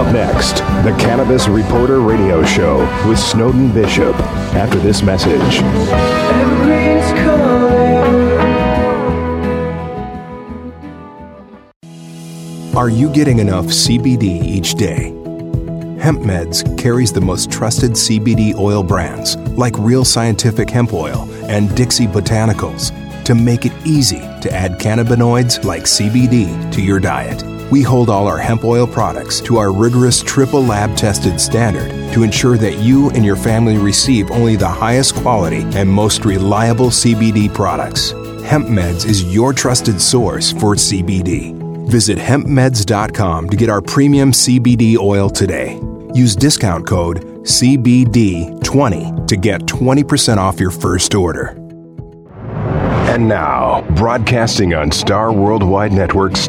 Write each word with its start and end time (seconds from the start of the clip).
Up 0.00 0.14
next, 0.14 0.60
the 0.82 0.96
Cannabis 0.98 1.46
Reporter 1.46 2.00
Radio 2.00 2.42
Show 2.42 2.78
with 3.06 3.18
Snowden 3.18 3.70
Bishop. 3.70 4.14
After 4.54 4.78
this 4.78 5.02
message. 5.02 5.60
Are 12.74 12.88
you 12.88 13.12
getting 13.12 13.40
enough 13.40 13.66
CBD 13.66 14.42
each 14.42 14.72
day? 14.72 15.10
Hemp 16.00 16.20
Meds 16.20 16.64
carries 16.78 17.12
the 17.12 17.20
most 17.20 17.52
trusted 17.52 17.90
CBD 17.90 18.54
oil 18.54 18.82
brands 18.82 19.36
like 19.58 19.74
Real 19.76 20.06
Scientific 20.06 20.70
Hemp 20.70 20.94
Oil 20.94 21.28
and 21.42 21.76
Dixie 21.76 22.06
Botanicals 22.06 22.90
to 23.24 23.34
make 23.34 23.66
it 23.66 23.72
easy 23.84 24.20
to 24.40 24.50
add 24.50 24.78
cannabinoids 24.78 25.62
like 25.62 25.82
CBD 25.82 26.72
to 26.72 26.80
your 26.80 27.00
diet. 27.00 27.59
We 27.70 27.82
hold 27.82 28.10
all 28.10 28.26
our 28.26 28.38
hemp 28.38 28.64
oil 28.64 28.86
products 28.86 29.40
to 29.42 29.58
our 29.58 29.72
rigorous 29.72 30.22
triple 30.22 30.62
lab 30.62 30.96
tested 30.96 31.40
standard 31.40 31.90
to 32.12 32.24
ensure 32.24 32.56
that 32.58 32.78
you 32.78 33.10
and 33.10 33.24
your 33.24 33.36
family 33.36 33.78
receive 33.78 34.30
only 34.32 34.56
the 34.56 34.68
highest 34.68 35.14
quality 35.14 35.62
and 35.76 35.88
most 35.88 36.24
reliable 36.24 36.88
CBD 36.88 37.52
products. 37.54 38.10
Hemp 38.44 38.66
Meds 38.66 39.06
is 39.06 39.32
your 39.32 39.52
trusted 39.52 40.00
source 40.00 40.50
for 40.50 40.74
CBD. 40.74 41.56
Visit 41.88 42.18
hempmeds.com 42.18 43.48
to 43.48 43.56
get 43.56 43.68
our 43.68 43.80
premium 43.80 44.32
CBD 44.32 44.96
oil 44.96 45.30
today. 45.30 45.80
Use 46.12 46.34
discount 46.34 46.86
code 46.86 47.22
CBD20 47.44 49.26
to 49.28 49.36
get 49.36 49.60
20% 49.62 50.36
off 50.38 50.58
your 50.58 50.72
first 50.72 51.14
order. 51.14 51.56
And 53.10 53.28
now, 53.28 53.82
broadcasting 53.96 54.74
on 54.74 54.92
Star 54.92 55.32
Worldwide 55.32 55.92
Networks, 55.92 56.48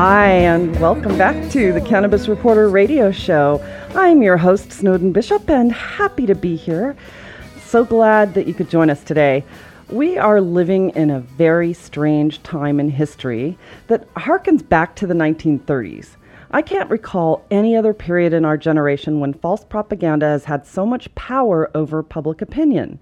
Hi, 0.00 0.28
and 0.28 0.78
welcome 0.78 1.18
back 1.18 1.50
to 1.50 1.72
the 1.72 1.80
Cannabis 1.80 2.28
Reporter 2.28 2.68
radio 2.68 3.10
show. 3.10 3.60
I'm 3.96 4.22
your 4.22 4.36
host, 4.36 4.70
Snowden 4.70 5.10
Bishop, 5.10 5.50
and 5.50 5.72
happy 5.72 6.24
to 6.26 6.36
be 6.36 6.54
here. 6.54 6.96
So 7.64 7.84
glad 7.84 8.34
that 8.34 8.46
you 8.46 8.54
could 8.54 8.70
join 8.70 8.90
us 8.90 9.02
today. 9.02 9.44
We 9.90 10.16
are 10.16 10.40
living 10.40 10.90
in 10.90 11.10
a 11.10 11.18
very 11.18 11.72
strange 11.72 12.40
time 12.44 12.78
in 12.78 12.90
history 12.90 13.58
that 13.88 14.14
harkens 14.14 14.62
back 14.62 14.94
to 14.94 15.06
the 15.08 15.14
1930s. 15.14 16.10
I 16.52 16.62
can't 16.62 16.90
recall 16.90 17.44
any 17.50 17.76
other 17.76 17.92
period 17.92 18.32
in 18.32 18.44
our 18.44 18.56
generation 18.56 19.18
when 19.18 19.34
false 19.34 19.64
propaganda 19.64 20.26
has 20.26 20.44
had 20.44 20.64
so 20.64 20.86
much 20.86 21.12
power 21.16 21.72
over 21.74 22.04
public 22.04 22.40
opinion. 22.40 23.00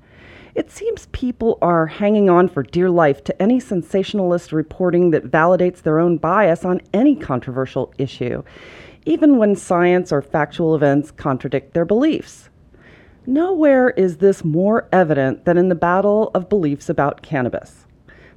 It 0.57 0.71
seems 0.71 1.05
people 1.13 1.59
are 1.61 1.87
hanging 1.87 2.31
on 2.31 2.49
for 2.49 2.63
dear 2.63 2.89
life 2.89 3.23
to 3.25 3.43
any 3.43 3.61
sensationalist 3.61 4.53
reporting 4.53 5.11
that 5.11 5.31
validates 5.31 5.83
their 5.83 5.99
own 5.99 6.17
bias 6.17 6.65
on 6.65 6.81
any 6.95 7.15
controversial 7.15 7.93
issue, 7.99 8.43
even 9.05 9.37
when 9.37 9.55
science 9.55 10.13
or 10.13 10.23
factual 10.23 10.75
events 10.75 11.11
contradict 11.11 11.75
their 11.75 11.85
beliefs. 11.85 12.49
Nowhere 13.27 13.91
is 13.91 14.17
this 14.17 14.47
more 14.47 14.89
evident 14.93 15.45
than 15.45 15.59
in 15.59 15.69
the 15.69 15.75
battle 15.75 16.31
of 16.33 16.49
beliefs 16.49 16.89
about 16.89 17.21
cannabis. 17.21 17.85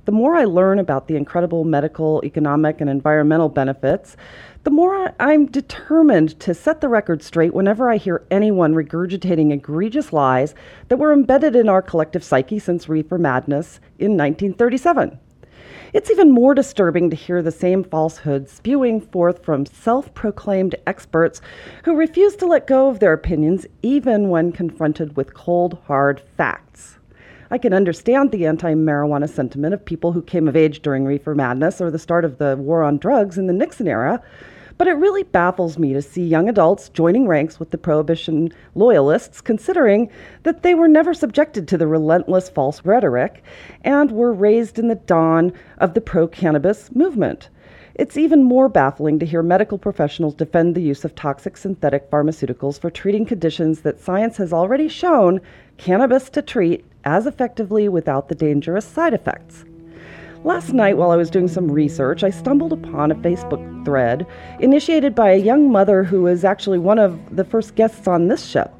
The 0.03 0.11
more 0.11 0.35
I 0.35 0.43
learn 0.43 0.77
about 0.77 1.07
the 1.07 1.15
incredible 1.15 1.63
medical, 1.63 2.21
economic, 2.25 2.81
and 2.81 2.89
environmental 2.89 3.47
benefits, 3.47 4.17
the 4.63 4.71
more 4.71 5.13
I'm 5.19 5.45
determined 5.45 6.37
to 6.41 6.53
set 6.53 6.81
the 6.81 6.89
record 6.89 7.23
straight 7.23 7.53
whenever 7.53 7.89
I 7.89 7.95
hear 7.95 8.25
anyone 8.29 8.73
regurgitating 8.73 9.53
egregious 9.53 10.11
lies 10.11 10.53
that 10.89 10.97
were 10.97 11.13
embedded 11.13 11.55
in 11.55 11.69
our 11.69 11.81
collective 11.81 12.23
psyche 12.23 12.59
since 12.59 12.89
reefer 12.89 13.17
madness 13.17 13.79
in 13.99 14.17
1937. 14.17 15.17
It's 15.93 16.11
even 16.11 16.29
more 16.29 16.53
disturbing 16.53 17.09
to 17.09 17.15
hear 17.15 17.41
the 17.41 17.51
same 17.51 17.83
falsehoods 17.83 18.51
spewing 18.51 19.01
forth 19.01 19.43
from 19.43 19.65
self 19.65 20.13
proclaimed 20.13 20.75
experts 20.85 21.41
who 21.85 21.95
refuse 21.95 22.35
to 22.35 22.45
let 22.45 22.67
go 22.67 22.89
of 22.89 22.99
their 22.99 23.13
opinions 23.13 23.65
even 23.81 24.29
when 24.29 24.51
confronted 24.51 25.15
with 25.15 25.33
cold, 25.33 25.79
hard 25.87 26.21
facts. 26.37 26.98
I 27.51 27.57
can 27.57 27.73
understand 27.73 28.31
the 28.31 28.45
anti 28.45 28.75
marijuana 28.75 29.27
sentiment 29.27 29.73
of 29.73 29.83
people 29.83 30.11
who 30.11 30.21
came 30.21 30.47
of 30.47 30.55
age 30.55 30.83
during 30.83 31.05
reefer 31.05 31.33
madness 31.33 31.81
or 31.81 31.89
the 31.89 31.97
start 31.97 32.23
of 32.23 32.37
the 32.37 32.55
war 32.57 32.83
on 32.83 32.99
drugs 32.99 33.39
in 33.39 33.47
the 33.47 33.53
Nixon 33.53 33.87
era, 33.87 34.21
but 34.77 34.87
it 34.87 34.93
really 34.93 35.23
baffles 35.23 35.79
me 35.79 35.91
to 35.93 36.01
see 36.03 36.23
young 36.23 36.47
adults 36.47 36.89
joining 36.89 37.27
ranks 37.27 37.59
with 37.59 37.71
the 37.71 37.77
prohibition 37.79 38.53
loyalists, 38.75 39.41
considering 39.41 40.11
that 40.43 40.61
they 40.61 40.75
were 40.75 40.87
never 40.87 41.11
subjected 41.11 41.67
to 41.67 41.77
the 41.77 41.87
relentless 41.87 42.49
false 42.49 42.85
rhetoric 42.85 43.43
and 43.83 44.11
were 44.11 44.31
raised 44.31 44.77
in 44.77 44.87
the 44.87 44.93
dawn 44.93 45.51
of 45.79 45.95
the 45.95 46.01
pro 46.01 46.27
cannabis 46.27 46.93
movement. 46.93 47.49
It's 47.95 48.15
even 48.15 48.43
more 48.43 48.69
baffling 48.69 49.17
to 49.19 49.25
hear 49.25 49.41
medical 49.41 49.79
professionals 49.79 50.35
defend 50.35 50.75
the 50.75 50.83
use 50.83 51.03
of 51.03 51.15
toxic 51.15 51.57
synthetic 51.57 52.11
pharmaceuticals 52.11 52.79
for 52.79 52.91
treating 52.91 53.25
conditions 53.25 53.81
that 53.81 53.99
science 53.99 54.37
has 54.37 54.53
already 54.53 54.87
shown 54.87 55.41
cannabis 55.77 56.29
to 56.29 56.43
treat 56.43 56.85
as 57.05 57.25
effectively 57.25 57.89
without 57.89 58.27
the 58.27 58.35
dangerous 58.35 58.85
side 58.85 59.13
effects. 59.13 59.65
Last 60.43 60.71
night, 60.71 60.97
while 60.97 61.11
I 61.11 61.17
was 61.17 61.29
doing 61.29 61.49
some 61.49 61.69
research, 61.69 62.23
I 62.23 62.29
stumbled 62.29 62.71
upon 62.71 63.11
a 63.11 63.15
Facebook 63.15 63.83
thread 63.83 64.25
initiated 64.61 65.13
by 65.13 65.31
a 65.31 65.37
young 65.37 65.69
mother 65.69 66.03
who 66.03 66.27
is 66.27 66.45
actually 66.45 66.79
one 66.79 66.97
of 66.97 67.35
the 67.35 67.43
first 67.43 67.75
guests 67.75 68.07
on 68.07 68.27
this 68.27 68.45
show. 68.45 68.71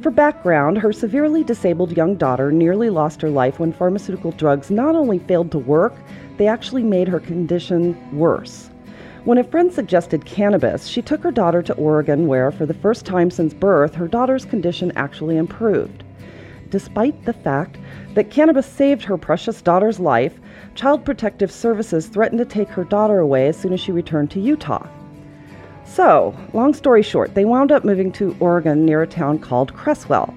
For 0.00 0.10
background, 0.10 0.78
her 0.78 0.92
severely 0.92 1.44
disabled 1.44 1.96
young 1.96 2.16
daughter 2.16 2.50
nearly 2.50 2.90
lost 2.90 3.22
her 3.22 3.30
life 3.30 3.58
when 3.58 3.72
pharmaceutical 3.72 4.32
drugs 4.32 4.70
not 4.70 4.96
only 4.96 5.18
failed 5.18 5.52
to 5.52 5.58
work, 5.58 5.94
they 6.36 6.46
actually 6.46 6.84
made 6.84 7.08
her 7.08 7.20
condition 7.20 7.96
worse. 8.16 8.70
When 9.24 9.38
a 9.38 9.44
friend 9.44 9.72
suggested 9.72 10.24
cannabis, 10.24 10.86
she 10.86 11.02
took 11.02 11.22
her 11.22 11.32
daughter 11.32 11.62
to 11.62 11.74
Oregon, 11.74 12.28
where, 12.28 12.50
for 12.50 12.64
the 12.64 12.74
first 12.74 13.04
time 13.04 13.30
since 13.30 13.52
birth, 13.52 13.94
her 13.94 14.08
daughter's 14.08 14.44
condition 14.44 14.92
actually 14.96 15.36
improved. 15.36 16.02
Despite 16.70 17.24
the 17.24 17.32
fact 17.32 17.78
that 18.14 18.30
cannabis 18.30 18.66
saved 18.66 19.02
her 19.04 19.16
precious 19.16 19.62
daughter's 19.62 19.98
life, 19.98 20.38
Child 20.74 21.04
Protective 21.04 21.50
Services 21.50 22.06
threatened 22.06 22.38
to 22.40 22.44
take 22.44 22.68
her 22.68 22.84
daughter 22.84 23.20
away 23.20 23.48
as 23.48 23.56
soon 23.56 23.72
as 23.72 23.80
she 23.80 23.92
returned 23.92 24.30
to 24.32 24.40
Utah. 24.40 24.86
So, 25.84 26.36
long 26.52 26.74
story 26.74 27.02
short, 27.02 27.34
they 27.34 27.46
wound 27.46 27.72
up 27.72 27.84
moving 27.84 28.12
to 28.12 28.36
Oregon 28.38 28.84
near 28.84 29.02
a 29.02 29.06
town 29.06 29.38
called 29.38 29.72
Creswell. 29.72 30.34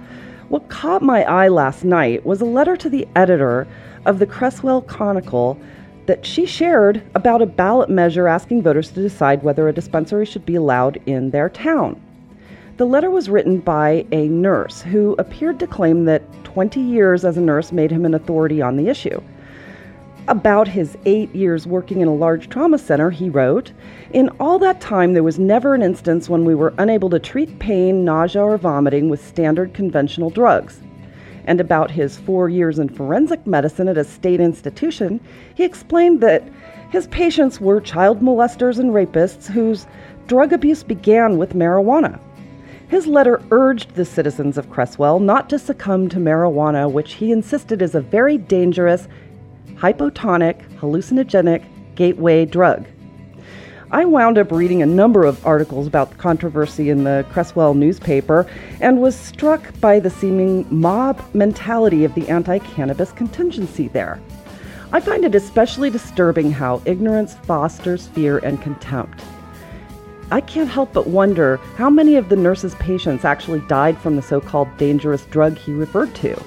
What 0.48 0.70
caught 0.70 1.02
my 1.02 1.24
eye 1.24 1.50
last 1.50 1.84
night 1.84 2.26
was 2.26 2.40
a 2.40 2.46
letter 2.46 2.78
to 2.78 2.90
the 2.90 3.08
editor 3.16 3.68
of 4.06 4.20
the 4.20 4.26
Creswell 4.26 4.82
Chronicle 4.82 5.60
that 6.06 6.26
she 6.26 6.46
shared 6.46 7.04
about 7.16 7.42
a 7.42 7.46
ballot 7.46 7.90
measure 7.90 8.28
asking 8.28 8.62
voters 8.64 8.90
to 8.92 9.02
decide 9.02 9.44
whether 9.44 9.68
a 9.68 9.74
dispensary 9.74 10.26
should 10.26 10.46
be 10.46 10.56
allowed 10.56 11.02
in 11.06 11.30
their 11.30 11.50
town. 11.50 12.02
The 12.82 12.88
letter 12.88 13.12
was 13.12 13.30
written 13.30 13.60
by 13.60 14.08
a 14.12 14.28
nurse 14.28 14.82
who 14.82 15.14
appeared 15.20 15.60
to 15.60 15.68
claim 15.68 16.06
that 16.06 16.24
20 16.46 16.82
years 16.82 17.24
as 17.24 17.38
a 17.38 17.40
nurse 17.40 17.72
made 17.72 17.92
him 17.92 18.06
an 18.06 18.16
authority 18.16 18.60
on 18.60 18.76
the 18.76 18.88
issue. 18.88 19.22
About 20.28 20.68
his 20.68 20.98
eight 21.06 21.30
years 21.36 21.68
working 21.68 22.02
in 22.02 22.08
a 22.08 22.16
large 22.16 22.50
trauma 22.50 22.80
center, 22.80 23.12
he 23.12 23.30
wrote 23.30 23.72
In 24.14 24.30
all 24.40 24.58
that 24.58 24.82
time, 24.82 25.14
there 25.14 25.22
was 25.22 25.38
never 25.38 25.76
an 25.76 25.84
instance 25.84 26.28
when 26.28 26.44
we 26.44 26.56
were 26.56 26.74
unable 26.80 27.12
to 27.12 27.20
treat 27.20 27.60
pain, 27.60 28.04
nausea, 28.04 28.42
or 28.42 28.58
vomiting 28.58 29.10
with 29.10 29.24
standard 29.24 29.76
conventional 29.76 30.32
drugs. 30.32 30.80
And 31.46 31.62
about 31.62 31.92
his 31.92 32.18
four 32.18 32.50
years 32.50 32.80
in 32.80 32.90
forensic 32.90 33.46
medicine 33.46 33.90
at 33.90 33.98
a 34.00 34.04
state 34.04 34.40
institution, 34.40 35.20
he 35.54 35.66
explained 35.66 36.20
that 36.22 36.50
his 36.90 37.06
patients 37.06 37.62
were 37.62 37.80
child 37.80 38.22
molesters 38.22 38.80
and 38.80 38.90
rapists 38.90 39.46
whose 39.46 39.86
drug 40.26 40.52
abuse 40.52 40.82
began 40.82 41.38
with 41.38 41.54
marijuana. 41.54 42.20
His 42.92 43.08
letter 43.08 43.42
urged 43.52 43.96
the 43.96 44.04
citizens 44.04 44.58
of 44.58 44.70
Creswell 44.70 45.22
not 45.22 45.50
to 45.50 45.58
succumb 45.58 46.10
to 46.10 46.18
marijuana, 46.18 46.92
which 46.92 47.14
he 47.14 47.32
insisted 47.32 47.82
is 47.82 47.96
a 47.96 48.02
very 48.02 48.38
dangerous 48.38 49.08
hypotonic, 49.76 50.70
hallucinogenic 50.78 51.64
gateway 51.96 52.44
drug. 52.44 52.86
I 53.92 54.04
wound 54.04 54.38
up 54.38 54.52
reading 54.52 54.82
a 54.82 54.86
number 54.86 55.24
of 55.24 55.46
articles 55.48 55.88
about 55.88 56.10
the 56.10 56.18
controversy 56.18 56.90
in 56.90 57.06
the 57.06 57.26
Creswell 57.32 57.74
newspaper 57.74 58.46
and 58.82 59.02
was 59.02 59.16
struck 59.16 59.80
by 59.80 60.02
the 60.02 60.10
seeming 60.10 60.68
mob 60.70 61.24
mentality 61.34 62.04
of 62.04 62.14
the 62.14 62.28
anti 62.28 62.60
cannabis 62.60 63.14
contingency 63.14 63.88
there. 63.88 64.20
I 64.92 65.00
find 65.00 65.24
it 65.24 65.34
especially 65.34 65.92
disturbing 65.92 66.52
how 66.52 66.82
ignorance 66.84 67.36
fosters 67.36 68.08
fear 68.08 68.40
and 68.40 68.62
contempt. 68.62 69.24
I 70.32 70.40
can't 70.40 70.70
help 70.70 70.94
but 70.94 71.08
wonder 71.08 71.58
how 71.76 71.90
many 71.90 72.16
of 72.16 72.30
the 72.30 72.38
nurse's 72.38 72.74
patients 72.76 73.26
actually 73.26 73.60
died 73.68 73.98
from 73.98 74.16
the 74.16 74.22
so 74.22 74.40
called 74.40 74.78
dangerous 74.78 75.26
drug 75.26 75.58
he 75.58 75.74
referred 75.74 76.16
to, 76.16 76.42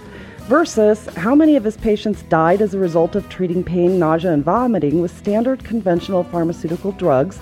versus 0.44 1.04
how 1.16 1.34
many 1.34 1.54
of 1.54 1.64
his 1.64 1.76
patients 1.76 2.22
died 2.22 2.62
as 2.62 2.72
a 2.72 2.78
result 2.78 3.14
of 3.14 3.28
treating 3.28 3.62
pain, 3.62 3.98
nausea, 3.98 4.32
and 4.32 4.42
vomiting 4.42 5.02
with 5.02 5.14
standard 5.14 5.62
conventional 5.64 6.25
pharmaceutical 6.25 6.92
drugs 6.92 7.38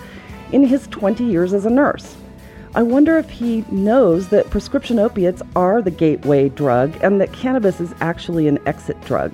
in 0.51 0.65
his 0.65 0.89
20 0.89 1.23
years 1.23 1.55
as 1.55 1.65
a 1.65 1.71
nurse. 1.71 2.17
I 2.75 2.83
wonder 2.83 3.19
if 3.19 3.31
he 3.31 3.65
knows 3.71 4.29
that 4.31 4.51
prescription 4.51 4.99
opiates 4.99 5.43
are 5.55 5.81
the 5.81 5.93
gateway 5.93 6.49
drug 6.49 6.97
and 7.03 7.21
that 7.21 7.33
cannabis 7.33 7.81
is 7.81 7.95
actually 8.01 8.49
an 8.49 8.59
exit 8.67 9.01
drug. 9.03 9.33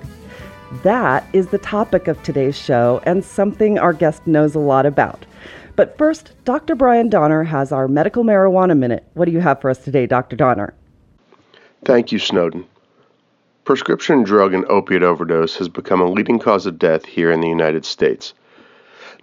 That 0.83 1.25
is 1.33 1.47
the 1.47 1.57
topic 1.57 2.07
of 2.07 2.21
today's 2.21 2.55
show 2.55 3.01
and 3.05 3.25
something 3.25 3.79
our 3.79 3.93
guest 3.93 4.27
knows 4.27 4.53
a 4.53 4.59
lot 4.59 4.85
about. 4.85 5.25
But 5.79 5.97
first, 5.97 6.33
Dr. 6.43 6.75
Brian 6.75 7.07
Donner 7.07 7.43
has 7.45 7.71
our 7.71 7.87
medical 7.87 8.25
marijuana 8.25 8.77
minute. 8.77 9.05
What 9.13 9.27
do 9.27 9.31
you 9.31 9.39
have 9.39 9.61
for 9.61 9.69
us 9.69 9.77
today, 9.77 10.07
Dr. 10.07 10.35
Donner? 10.35 10.73
Thank 11.85 12.11
you, 12.11 12.19
Snowden. 12.19 12.65
Prescription 13.63 14.23
drug 14.23 14.53
and 14.53 14.65
opiate 14.65 15.03
overdose 15.03 15.55
has 15.55 15.69
become 15.69 16.01
a 16.01 16.11
leading 16.11 16.37
cause 16.37 16.65
of 16.65 16.79
death 16.79 17.05
here 17.05 17.31
in 17.31 17.39
the 17.39 17.47
United 17.47 17.85
States. 17.85 18.33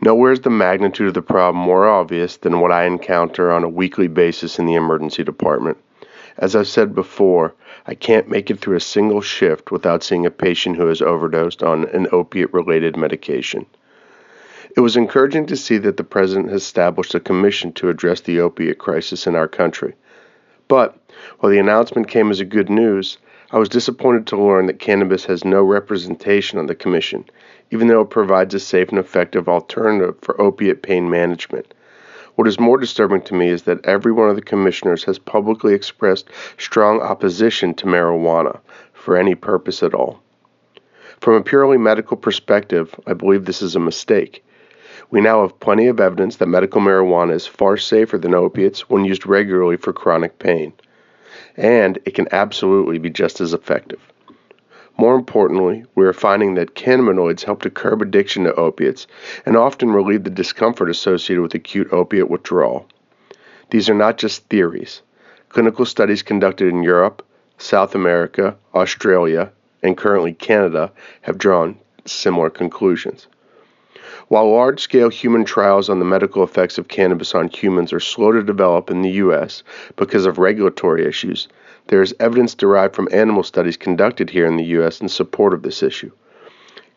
Nowhere 0.00 0.32
is 0.32 0.41
the 0.41 0.49
magnitude 0.49 1.08
of 1.08 1.12
the 1.12 1.20
problem 1.20 1.62
more 1.62 1.87
obvious 1.87 2.38
than 2.38 2.61
what 2.61 2.73
I 2.73 2.87
encounter 2.87 3.53
on 3.53 3.62
a 3.62 3.69
weekly 3.69 4.08
basis 4.08 4.58
in 4.58 4.64
the 4.64 4.76
emergency 4.76 5.25
department. 5.25 5.76
As 6.38 6.56
I've 6.56 6.69
said 6.69 6.94
before, 6.94 7.53
I 7.87 7.94
can't 7.94 8.31
make 8.31 8.50
it 8.50 8.61
through 8.61 8.76
a 8.76 8.81
single 8.81 9.20
shift 9.20 9.70
without 9.70 10.03
seeing 10.03 10.25
a 10.25 10.31
patient 10.31 10.79
who 10.79 10.87
has 10.87 11.03
overdosed 11.03 11.62
on 11.62 11.87
an 11.91 12.06
opiate 12.12 12.55
related 12.55 12.97
medication. 12.97 13.67
It 14.76 14.81
was 14.82 14.94
encouraging 14.94 15.46
to 15.46 15.56
see 15.56 15.78
that 15.78 15.96
the 15.96 16.05
President 16.05 16.50
has 16.50 16.61
established 16.61 17.14
a 17.14 17.20
commission 17.20 17.73
to 17.73 17.88
address 17.88 18.20
the 18.20 18.40
opiate 18.40 18.76
crisis 18.76 19.26
in 19.26 19.34
our 19.34 19.49
country. 19.49 19.94
But 20.69 20.99
while 21.38 21.50
the 21.50 21.58
announcement 21.58 22.08
came 22.08 22.31
as 22.31 22.40
a 22.40 22.44
good 22.44 22.69
news, 22.69 23.17
I 23.50 23.58
was 23.58 23.70
disappointed 23.70 24.26
to 24.26 24.37
learn 24.37 24.67
that 24.67 24.78
cannabis 24.78 25.25
has 25.25 25.46
no 25.46 25.62
representation 25.62 26.58
on 26.58 26.67
the 26.67 26.75
commission, 26.75 27.25
even 27.70 27.88
though 27.88 28.02
it 28.02 28.11
provides 28.11 28.52
a 28.52 28.61
safe 28.61 28.90
and 28.90 28.99
effective 28.99 29.49
alternative 29.49 30.17
for 30.20 30.38
opiate 30.38 30.82
pain 30.82 31.08
management. 31.08 31.72
What 32.34 32.46
is 32.46 32.61
more 32.61 32.76
disturbing 32.76 33.22
to 33.22 33.34
me 33.34 33.49
is 33.49 33.62
that 33.62 33.82
every 33.87 34.12
one 34.12 34.29
of 34.29 34.37
the 34.37 34.43
commissioners 34.43 35.05
has 35.05 35.19
publicly 35.19 35.72
expressed 35.72 36.29
strong 36.58 37.00
opposition 37.00 37.72
to 37.76 37.87
marijuana 37.87 38.61
for 38.93 39.17
any 39.17 39.34
purpose 39.34 39.82
at 39.82 39.94
all. 39.94 40.20
From 41.22 41.32
a 41.32 41.43
purely 41.43 41.79
medical 41.79 42.19
perspective, 42.19 42.94
I 43.06 43.14
believe 43.14 43.46
this 43.46 43.62
is 43.62 43.75
a 43.75 43.81
mistake. 43.81 44.43
We 45.08 45.20
now 45.20 45.43
have 45.43 45.61
plenty 45.61 45.87
of 45.87 46.00
evidence 46.00 46.37
that 46.37 46.49
medical 46.49 46.81
marijuana 46.81 47.32
is 47.35 47.47
far 47.47 47.76
safer 47.76 48.19
than 48.19 48.35
opiates 48.35 48.91
when 48.91 49.05
used 49.05 49.25
regularly 49.25 49.76
for 49.76 49.93
chronic 49.93 50.41
pain, 50.41 50.73
and 51.56 51.99
it 52.05 52.14
can 52.14 52.26
absolutely 52.32 52.99
be 52.99 53.11
just 53.11 53.41
as 53.41 53.55
effective. 53.55 54.00
More 54.99 55.14
importantly, 55.14 55.85
we 55.94 56.06
are 56.06 56.12
finding 56.12 56.55
that 56.55 56.75
cannabinoids 56.75 57.44
help 57.44 57.62
to 57.62 57.70
curb 57.70 58.03
addiction 58.03 58.44
to 58.44 58.55
opiates 58.55 59.06
and 59.44 59.56
often 59.56 59.93
relieve 59.93 60.25
the 60.25 60.31
discomfort 60.31 60.91
associated 60.91 61.43
with 61.43 61.55
acute 61.55 61.93
opiate 61.93 62.29
withdrawal. 62.29 62.88
These 63.70 63.88
are 63.88 63.94
not 63.94 64.19
just 64.19 64.49
theories. 64.49 65.03
Clinical 65.50 65.85
studies 65.85 66.23
conducted 66.23 66.69
in 66.69 66.82
Europe, 66.82 67.25
South 67.58 67.94
America, 67.94 68.56
Australia, 68.75 69.53
and 69.82 69.97
currently 69.97 70.32
Canada 70.32 70.91
have 71.23 71.38
drawn 71.38 71.79
similar 72.06 72.50
conclusions. 72.50 73.29
While 74.28 74.50
large 74.50 74.81
scale 74.81 75.08
human 75.08 75.44
trials 75.44 75.88
on 75.88 76.00
the 76.00 76.05
medical 76.05 76.43
effects 76.43 76.78
of 76.78 76.88
cannabis 76.88 77.32
on 77.32 77.46
humans 77.46 77.93
are 77.93 78.00
slow 78.00 78.32
to 78.32 78.43
develop 78.43 78.90
in 78.90 79.02
the 79.02 79.11
U.S. 79.23 79.62
because 79.94 80.26
of 80.26 80.38
regulatory 80.38 81.06
issues, 81.06 81.46
there 81.87 82.02
is 82.02 82.12
evidence 82.19 82.56
derived 82.56 82.96
from 82.96 83.08
animal 83.12 83.44
studies 83.44 83.76
conducted 83.76 84.28
here 84.31 84.44
in 84.44 84.56
the 84.56 84.64
U.S. 84.64 85.00
in 85.00 85.08
support 85.08 85.55
of 85.55 85.62
this 85.62 85.81
issue. 85.81 86.11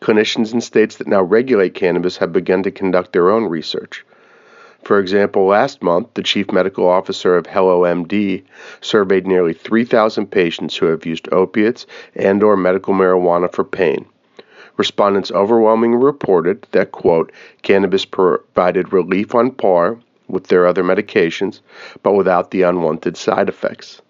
Clinicians 0.02 0.56
in 0.56 0.62
states 0.62 0.96
that 0.96 1.08
now 1.08 1.22
regulate 1.22 1.76
cannabis 1.76 2.18
have 2.18 2.34
begun 2.34 2.64
to 2.64 2.72
conduct 2.72 3.14
their 3.14 3.30
own 3.30 3.44
research. 3.44 4.04
For 4.84 5.00
example, 5.00 5.46
last 5.46 5.84
month, 5.84 6.08
the 6.16 6.24
chief 6.24 6.52
medical 6.52 6.88
officer 6.88 7.38
of 7.38 7.46
HelloMD 7.46 8.42
surveyed 8.82 9.28
nearly 9.28 9.54
3,000 9.54 10.26
patients 10.32 10.76
who 10.76 10.88
have 10.88 11.06
used 11.06 11.32
opiates 11.32 11.86
and 12.16 12.42
or 12.42 12.58
medical 12.58 12.96
marijuana 12.96 13.54
for 13.54 13.64
pain. 13.64 14.08
Respondents 14.80 15.30
overwhelmingly 15.30 15.98
reported 15.98 16.66
that 16.72 16.94
quote, 16.94 17.34
cannabis 17.64 18.06
provided 18.06 18.94
relief 18.94 19.36
on 19.36 19.52
par 19.52 19.98
with 20.30 20.48
their 20.48 20.66
other 20.66 20.86
medications, 20.86 21.60
but 22.02 22.14
without 22.14 22.52
the 22.52 22.62
unwanted 22.62 23.18
side 23.18 23.50
effects. 23.50 24.02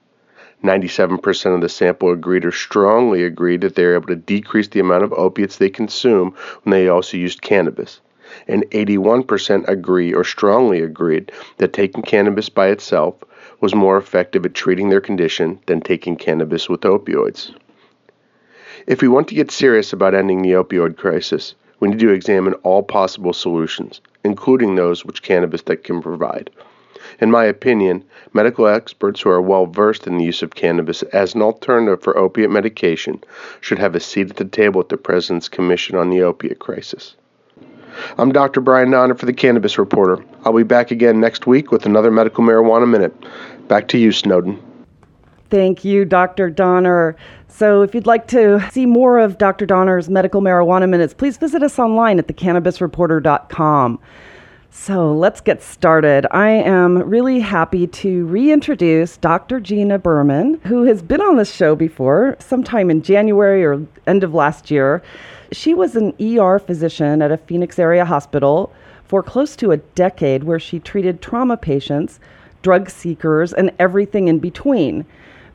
97% 0.63 1.55
of 1.55 1.61
the 1.61 1.69
sample 1.69 2.11
agreed 2.11 2.45
or 2.45 2.51
strongly 2.51 3.23
agreed 3.23 3.61
that 3.61 3.73
they 3.73 3.83
were 3.83 3.95
able 3.95 4.09
to 4.09 4.15
decrease 4.15 4.67
the 4.67 4.79
amount 4.79 5.03
of 5.03 5.11
opiates 5.13 5.57
they 5.57 5.71
consume 5.71 6.35
when 6.61 6.71
they 6.71 6.87
also 6.87 7.17
used 7.17 7.41
cannabis. 7.41 7.99
And 8.47 8.63
81% 8.69 9.67
agree 9.67 10.13
or 10.13 10.23
strongly 10.23 10.81
agreed 10.81 11.31
that 11.57 11.73
taking 11.73 12.03
cannabis 12.03 12.47
by 12.47 12.67
itself 12.67 13.15
was 13.59 13.73
more 13.73 13.97
effective 13.97 14.45
at 14.45 14.53
treating 14.53 14.89
their 14.89 15.01
condition 15.01 15.57
than 15.65 15.81
taking 15.81 16.15
cannabis 16.15 16.69
with 16.69 16.81
opioids. 16.81 17.55
If 18.89 19.03
we 19.03 19.07
want 19.07 19.27
to 19.27 19.35
get 19.35 19.51
serious 19.51 19.93
about 19.93 20.15
ending 20.15 20.41
the 20.41 20.53
opioid 20.53 20.97
crisis, 20.97 21.53
we 21.79 21.89
need 21.89 21.99
to 21.99 22.09
examine 22.09 22.55
all 22.63 22.81
possible 22.81 23.33
solutions, 23.33 24.01
including 24.23 24.73
those 24.73 25.05
which 25.05 25.21
cannabis 25.21 25.61
can 25.61 26.01
provide. 26.01 26.49
In 27.19 27.29
my 27.29 27.45
opinion, 27.45 28.03
medical 28.33 28.65
experts 28.65 29.21
who 29.21 29.29
are 29.29 29.43
well 29.43 29.67
versed 29.67 30.07
in 30.07 30.17
the 30.17 30.25
use 30.25 30.41
of 30.41 30.55
cannabis 30.55 31.03
as 31.03 31.35
an 31.35 31.43
alternative 31.43 32.01
for 32.01 32.17
opiate 32.17 32.49
medication 32.49 33.23
should 33.61 33.77
have 33.77 33.93
a 33.93 33.99
seat 33.99 34.31
at 34.31 34.37
the 34.37 34.43
table 34.45 34.81
at 34.81 34.89
the 34.89 34.97
President's 34.97 35.49
Commission 35.49 35.95
on 35.95 36.09
the 36.09 36.23
Opiate 36.23 36.57
Crisis. 36.57 37.13
I'm 38.17 38.31
Dr. 38.31 38.59
Brian 38.59 38.89
Donner 38.89 39.13
for 39.13 39.27
the 39.27 39.33
Cannabis 39.33 39.77
Reporter. 39.77 40.25
I'll 40.45 40.53
be 40.53 40.63
back 40.63 40.89
again 40.89 41.19
next 41.19 41.45
week 41.45 41.71
with 41.71 41.85
another 41.85 42.09
Medical 42.09 42.43
Marijuana 42.43 42.89
Minute. 42.89 43.13
Back 43.67 43.89
to 43.89 43.99
you, 43.99 44.11
Snowden. 44.11 44.59
Thank 45.49 45.83
you, 45.83 46.05
Dr. 46.05 46.49
Donner. 46.49 47.15
So, 47.47 47.81
if 47.81 47.95
you'd 47.95 48.05
like 48.05 48.27
to 48.27 48.63
see 48.71 48.85
more 48.85 49.19
of 49.19 49.37
Dr. 49.37 49.65
Donner's 49.65 50.09
medical 50.09 50.41
marijuana 50.41 50.87
minutes, 50.87 51.13
please 51.13 51.37
visit 51.37 51.63
us 51.63 51.79
online 51.79 52.19
at 52.19 52.27
thecannabisreporter.com. 52.27 53.99
So 54.71 55.11
let's 55.11 55.41
get 55.41 55.63
started. 55.63 56.27
I 56.31 56.49
am 56.49 56.99
really 56.99 57.39
happy 57.39 57.87
to 57.87 58.25
reintroduce 58.27 59.17
Dr. 59.17 59.59
Gina 59.59 59.97
Berman, 59.97 60.61
who 60.63 60.83
has 60.83 61.01
been 61.01 61.21
on 61.21 61.37
this 61.37 61.53
show 61.53 61.75
before, 61.75 62.37
sometime 62.39 62.91
in 62.91 63.01
January 63.01 63.65
or 63.65 63.85
end 64.05 64.23
of 64.23 64.35
last 64.35 64.69
year. 64.69 65.01
She 65.51 65.73
was 65.73 65.95
an 65.95 66.13
ER 66.21 66.59
physician 66.59 67.21
at 67.21 67.31
a 67.31 67.37
Phoenix 67.37 67.79
area 67.79 68.05
hospital 68.05 68.71
for 69.03 69.23
close 69.23 69.55
to 69.57 69.71
a 69.71 69.77
decade, 69.77 70.43
where 70.43 70.59
she 70.59 70.79
treated 70.79 71.21
trauma 71.21 71.57
patients, 71.57 72.19
drug 72.61 72.91
seekers, 72.91 73.51
and 73.51 73.71
everything 73.79 74.27
in 74.27 74.37
between. 74.37 75.03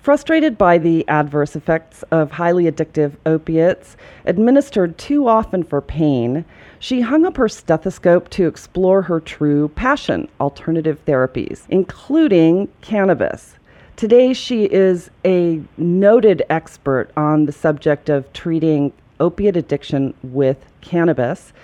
Frustrated 0.04 0.58
by 0.58 0.76
the 0.76 1.08
adverse 1.08 1.56
effects 1.56 2.02
of 2.10 2.32
highly 2.32 2.70
addictive 2.70 3.12
opiates 3.24 3.96
administered 4.26 4.98
too 4.98 5.26
often 5.26 5.62
for 5.62 5.80
pain, 5.80 6.44
she 6.78 7.00
hung 7.00 7.24
up 7.24 7.38
her 7.38 7.48
stethoscope 7.48 8.28
to 8.28 8.46
explore 8.46 9.00
her 9.00 9.18
true 9.18 9.68
passion 9.68 10.28
alternative 10.42 11.02
therapies, 11.06 11.62
including 11.70 12.68
cannabis. 12.82 13.54
Today, 13.96 14.34
she 14.34 14.64
is 14.64 15.10
a 15.24 15.62
noted 15.78 16.42
expert 16.50 17.10
on 17.16 17.46
the 17.46 17.52
subject 17.52 18.10
of 18.10 18.30
treating 18.34 18.92
opiate 19.20 19.56
addiction 19.56 20.12
with 20.22 20.58
cannabis, 20.82 21.54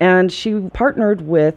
and 0.00 0.30
she 0.30 0.60
partnered 0.74 1.22
with 1.22 1.54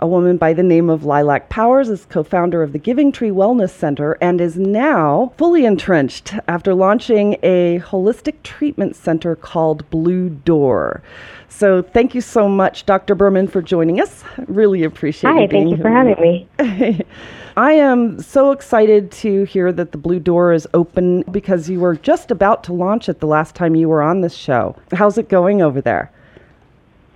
a 0.00 0.06
woman 0.06 0.38
by 0.38 0.54
the 0.54 0.62
name 0.62 0.88
of 0.88 1.02
Lilach 1.02 1.48
Powers 1.50 1.90
is 1.90 2.06
co-founder 2.06 2.62
of 2.62 2.72
the 2.72 2.78
Giving 2.78 3.12
Tree 3.12 3.30
Wellness 3.30 3.70
Center 3.70 4.16
and 4.20 4.40
is 4.40 4.56
now 4.56 5.32
fully 5.36 5.66
entrenched 5.66 6.34
after 6.48 6.74
launching 6.74 7.36
a 7.42 7.80
holistic 7.80 8.42
treatment 8.42 8.96
center 8.96 9.36
called 9.36 9.88
Blue 9.90 10.30
Door. 10.30 11.02
So 11.50 11.82
thank 11.82 12.14
you 12.14 12.22
so 12.22 12.48
much, 12.48 12.86
Dr. 12.86 13.14
Berman, 13.14 13.46
for 13.46 13.60
joining 13.60 14.00
us. 14.00 14.24
Really 14.46 14.84
appreciate 14.84 15.32
Hi, 15.32 15.42
you 15.42 15.48
being 15.48 15.68
thank 15.68 15.76
you 15.76 15.82
for 15.82 15.90
having 15.90 16.20
me. 16.20 17.04
I 17.56 17.72
am 17.72 18.22
so 18.22 18.52
excited 18.52 19.10
to 19.12 19.44
hear 19.44 19.70
that 19.70 19.92
the 19.92 19.98
Blue 19.98 20.20
Door 20.20 20.54
is 20.54 20.66
open 20.72 21.22
because 21.30 21.68
you 21.68 21.80
were 21.80 21.96
just 21.96 22.30
about 22.30 22.64
to 22.64 22.72
launch 22.72 23.10
it 23.10 23.20
the 23.20 23.26
last 23.26 23.54
time 23.54 23.74
you 23.74 23.88
were 23.88 24.00
on 24.00 24.22
this 24.22 24.34
show. 24.34 24.76
How's 24.92 25.18
it 25.18 25.28
going 25.28 25.60
over 25.60 25.82
there? 25.82 26.10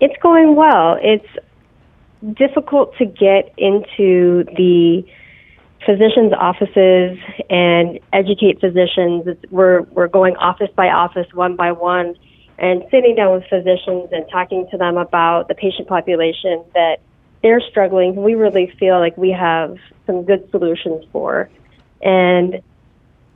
It's 0.01 0.21
going 0.21 0.55
well. 0.55 0.99
It's 1.01 1.25
difficult 2.33 2.97
to 2.97 3.05
get 3.05 3.53
into 3.59 4.45
the 4.57 5.05
physicians' 5.85 6.33
offices 6.33 7.19
and 7.51 8.01
educate 8.13 8.61
physicians. 8.61 9.37
We're 9.51 9.83
we're 9.83 10.09
going 10.09 10.37
office 10.37 10.71
by 10.75 10.89
office, 10.89 11.27
one 11.35 11.57
by 11.57 11.73
one, 11.73 12.17
and 12.59 12.85
sitting 12.91 13.15
down 13.15 13.35
with 13.35 13.45
physicians 13.49 14.09
and 14.13 14.25
talking 14.31 14.67
to 14.71 14.79
them 14.79 14.97
about 14.97 15.49
the 15.49 15.55
patient 15.55 15.89
population 15.89 16.65
that 16.75 17.01
they're 17.43 17.61
struggling, 17.61 18.17
we 18.17 18.35
really 18.35 18.73
feel 18.79 18.99
like 18.99 19.17
we 19.19 19.31
have 19.31 19.77
some 20.07 20.25
good 20.25 20.51
solutions 20.51 21.05
for. 21.13 21.51
And 22.01 22.63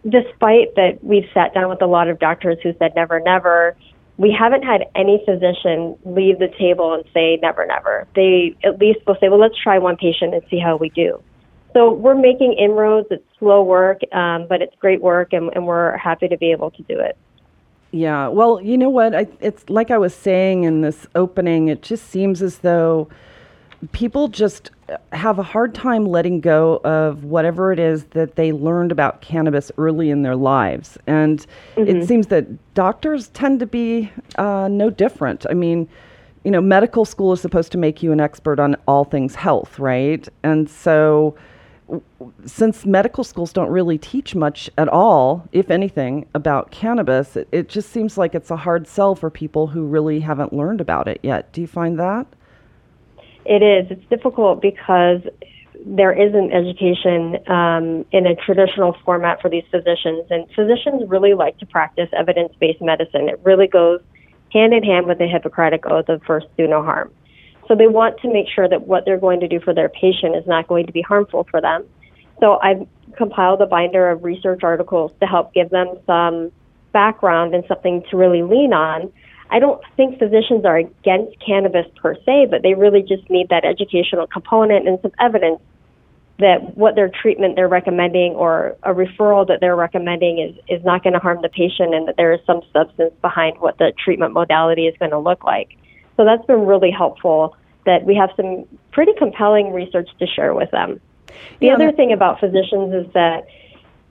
despite 0.09 0.75
that 0.76 0.99
we've 1.02 1.28
sat 1.35 1.52
down 1.52 1.68
with 1.68 1.83
a 1.83 1.87
lot 1.87 2.09
of 2.09 2.18
doctors 2.18 2.59
who 2.62 2.73
said 2.78 2.95
never, 2.95 3.21
never, 3.21 3.76
we 4.18 4.34
haven't 4.37 4.64
had 4.64 4.84
any 4.96 5.22
physician 5.25 5.96
leave 6.04 6.40
the 6.40 6.48
table 6.58 6.92
and 6.92 7.04
say 7.14 7.38
never, 7.40 7.64
never. 7.64 8.06
They 8.14 8.56
at 8.64 8.78
least 8.78 8.98
will 9.06 9.16
say, 9.20 9.28
well, 9.28 9.38
let's 9.38 9.56
try 9.56 9.78
one 9.78 9.96
patient 9.96 10.34
and 10.34 10.42
see 10.50 10.58
how 10.58 10.76
we 10.76 10.90
do. 10.90 11.22
So 11.72 11.92
we're 11.92 12.16
making 12.16 12.54
inroads. 12.54 13.06
It's 13.10 13.25
slow 13.38 13.62
work, 13.62 14.00
um, 14.12 14.46
but 14.48 14.60
it's 14.60 14.75
great 14.80 15.00
work, 15.00 15.32
and, 15.32 15.50
and 15.54 15.66
we're 15.66 15.96
happy 15.96 16.26
to 16.26 16.37
be 16.37 16.50
able 16.50 16.72
to 16.72 16.82
do 16.82 16.98
it. 16.98 17.16
Yeah. 17.92 18.28
Well, 18.28 18.60
you 18.60 18.76
know 18.76 18.88
what? 18.88 19.14
I, 19.14 19.28
it's 19.40 19.68
like 19.70 19.90
I 19.90 19.98
was 19.98 20.14
saying 20.14 20.64
in 20.64 20.80
this 20.80 21.06
opening, 21.14 21.68
it 21.68 21.82
just 21.82 22.10
seems 22.10 22.42
as 22.42 22.58
though 22.58 23.08
people 23.92 24.28
just 24.28 24.70
have 25.12 25.38
a 25.38 25.42
hard 25.42 25.75
time 25.75 26.06
letting 26.06 26.40
go 26.40 26.80
of 26.85 27.25
whatever 27.25 27.73
it 27.73 27.78
is 27.78 28.04
that 28.06 28.37
they 28.37 28.52
learned 28.52 28.90
about 28.90 29.20
cannabis 29.20 29.70
early 29.78 30.11
in 30.11 30.23
their 30.23 30.37
lives. 30.37 30.99
And 31.06 31.47
mm-hmm. 31.76 31.88
it 31.88 32.08
seems 32.08 32.28
that 32.28 32.75
doctors 32.75 33.28
tend 33.28 33.61
to 33.61 33.66
be 33.66 34.11
uh, 34.37 34.68
no 34.68 34.90
different. 34.90 35.47
I 35.49 35.54
mean, 35.54 35.88
you 36.44 36.50
know, 36.50 36.61
medical 36.61 37.04
school 37.04 37.32
is 37.32 37.40
supposed 37.40 37.73
to 37.73 37.78
make 37.78 38.02
you 38.02 38.12
an 38.12 38.20
expert 38.20 38.58
on 38.58 38.76
all 38.87 39.04
things 39.04 39.35
health, 39.35 39.78
right? 39.78 40.28
And 40.42 40.68
so, 40.68 41.37
since 42.44 42.85
medical 42.85 43.25
schools 43.25 43.52
don't 43.52 43.70
really 43.70 43.97
teach 43.97 44.35
much 44.35 44.68
at 44.76 44.88
all, 44.88 45.49
if 45.52 45.70
anything, 45.70 46.26
about 46.35 46.70
cannabis, 46.70 47.37
it, 47.37 47.49
it 47.50 47.68
just 47.68 47.90
seems 47.90 48.18
like 48.18 48.35
it's 48.35 48.50
a 48.50 48.56
hard 48.56 48.87
sell 48.87 49.14
for 49.14 49.30
people 49.30 49.66
who 49.68 49.87
really 49.87 50.20
haven't 50.20 50.52
learned 50.52 50.80
about 50.80 51.08
it 51.08 51.18
yet. 51.23 51.50
Do 51.52 51.61
you 51.61 51.66
find 51.66 51.99
that? 51.99 52.26
It 53.48 53.62
is. 53.62 53.90
It's 53.90 54.08
difficult 54.10 54.60
because 54.60 55.22
there 55.86 56.12
isn't 56.12 56.52
education 56.52 57.38
um, 57.48 58.04
in 58.12 58.26
a 58.26 58.34
traditional 58.36 58.94
format 59.06 59.40
for 59.40 59.48
these 59.48 59.64
physicians, 59.70 60.26
and 60.28 60.46
physicians 60.54 61.08
really 61.08 61.32
like 61.32 61.56
to 61.58 61.66
practice 61.66 62.10
evidence-based 62.12 62.82
medicine. 62.82 63.30
It 63.30 63.40
really 63.44 63.66
goes 63.66 64.00
hand 64.52 64.74
in 64.74 64.82
hand 64.82 65.06
with 65.06 65.16
the 65.16 65.26
Hippocratic 65.26 65.86
Oath 65.86 66.10
of 66.10 66.22
first 66.24 66.46
do 66.58 66.66
no 66.66 66.82
harm. 66.82 67.10
So 67.68 67.74
they 67.74 67.86
want 67.86 68.20
to 68.20 68.30
make 68.30 68.48
sure 68.54 68.68
that 68.68 68.86
what 68.86 69.06
they're 69.06 69.18
going 69.18 69.40
to 69.40 69.48
do 69.48 69.60
for 69.60 69.72
their 69.72 69.88
patient 69.88 70.36
is 70.36 70.46
not 70.46 70.68
going 70.68 70.86
to 70.86 70.92
be 70.92 71.00
harmful 71.00 71.46
for 71.50 71.62
them. 71.62 71.86
So 72.40 72.58
I've 72.62 72.86
compiled 73.16 73.62
a 73.62 73.66
binder 73.66 74.10
of 74.10 74.24
research 74.24 74.60
articles 74.62 75.12
to 75.20 75.26
help 75.26 75.54
give 75.54 75.70
them 75.70 75.98
some 76.06 76.52
background 76.92 77.54
and 77.54 77.64
something 77.66 78.02
to 78.10 78.16
really 78.16 78.42
lean 78.42 78.74
on 78.74 79.10
I 79.50 79.58
don't 79.58 79.80
think 79.96 80.18
physicians 80.18 80.64
are 80.64 80.76
against 80.76 81.38
cannabis 81.40 81.86
per 81.96 82.14
se, 82.26 82.48
but 82.50 82.62
they 82.62 82.74
really 82.74 83.02
just 83.02 83.28
need 83.30 83.48
that 83.48 83.64
educational 83.64 84.26
component 84.26 84.86
and 84.86 84.98
some 85.00 85.12
evidence 85.18 85.60
that 86.38 86.76
what 86.76 86.94
their 86.94 87.08
treatment 87.08 87.56
they're 87.56 87.68
recommending 87.68 88.32
or 88.34 88.76
a 88.84 88.94
referral 88.94 89.46
that 89.48 89.60
they're 89.60 89.74
recommending 89.74 90.38
is, 90.38 90.56
is 90.68 90.84
not 90.84 91.02
going 91.02 91.12
to 91.12 91.18
harm 91.18 91.42
the 91.42 91.48
patient 91.48 91.94
and 91.94 92.06
that 92.06 92.16
there 92.16 92.32
is 92.32 92.40
some 92.46 92.62
substance 92.72 93.12
behind 93.22 93.58
what 93.58 93.76
the 93.78 93.92
treatment 93.98 94.32
modality 94.32 94.86
is 94.86 94.96
going 94.98 95.10
to 95.10 95.18
look 95.18 95.42
like. 95.42 95.76
So 96.16 96.24
that's 96.24 96.44
been 96.46 96.64
really 96.64 96.92
helpful 96.92 97.56
that 97.86 98.04
we 98.04 98.14
have 98.14 98.30
some 98.36 98.66
pretty 98.92 99.12
compelling 99.18 99.72
research 99.72 100.08
to 100.18 100.26
share 100.26 100.54
with 100.54 100.70
them. 100.70 101.00
The 101.60 101.66
yeah. 101.66 101.74
other 101.74 101.90
thing 101.90 102.12
about 102.12 102.38
physicians 102.38 102.94
is 102.94 103.12
that 103.14 103.48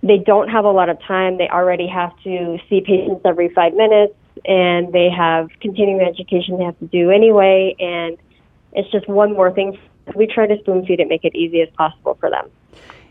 they 0.03 0.17
don't 0.17 0.50
have 0.50 0.65
a 0.65 0.72
lot 0.72 0.89
of 0.89 1.01
time. 1.03 1.38
They 1.38 1.48
already 1.48 1.88
have 1.88 2.12
to 2.24 2.58
see 2.70 2.82
patients 2.82 3.22
every 3.24 3.50
five 3.50 3.74
minutes 3.74 4.13
and 4.48 4.94
they 4.94 5.10
have 5.10 5.50
continuing 5.62 6.01
education 6.01 6.58
they 6.58 6.63
have 6.63 6.80
to 6.80 6.88
do 6.88 7.12
anyway, 7.12 7.75
and 7.80 8.18
it's 8.74 8.89
just 8.92 9.08
one 9.08 9.34
more 9.34 9.51
thing. 9.51 9.77
We 10.16 10.25
try 10.25 10.48
to 10.48 10.58
spoon 10.60 10.86
feed 10.86 11.00
it, 11.00 11.08
make 11.10 11.25
it 11.25 11.36
easy 11.36 11.62
as 11.62 11.70
possible 11.77 12.18
for 12.20 12.30
them. 12.30 12.50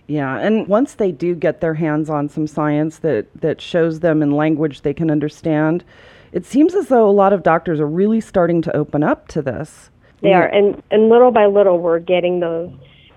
Yeah, 0.06 0.38
and 0.38 0.66
once 0.66 0.94
they 0.94 1.12
do 1.12 1.34
get 1.34 1.60
their 1.60 1.74
hands 1.74 2.08
on 2.08 2.28
some 2.28 2.46
science 2.46 2.98
that, 2.98 3.26
that 3.40 3.60
shows 3.60 4.00
them 4.00 4.22
in 4.22 4.30
language 4.30 4.82
they 4.82 4.94
can 4.94 5.10
understand, 5.10 5.84
it 6.32 6.46
seems 6.46 6.74
as 6.74 6.88
though 6.88 7.08
a 7.08 7.10
lot 7.10 7.32
of 7.32 7.42
doctors 7.42 7.80
are 7.80 7.86
really 7.86 8.20
starting 8.20 8.62
to 8.62 8.76
open 8.76 9.02
up 9.02 9.28
to 9.28 9.42
this. 9.42 9.90
They 10.22 10.32
are, 10.32 10.46
and, 10.46 10.80
and 10.90 11.08
little 11.08 11.32
by 11.32 11.46
little, 11.46 11.78
we're 11.78 11.98
getting 11.98 12.40
those 12.40 12.72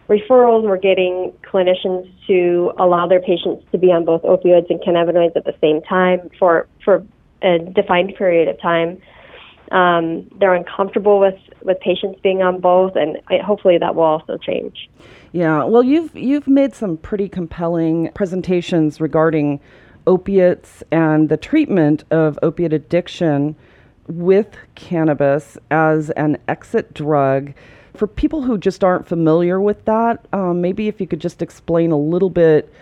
referrals. 0.09 0.63
We're 0.63 0.77
getting 0.77 1.31
clinicians 1.43 2.11
to 2.27 2.73
allow 2.77 3.07
their 3.07 3.21
patients 3.21 3.63
to 3.71 3.77
be 3.77 3.91
on 3.91 4.03
both 4.03 4.23
opioids 4.23 4.69
and 4.69 4.81
cannabinoids 4.81 5.35
at 5.35 5.45
the 5.45 5.55
same 5.61 5.81
time 5.83 6.29
for, 6.39 6.67
for 6.83 7.05
a 7.41 7.59
defined 7.59 8.15
period 8.15 8.47
of 8.47 8.59
time. 8.61 9.01
Um, 9.71 10.27
they're 10.39 10.55
uncomfortable 10.55 11.19
with, 11.19 11.35
with 11.61 11.79
patients 11.79 12.19
being 12.23 12.41
on 12.41 12.59
both, 12.59 12.95
and 12.95 13.17
hopefully 13.43 13.77
that 13.77 13.93
will 13.93 14.03
also 14.03 14.37
change. 14.37 14.89
Yeah, 15.31 15.63
well, 15.63 15.83
you've 15.83 16.15
you've 16.15 16.47
made 16.47 16.73
some 16.73 16.97
pretty 16.97 17.29
compelling 17.29 18.09
presentations 18.15 18.99
regarding 18.99 19.59
opiates 20.07 20.81
and 20.91 21.29
the 21.29 21.37
treatment 21.37 22.03
of 22.09 22.39
opiate 22.41 22.73
addiction 22.73 23.55
with 24.07 24.57
cannabis 24.73 25.57
as 25.69 26.09
an 26.11 26.37
exit 26.47 26.93
drug. 26.95 27.53
For 27.95 28.07
people 28.07 28.41
who 28.41 28.57
just 28.57 28.83
aren't 28.83 29.07
familiar 29.07 29.61
with 29.61 29.85
that, 29.85 30.25
um, 30.33 30.61
maybe 30.61 30.87
if 30.87 30.99
you 30.99 31.05
could 31.05 31.19
just 31.19 31.43
explain 31.43 31.91
a 31.91 31.97
little 31.97 32.29
bit 32.31 32.73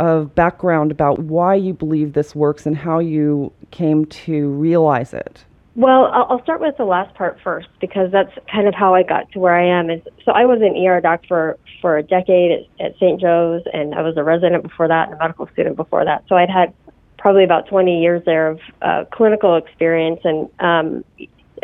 of 0.00 0.34
background 0.34 0.90
about 0.90 1.20
why 1.20 1.54
you 1.54 1.72
believe 1.72 2.12
this 2.12 2.34
works 2.34 2.66
and 2.66 2.76
how 2.76 2.98
you 2.98 3.52
came 3.74 4.06
to 4.06 4.48
realize 4.50 5.12
it. 5.12 5.44
Well, 5.76 6.06
I'll 6.12 6.40
start 6.44 6.60
with 6.60 6.76
the 6.76 6.84
last 6.84 7.12
part 7.16 7.38
first 7.42 7.66
because 7.80 8.12
that's 8.12 8.30
kind 8.50 8.68
of 8.68 8.74
how 8.74 8.94
I 8.94 9.02
got 9.02 9.30
to 9.32 9.40
where 9.40 9.56
I 9.56 9.66
am. 9.66 9.90
Is 9.90 10.00
so 10.24 10.30
I 10.30 10.44
was 10.44 10.60
an 10.62 10.76
ER 10.76 11.00
doc 11.00 11.22
for 11.26 11.58
for 11.82 11.98
a 11.98 12.02
decade 12.02 12.52
at, 12.52 12.86
at 12.86 12.94
St. 12.96 13.20
Joe's, 13.20 13.62
and 13.72 13.92
I 13.92 14.02
was 14.02 14.16
a 14.16 14.22
resident 14.22 14.62
before 14.62 14.86
that 14.86 15.08
and 15.08 15.14
a 15.14 15.18
medical 15.18 15.48
student 15.48 15.74
before 15.74 16.04
that. 16.04 16.22
So 16.28 16.36
I'd 16.36 16.48
had 16.48 16.72
probably 17.18 17.42
about 17.42 17.66
20 17.66 18.00
years 18.00 18.22
there 18.24 18.48
of 18.48 18.60
uh, 18.82 19.04
clinical 19.10 19.56
experience, 19.56 20.20
and 20.22 20.48
um, 20.60 21.04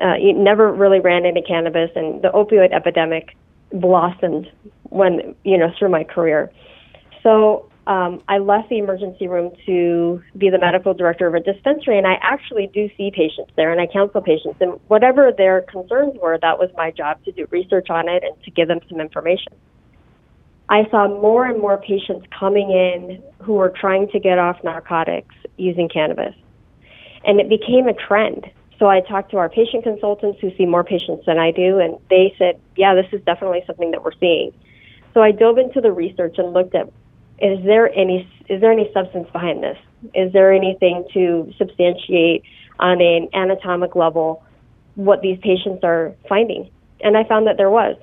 uh, 0.02 0.16
never 0.18 0.72
really 0.72 0.98
ran 0.98 1.24
into 1.24 1.42
cannabis. 1.42 1.90
And 1.94 2.20
the 2.20 2.30
opioid 2.30 2.72
epidemic 2.72 3.36
blossomed 3.72 4.50
when 4.88 5.36
you 5.44 5.56
know 5.56 5.72
through 5.78 5.90
my 5.90 6.02
career. 6.02 6.50
So 7.22 7.69
um, 7.90 8.22
I 8.28 8.38
left 8.38 8.68
the 8.68 8.78
emergency 8.78 9.26
room 9.26 9.50
to 9.66 10.22
be 10.38 10.48
the 10.48 10.60
medical 10.60 10.94
director 10.94 11.26
of 11.26 11.34
a 11.34 11.40
dispensary, 11.40 11.98
and 11.98 12.06
I 12.06 12.18
actually 12.22 12.70
do 12.72 12.88
see 12.96 13.10
patients 13.10 13.50
there 13.56 13.72
and 13.72 13.80
I 13.80 13.92
counsel 13.92 14.20
patients. 14.22 14.58
And 14.60 14.78
whatever 14.86 15.32
their 15.36 15.62
concerns 15.62 16.14
were, 16.22 16.38
that 16.40 16.56
was 16.56 16.70
my 16.76 16.92
job 16.92 17.24
to 17.24 17.32
do 17.32 17.48
research 17.50 17.90
on 17.90 18.08
it 18.08 18.22
and 18.22 18.40
to 18.44 18.50
give 18.52 18.68
them 18.68 18.78
some 18.88 19.00
information. 19.00 19.52
I 20.68 20.88
saw 20.88 21.08
more 21.08 21.46
and 21.46 21.60
more 21.60 21.78
patients 21.78 22.28
coming 22.38 22.70
in 22.70 23.20
who 23.44 23.54
were 23.54 23.70
trying 23.70 24.08
to 24.10 24.20
get 24.20 24.38
off 24.38 24.62
narcotics 24.62 25.34
using 25.56 25.88
cannabis. 25.88 26.36
And 27.24 27.40
it 27.40 27.48
became 27.48 27.88
a 27.88 27.94
trend. 27.94 28.46
So 28.78 28.86
I 28.86 29.00
talked 29.00 29.32
to 29.32 29.38
our 29.38 29.48
patient 29.48 29.82
consultants 29.82 30.38
who 30.40 30.54
see 30.56 30.64
more 30.64 30.84
patients 30.84 31.26
than 31.26 31.40
I 31.40 31.50
do, 31.50 31.80
and 31.80 31.98
they 32.08 32.36
said, 32.38 32.60
yeah, 32.76 32.94
this 32.94 33.08
is 33.12 33.20
definitely 33.24 33.64
something 33.66 33.90
that 33.90 34.04
we're 34.04 34.16
seeing. 34.20 34.52
So 35.12 35.22
I 35.22 35.32
dove 35.32 35.58
into 35.58 35.80
the 35.80 35.90
research 35.90 36.36
and 36.38 36.52
looked 36.52 36.76
at 36.76 36.88
is 37.40 37.64
there 37.64 37.92
any 37.94 38.28
is 38.48 38.60
there 38.60 38.72
any 38.72 38.90
substance 38.92 39.28
behind 39.32 39.62
this? 39.62 39.78
Is 40.14 40.32
there 40.32 40.52
anything 40.52 41.04
to 41.14 41.52
substantiate 41.56 42.42
on 42.78 43.00
an 43.00 43.28
anatomic 43.32 43.94
level 43.94 44.42
what 44.94 45.22
these 45.22 45.38
patients 45.40 45.84
are 45.84 46.14
finding? 46.28 46.70
And 47.00 47.16
I 47.16 47.24
found 47.24 47.46
that 47.46 47.56
there 47.56 47.70
was. 47.70 47.96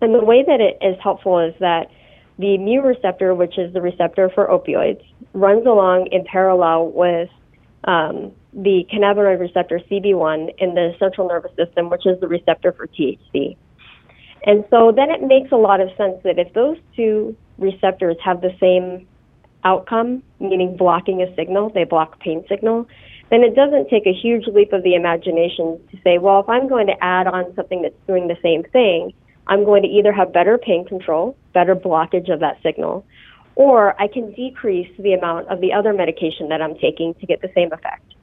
And 0.00 0.14
the 0.14 0.24
way 0.24 0.44
that 0.46 0.60
it 0.60 0.78
is 0.80 0.96
helpful 1.02 1.38
is 1.38 1.54
that 1.58 1.90
the 2.38 2.58
mu 2.58 2.80
receptor, 2.82 3.34
which 3.34 3.58
is 3.58 3.72
the 3.72 3.80
receptor 3.80 4.30
for 4.34 4.46
opioids, 4.46 5.02
runs 5.32 5.66
along 5.66 6.08
in 6.12 6.24
parallel 6.24 6.90
with 6.90 7.30
um, 7.84 8.32
the 8.52 8.86
cannabinoid 8.92 9.40
receptor 9.40 9.80
CB1 9.90 10.54
in 10.58 10.74
the 10.74 10.94
central 10.98 11.28
nervous 11.28 11.52
system, 11.56 11.88
which 11.90 12.06
is 12.06 12.20
the 12.20 12.28
receptor 12.28 12.72
for 12.72 12.86
THC. 12.86 13.56
And 14.44 14.64
so 14.70 14.92
then 14.94 15.10
it 15.10 15.22
makes 15.22 15.50
a 15.50 15.56
lot 15.56 15.80
of 15.80 15.88
sense 15.96 16.16
that 16.24 16.38
if 16.38 16.52
those 16.52 16.76
two 16.94 17.36
receptors 17.58 18.16
have 18.24 18.40
the 18.40 18.54
same 18.60 19.06
outcome, 19.64 20.22
meaning 20.38 20.76
blocking 20.76 21.22
a 21.22 21.34
signal, 21.34 21.70
they 21.70 21.84
block 21.84 22.18
pain 22.20 22.44
signal, 22.48 22.86
then 23.30 23.42
it 23.42 23.54
doesn't 23.56 23.88
take 23.88 24.06
a 24.06 24.12
huge 24.12 24.46
leap 24.46 24.72
of 24.72 24.82
the 24.84 24.94
imagination 24.94 25.80
to 25.90 25.98
say, 26.04 26.18
well, 26.18 26.40
if 26.40 26.48
I'm 26.48 26.68
going 26.68 26.86
to 26.86 27.04
add 27.04 27.26
on 27.26 27.52
something 27.56 27.82
that's 27.82 27.94
doing 28.06 28.28
the 28.28 28.36
same 28.42 28.62
thing, 28.62 29.12
I'm 29.48 29.64
going 29.64 29.82
to 29.82 29.88
either 29.88 30.12
have 30.12 30.32
better 30.32 30.58
pain 30.58 30.86
control, 30.86 31.36
better 31.52 31.74
blockage 31.74 32.32
of 32.32 32.40
that 32.40 32.62
signal, 32.62 33.04
or 33.56 34.00
I 34.00 34.06
can 34.06 34.32
decrease 34.32 34.90
the 34.98 35.12
amount 35.14 35.48
of 35.48 35.60
the 35.60 35.72
other 35.72 35.92
medication 35.92 36.48
that 36.50 36.62
I'm 36.62 36.76
taking 36.76 37.14
to 37.14 37.26
get 37.26 37.42
the 37.42 37.50
same 37.54 37.72
effect. 37.72 38.14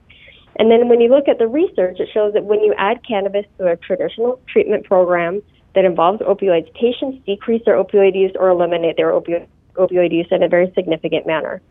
And 0.58 0.70
then 0.70 0.88
when 0.88 1.02
you 1.02 1.10
look 1.10 1.28
at 1.28 1.40
the 1.40 1.48
research, 1.48 2.00
it 2.00 2.10
shows 2.13 2.34
that 2.34 2.44
when 2.46 2.60
you 2.60 2.74
add 2.78 3.06
cannabis 3.06 3.46
to 3.58 3.68
a 3.68 3.75
traditional 3.75 4.40
treatment 4.48 4.86
program 4.86 5.42
that 5.75 5.86
involves 5.86 6.20
opioids, 6.22 6.72
patients 6.74 7.24
decrease 7.25 7.62
their 7.65 7.75
opioid 7.75 8.15
use 8.15 8.32
or 8.39 8.50
eliminate 8.50 8.98
their 8.98 9.12
opioid, 9.12 9.48
opioid 9.75 10.12
use 10.12 10.27
in 10.32 10.44
a 10.44 10.48
very 10.48 10.72
significant 10.75 11.25
manner. 11.25 11.62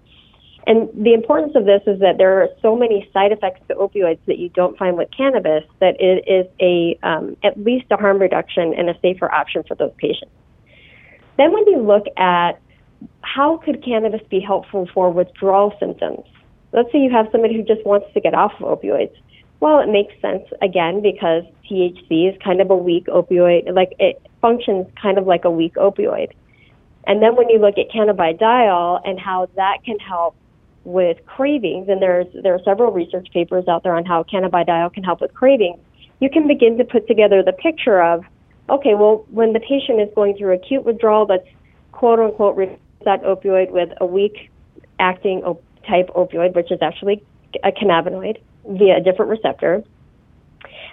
And 0.66 0.88
the 0.94 1.12
importance 1.12 1.54
of 1.56 1.64
this 1.64 1.82
is 1.86 1.98
that 2.00 2.18
there 2.18 2.40
are 2.40 2.48
so 2.60 2.76
many 2.76 3.08
side 3.12 3.32
effects 3.32 3.60
to 3.68 3.74
opioids 3.74 4.20
that 4.26 4.38
you 4.38 4.48
don't 4.48 4.78
find 4.78 4.96
with 4.96 5.08
cannabis 5.16 5.64
that 5.80 6.00
it 6.00 6.24
is 6.28 6.46
a 6.60 6.98
um, 7.02 7.36
at 7.42 7.58
least 7.62 7.86
a 7.90 7.96
harm 7.96 8.18
reduction 8.18 8.72
and 8.74 8.88
a 8.88 8.98
safer 9.00 9.32
option 9.32 9.64
for 9.66 9.74
those 9.74 9.92
patients. 9.98 10.32
Then, 11.36 11.52
when 11.52 11.66
you 11.66 11.78
look 11.78 12.04
at 12.16 12.60
how 13.22 13.56
could 13.56 13.84
cannabis 13.84 14.20
be 14.30 14.38
helpful 14.38 14.88
for 14.94 15.10
withdrawal 15.10 15.74
symptoms, 15.80 16.24
let's 16.72 16.92
say 16.92 16.98
you 16.98 17.10
have 17.10 17.26
somebody 17.32 17.56
who 17.56 17.64
just 17.64 17.84
wants 17.84 18.06
to 18.14 18.20
get 18.20 18.34
off 18.34 18.52
of 18.60 18.78
opioids. 18.78 19.14
Well, 19.62 19.78
it 19.78 19.88
makes 19.88 20.12
sense 20.20 20.42
again 20.60 21.02
because 21.02 21.44
THC 21.70 22.28
is 22.28 22.36
kind 22.42 22.60
of 22.60 22.72
a 22.72 22.76
weak 22.76 23.06
opioid, 23.06 23.72
like 23.72 23.92
it 24.00 24.20
functions 24.40 24.88
kind 25.00 25.18
of 25.18 25.28
like 25.28 25.44
a 25.44 25.52
weak 25.52 25.76
opioid. 25.76 26.32
And 27.06 27.22
then 27.22 27.36
when 27.36 27.48
you 27.48 27.60
look 27.60 27.78
at 27.78 27.88
cannabidiol 27.88 29.02
and 29.04 29.20
how 29.20 29.48
that 29.54 29.84
can 29.84 30.00
help 30.00 30.34
with 30.82 31.24
cravings, 31.26 31.88
and 31.88 32.02
there's 32.02 32.26
there 32.42 32.56
are 32.56 32.60
several 32.64 32.90
research 32.90 33.28
papers 33.32 33.68
out 33.68 33.84
there 33.84 33.94
on 33.94 34.04
how 34.04 34.24
cannabidiol 34.24 34.92
can 34.92 35.04
help 35.04 35.20
with 35.20 35.32
cravings, 35.32 35.78
you 36.18 36.28
can 36.28 36.48
begin 36.48 36.76
to 36.78 36.84
put 36.84 37.06
together 37.06 37.40
the 37.44 37.52
picture 37.52 38.02
of, 38.02 38.24
okay, 38.68 38.96
well, 38.96 39.24
when 39.30 39.52
the 39.52 39.60
patient 39.60 40.00
is 40.00 40.08
going 40.16 40.36
through 40.36 40.54
acute 40.54 40.84
withdrawal, 40.84 41.24
that's 41.24 41.46
quote 41.92 42.18
unquote 42.18 42.56
that 43.04 43.22
opioid 43.22 43.70
with 43.70 43.90
a 44.00 44.06
weak 44.06 44.50
acting 44.98 45.44
op- 45.44 45.62
type 45.88 46.08
opioid, 46.16 46.52
which 46.56 46.72
is 46.72 46.82
actually 46.82 47.22
a 47.62 47.70
cannabinoid 47.70 48.38
via 48.68 48.96
a 48.96 49.00
different 49.00 49.30
receptor. 49.30 49.82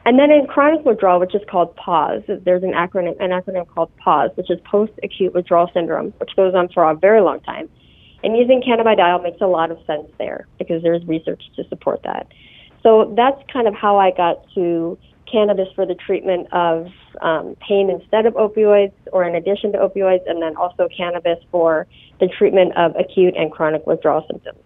And 0.06 0.18
then 0.18 0.32
in 0.32 0.48
chronic 0.48 0.86
withdrawal, 0.86 1.20
which 1.20 1.36
is 1.36 1.42
called 1.50 1.76
PAWS, 1.76 2.24
there's 2.44 2.64
an 2.64 2.72
acronym, 2.72 3.20
an 3.20 3.32
acronym 3.32 3.68
called 3.68 3.96
PAWS, 3.98 4.32
which 4.36 4.50
is 4.50 4.60
post-acute 4.62 5.34
withdrawal 5.34 5.70
syndrome, 5.74 6.14
which 6.18 6.36
goes 6.36 6.56
on 6.56 6.70
for 6.70 6.90
a 6.90 6.96
very 6.96 7.22
long 7.22 7.42
time. 7.42 7.70
And 8.24 8.38
using 8.38 8.62
cannabidiol 8.62 9.24
makes 9.24 9.42
a 9.42 9.48
lot 9.48 9.72
of 9.72 9.78
sense 9.86 10.08
there 10.18 10.48
because 10.58 10.82
there's 10.84 11.06
research 11.06 11.44
to 11.56 11.64
support 11.70 12.02
that. 12.04 12.28
So 12.84 13.14
that's 13.16 13.42
kind 13.52 13.68
of 13.68 13.74
how 13.74 13.98
I 13.98 14.12
got 14.12 14.44
to 14.56 14.98
cannabis 15.32 15.68
for 15.76 15.86
the 15.86 15.96
treatment 15.96 16.48
of 16.52 16.88
um, 17.22 17.56
pain 17.68 17.90
instead 17.90 18.26
of 18.26 18.34
opioids 18.34 18.94
or 19.12 19.24
in 19.26 19.36
addition 19.36 19.72
to 19.74 19.78
opioids, 19.78 20.28
and 20.28 20.42
then 20.42 20.56
also 20.56 20.88
cannabis 20.96 21.38
for 21.52 21.88
the 22.20 22.28
treatment 22.28 22.76
of 22.78 22.96
acute 22.96 23.36
and 23.38 23.52
chronic 23.52 23.86
withdrawal 23.86 24.26
symptoms. 24.28 24.60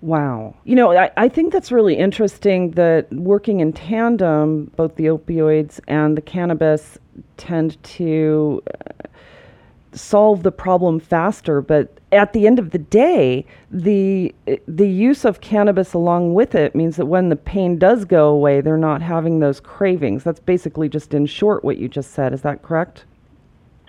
Wow. 0.00 0.54
You 0.64 0.74
know, 0.74 0.96
I, 0.96 1.10
I 1.16 1.28
think 1.28 1.52
that's 1.52 1.72
really 1.72 1.94
interesting 1.94 2.72
that 2.72 3.12
working 3.12 3.60
in 3.60 3.72
tandem, 3.72 4.70
both 4.76 4.96
the 4.96 5.06
opioids 5.06 5.80
and 5.88 6.16
the 6.16 6.22
cannabis 6.22 6.98
tend 7.36 7.82
to 7.84 8.62
uh, 8.66 9.08
solve 9.92 10.42
the 10.42 10.52
problem 10.52 11.00
faster. 11.00 11.60
But 11.60 11.98
at 12.12 12.32
the 12.32 12.46
end 12.46 12.58
of 12.58 12.70
the 12.70 12.78
day 12.78 13.44
the 13.70 14.32
the 14.68 14.88
use 14.88 15.24
of 15.24 15.40
cannabis 15.40 15.94
along 15.94 16.34
with 16.34 16.54
it 16.54 16.74
means 16.74 16.96
that 16.96 17.06
when 17.06 17.28
the 17.28 17.36
pain 17.36 17.76
does 17.76 18.04
go 18.04 18.28
away 18.28 18.60
they're 18.60 18.76
not 18.76 19.02
having 19.02 19.40
those 19.40 19.58
cravings. 19.58 20.22
That's 20.22 20.40
basically 20.40 20.88
just 20.88 21.14
in 21.14 21.26
short 21.26 21.64
what 21.64 21.78
you 21.78 21.88
just 21.88 22.12
said. 22.12 22.32
Is 22.32 22.42
that 22.42 22.62
correct? 22.62 23.04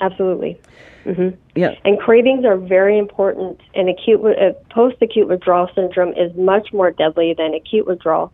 Absolutely 0.02 0.60
mm-hmm. 1.06 1.38
yeah 1.56 1.76
and 1.86 2.00
cravings 2.00 2.44
are 2.46 2.58
very 2.58 2.98
important 2.98 3.60
and 3.74 3.90
acute 3.90 4.20
uh, 4.26 4.52
post 4.70 4.96
acute 5.02 5.28
withdrawal 5.28 5.70
syndrome 5.76 6.14
is 6.14 6.36
much 6.36 6.74
more 6.74 6.92
deadly 6.92 7.34
than 7.38 7.54
acute 7.54 7.86
withdrawal 7.86 8.32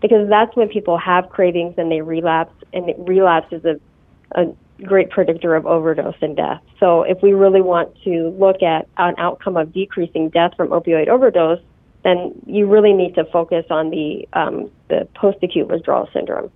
because 0.00 0.28
that's 0.28 0.54
when 0.54 0.68
people 0.68 0.98
have 0.98 1.30
cravings 1.30 1.74
and 1.78 1.90
they 1.90 2.02
relapse 2.02 2.54
and 2.74 2.92
relapse 3.08 3.50
is 3.52 3.64
a, 3.64 3.80
a 4.32 4.44
great 4.82 5.08
predictor 5.08 5.54
of 5.54 5.66
overdose 5.66 6.16
and 6.20 6.36
death. 6.36 6.60
So 6.80 7.02
if 7.02 7.22
we 7.22 7.32
really 7.32 7.62
want 7.62 7.96
to 8.04 8.28
look 8.38 8.62
at 8.62 8.86
an 8.98 9.14
outcome 9.18 9.56
of 9.56 9.72
decreasing 9.72 10.28
death 10.28 10.52
from 10.56 10.68
opioid 10.68 11.08
overdose, 11.08 11.60
then 12.02 12.34
you 12.46 12.66
really 12.66 12.92
need 12.92 13.14
to 13.14 13.24
focus 13.24 13.64
on 13.70 13.88
the 13.88 14.28
um, 14.34 14.70
the 14.88 15.08
post 15.14 15.38
acute 15.42 15.68
withdrawal 15.68 16.08
syndrome. 16.12 16.50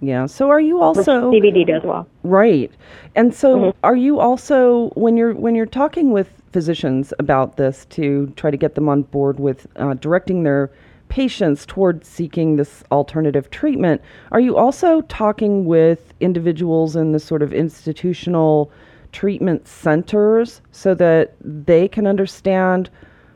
Yeah. 0.00 0.26
So 0.26 0.50
are 0.50 0.60
you 0.60 0.80
also 0.80 1.30
Which 1.30 1.42
CBD 1.42 1.66
does 1.66 1.82
well? 1.82 2.06
Right. 2.22 2.70
And 3.14 3.34
so 3.34 3.56
mm-hmm. 3.56 3.78
are 3.82 3.96
you 3.96 4.20
also 4.20 4.88
when 4.90 5.16
you're 5.16 5.34
when 5.34 5.54
you're 5.54 5.64
talking 5.66 6.10
with 6.10 6.30
physicians 6.52 7.14
about 7.18 7.56
this 7.56 7.86
to 7.86 8.32
try 8.36 8.50
to 8.50 8.56
get 8.56 8.74
them 8.74 8.88
on 8.88 9.02
board 9.02 9.40
with 9.40 9.66
uh, 9.76 9.94
directing 9.94 10.42
their 10.42 10.70
patients 11.08 11.64
towards 11.64 12.08
seeking 12.08 12.56
this 12.56 12.82
alternative 12.90 13.48
treatment, 13.50 14.02
are 14.32 14.40
you 14.40 14.56
also 14.56 15.00
talking 15.02 15.64
with 15.64 16.12
individuals 16.20 16.96
in 16.96 17.12
the 17.12 17.20
sort 17.20 17.42
of 17.42 17.52
institutional 17.52 18.70
treatment 19.12 19.66
centers 19.66 20.60
so 20.72 20.94
that 20.94 21.34
they 21.40 21.88
can 21.88 22.06
understand 22.06 22.90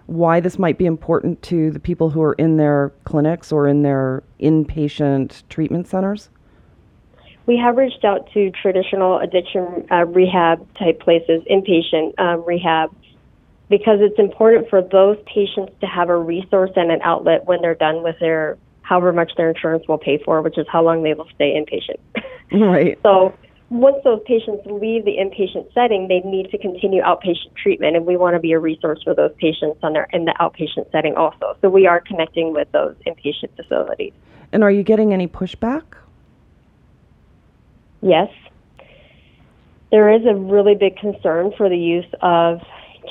why 0.06 0.40
this 0.40 0.58
might 0.58 0.76
be 0.76 0.87
important 0.87 1.40
to 1.42 1.70
the 1.70 1.78
people 1.78 2.11
who 2.11 2.20
are 2.20 2.32
in 2.35 2.56
their 2.56 2.92
clinics 3.04 3.52
or 3.52 3.68
in 3.68 3.82
their 3.82 4.22
inpatient 4.40 5.44
treatment 5.48 5.87
centers? 5.87 6.28
We 7.50 7.56
have 7.56 7.76
reached 7.76 8.04
out 8.04 8.30
to 8.34 8.52
traditional 8.52 9.18
addiction 9.18 9.84
uh, 9.90 10.04
rehab 10.04 10.64
type 10.78 11.00
places, 11.00 11.42
inpatient 11.50 12.14
uh, 12.16 12.38
rehab, 12.38 12.94
because 13.68 13.98
it's 14.00 14.20
important 14.20 14.70
for 14.70 14.80
those 14.80 15.16
patients 15.26 15.72
to 15.80 15.86
have 15.88 16.10
a 16.10 16.16
resource 16.16 16.70
and 16.76 16.92
an 16.92 17.00
outlet 17.02 17.46
when 17.46 17.60
they're 17.60 17.74
done 17.74 18.04
with 18.04 18.14
their 18.20 18.56
however 18.82 19.12
much 19.12 19.32
their 19.36 19.50
insurance 19.50 19.82
will 19.88 19.98
pay 19.98 20.16
for, 20.24 20.42
which 20.42 20.58
is 20.58 20.66
how 20.70 20.84
long 20.84 21.02
they 21.02 21.12
will 21.12 21.26
stay 21.34 21.60
inpatient. 21.60 21.98
Right. 22.52 22.98
so 23.02 23.34
once 23.68 23.96
those 24.04 24.20
patients 24.26 24.62
leave 24.66 25.04
the 25.04 25.16
inpatient 25.16 25.74
setting, 25.74 26.06
they 26.06 26.20
need 26.20 26.52
to 26.52 26.58
continue 26.58 27.02
outpatient 27.02 27.56
treatment, 27.60 27.96
and 27.96 28.06
we 28.06 28.16
want 28.16 28.34
to 28.34 28.40
be 28.40 28.52
a 28.52 28.60
resource 28.60 29.02
for 29.02 29.12
those 29.12 29.32
patients 29.38 29.80
on 29.82 29.92
their 29.94 30.06
in 30.12 30.24
the 30.24 30.34
outpatient 30.40 30.88
setting 30.92 31.16
also. 31.16 31.56
So 31.62 31.68
we 31.68 31.88
are 31.88 32.00
connecting 32.00 32.52
with 32.52 32.70
those 32.70 32.94
inpatient 33.08 33.56
facilities. 33.56 34.12
And 34.52 34.62
are 34.62 34.70
you 34.70 34.84
getting 34.84 35.12
any 35.12 35.26
pushback? 35.26 35.82
Yes. 38.02 38.28
There 39.90 40.12
is 40.12 40.22
a 40.24 40.34
really 40.34 40.74
big 40.74 40.96
concern 40.96 41.52
for 41.56 41.68
the 41.68 41.76
use 41.76 42.06
of 42.22 42.60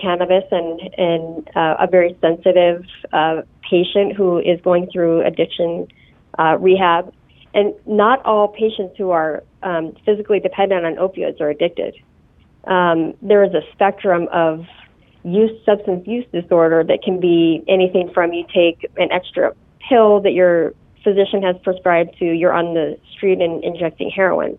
cannabis 0.01 0.43
and 0.51 0.79
and 0.97 1.49
uh, 1.55 1.75
a 1.79 1.87
very 1.87 2.17
sensitive 2.21 2.85
uh, 3.11 3.41
patient 3.69 4.15
who 4.15 4.39
is 4.39 4.59
going 4.61 4.89
through 4.91 5.25
addiction 5.25 5.87
uh, 6.37 6.57
rehab. 6.59 7.13
And 7.53 7.73
not 7.85 8.23
all 8.25 8.47
patients 8.47 8.95
who 8.97 9.09
are 9.09 9.43
um, 9.63 9.95
physically 10.05 10.39
dependent 10.39 10.85
on 10.85 10.95
opioids 10.95 11.41
are 11.41 11.49
addicted. 11.49 11.95
Um, 12.65 13.15
there 13.21 13.43
is 13.43 13.53
a 13.53 13.61
spectrum 13.73 14.27
of 14.31 14.65
use 15.23 15.51
substance 15.65 16.07
use 16.07 16.25
disorder 16.31 16.83
that 16.83 17.01
can 17.03 17.19
be 17.19 17.63
anything 17.67 18.11
from 18.13 18.33
you 18.33 18.45
take 18.53 18.89
an 18.97 19.11
extra 19.11 19.53
pill 19.89 20.21
that 20.21 20.33
your 20.33 20.73
physician 21.03 21.41
has 21.41 21.55
prescribed 21.63 22.17
to 22.19 22.25
you're 22.25 22.53
on 22.53 22.73
the 22.73 22.97
street 23.13 23.41
and 23.41 23.63
injecting 23.63 24.09
heroin. 24.09 24.57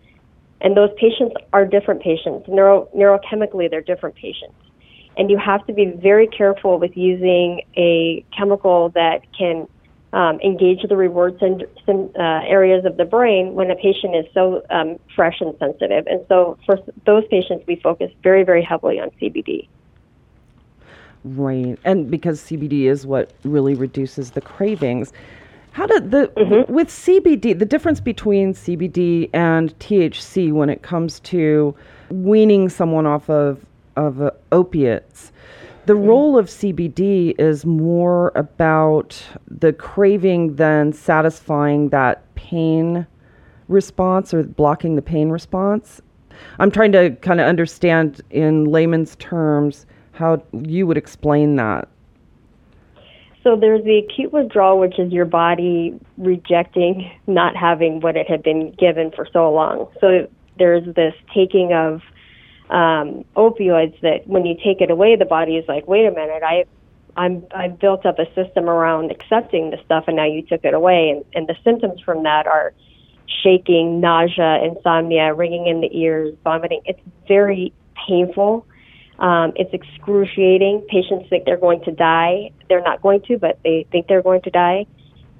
And 0.60 0.76
those 0.76 0.90
patients 0.98 1.34
are 1.52 1.64
different 1.64 2.02
patients. 2.02 2.46
Neuro, 2.48 2.88
neurochemically, 2.96 3.70
they're 3.70 3.80
different 3.80 4.14
patients 4.16 4.54
and 5.16 5.30
you 5.30 5.38
have 5.38 5.66
to 5.66 5.72
be 5.72 5.86
very 5.86 6.26
careful 6.26 6.78
with 6.78 6.96
using 6.96 7.62
a 7.76 8.24
chemical 8.36 8.90
that 8.90 9.20
can 9.36 9.66
um, 10.12 10.40
engage 10.40 10.78
the 10.88 10.96
reward 10.96 11.36
sen- 11.38 11.66
sen- 11.86 12.10
uh, 12.18 12.40
areas 12.46 12.84
of 12.84 12.96
the 12.96 13.04
brain 13.04 13.54
when 13.54 13.70
a 13.70 13.76
patient 13.76 14.16
is 14.16 14.24
so 14.34 14.62
um, 14.70 14.98
fresh 15.14 15.40
and 15.40 15.54
sensitive. 15.58 16.06
And 16.06 16.24
so 16.28 16.58
for 16.66 16.78
those 17.06 17.24
patients, 17.30 17.64
we 17.66 17.76
focus 17.76 18.10
very, 18.22 18.44
very 18.44 18.62
heavily 18.62 18.98
on 18.98 19.10
CBD. 19.20 19.68
Right, 21.22 21.78
and 21.84 22.10
because 22.10 22.40
CBD 22.40 22.84
is 22.84 23.06
what 23.06 23.30
really 23.44 23.74
reduces 23.74 24.30
the 24.30 24.40
cravings. 24.40 25.12
How 25.72 25.87
did 25.87 26.11
the 26.11 26.28
mm-hmm. 26.37 26.72
with 26.72 26.88
CBD 26.88 27.59
the 27.59 27.64
difference 27.64 28.00
between 28.00 28.54
CBD 28.54 29.30
and 29.33 29.78
THC 29.78 30.52
when 30.52 30.68
it 30.68 30.83
comes 30.83 31.20
to 31.20 31.74
weaning 32.11 32.68
someone 32.68 33.06
off 33.06 33.30
of 33.30 33.64
of 33.96 34.22
uh, 34.22 34.30
opiates. 34.52 35.33
The 35.87 35.94
mm-hmm. 35.94 36.06
role 36.06 36.38
of 36.38 36.46
CBD 36.46 37.35
is 37.38 37.64
more 37.64 38.33
about 38.35 39.22
the 39.48 39.72
craving 39.72 40.56
than 40.56 40.92
satisfying 40.92 41.88
that 41.90 42.22
pain 42.35 43.06
response 43.68 44.35
or 44.35 44.42
blocking 44.42 44.96
the 44.96 45.02
pain 45.02 45.30
response. 45.30 46.00
I'm 46.59 46.70
trying 46.70 46.92
to 46.92 47.11
kind 47.16 47.40
of 47.40 47.46
understand 47.46 48.20
in 48.30 48.64
layman's 48.64 49.16
terms 49.16 49.87
how 50.12 50.42
you 50.52 50.87
would 50.87 50.96
explain 50.96 51.56
that. 51.56 51.88
So 53.42 53.57
there's 53.57 53.83
the 53.85 53.98
acute 53.98 54.33
withdrawal, 54.33 54.79
which 54.79 54.98
is 54.98 55.12
your 55.12 55.24
body 55.24 55.98
rejecting 56.18 57.11
not 57.26 57.57
having 57.57 58.00
what 58.00 58.16
it 58.16 58.29
had 58.29 58.42
been 58.42 58.72
given 58.72 59.11
for 59.11 59.26
so 59.33 59.50
long. 59.50 59.88
So 60.00 60.29
there's 60.59 60.85
this 60.94 61.14
taking 61.35 61.72
of 61.72 62.03
um, 62.68 63.24
opioids 63.37 63.98
that 64.03 64.26
when 64.26 64.44
you 64.44 64.57
take 64.62 64.81
it 64.81 64.90
away, 64.90 65.16
the 65.16 65.24
body 65.24 65.57
is 65.57 65.66
like, 65.66 65.88
wait 65.88 66.07
a 66.07 66.11
minute, 66.11 66.42
I, 66.42 66.66
I'm 67.16 67.44
I've 67.55 67.79
built 67.79 68.05
up 68.07 68.18
a 68.18 68.26
system 68.35 68.68
around 68.68 69.11
accepting 69.11 69.70
the 69.70 69.79
stuff, 69.85 70.05
and 70.07 70.16
now 70.16 70.26
you 70.26 70.42
took 70.42 70.64
it 70.64 70.74
away, 70.74 71.11
and, 71.11 71.24
and 71.35 71.48
the 71.48 71.57
symptoms 71.64 72.00
from 72.00 72.22
that 72.24 72.46
are 72.46 72.72
shaking, 73.42 74.00
nausea, 74.00 74.62
insomnia, 74.62 75.35
ringing 75.35 75.66
in 75.66 75.81
the 75.81 75.88
ears, 75.98 76.35
vomiting. 76.44 76.83
It's 76.85 77.00
very 77.26 77.72
painful. 78.07 78.66
Um, 79.20 79.52
it's 79.56 79.72
excruciating. 79.74 80.87
Patients 80.88 81.28
think 81.28 81.44
they're 81.44 81.59
going 81.59 81.85
to 81.85 81.92
die. 81.92 82.52
They're 82.68 82.83
not 82.83 83.02
going 83.02 83.20
to, 83.22 83.38
but 83.38 83.59
they 83.62 83.87
think 83.92 84.06
they're 84.06 84.22
going 84.22 84.42
to 84.42 84.50
die. 84.50 84.87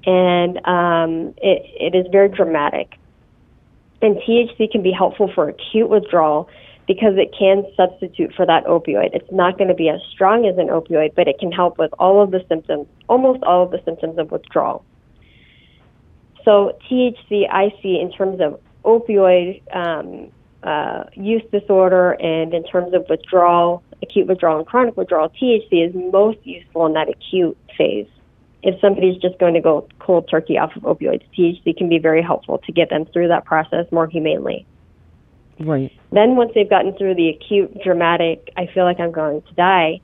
And 0.05 0.59
um, 0.67 1.35
it, 1.39 1.95
it 1.95 1.95
is 1.97 2.07
very 2.13 2.29
dramatic. 2.29 2.95
And 4.03 4.17
THC 4.17 4.71
can 4.71 4.83
be 4.83 4.93
helpful 4.93 5.31
for 5.35 5.49
acute 5.49 5.89
withdrawal 5.89 6.49
because 6.87 7.15
it 7.17 7.35
can 7.39 7.65
substitute 7.77 8.35
for 8.35 8.45
that 8.47 8.65
opioid. 8.65 9.11
It's 9.15 9.31
not 9.31 9.57
going 9.57 9.69
to 9.69 9.75
be 9.75 9.89
as 9.89 10.01
strong 10.11 10.47
as 10.47 10.59
an 10.59 10.69
opioid, 10.69 11.15
but 11.15 11.29
it 11.29 11.39
can 11.39 11.53
help 11.53 11.79
with 11.79 11.93
all 11.99 12.23
of 12.23 12.31
the 12.31 12.45
symptoms, 12.49 12.87
almost 13.09 13.43
all 13.45 13.63
of 13.63 13.71
the 13.71 13.81
symptoms 13.85 14.19
of 14.19 14.31
withdrawal. 14.31 14.85
So 16.45 16.77
THC, 16.91 17.49
I 17.51 17.73
see 17.83 18.01
in 18.01 18.11
terms 18.11 18.41
of 18.41 18.61
opioid 18.85 19.63
um, 19.75 20.33
uh, 20.63 21.05
use 21.15 21.43
disorder 21.51 22.13
and 22.13 22.53
in 22.55 22.65
terms 22.65 22.93
of 22.95 23.07
withdrawal, 23.09 23.83
acute 24.03 24.27
withdrawal 24.27 24.59
and 24.59 24.67
chronic 24.67 24.97
withdrawal, 24.97 25.29
THC 25.31 25.89
is 25.89 25.95
most 25.95 26.39
useful 26.45 26.87
in 26.87 26.93
that 26.95 27.09
acute 27.09 27.57
phase. 27.77 28.07
If 28.63 28.79
somebody's 28.81 29.21
just 29.21 29.39
going 29.39 29.55
to 29.55 29.61
go 29.61 29.89
cold 30.01 30.29
turkey 30.31 30.59
off 30.59 30.77
of 30.77 30.83
opioids, 30.83 31.23
THC 31.37 31.77
can 31.77 31.89
be 31.89 31.99
very 31.99 32.23
helpful 32.23 32.59
to 32.59 32.73
get 32.73 32.91
them 32.91 33.07
through 33.07 33.29
that 33.29 33.47
process 33.47 33.87
more 33.91 34.07
humanely. 34.07 34.67
Right. 35.59 35.93
Then 36.13 36.37
once 36.37 36.53
they've 36.55 36.69
gotten 36.69 36.95
through 36.97 37.15
the 37.15 37.31
acute, 37.31 37.83
dramatic, 37.83 38.51
I 38.57 38.67
feel 38.67 38.85
like 38.85 39.01
I'm 39.01 39.13
going 39.13 39.43
to 39.43 39.55
die, 39.55 40.01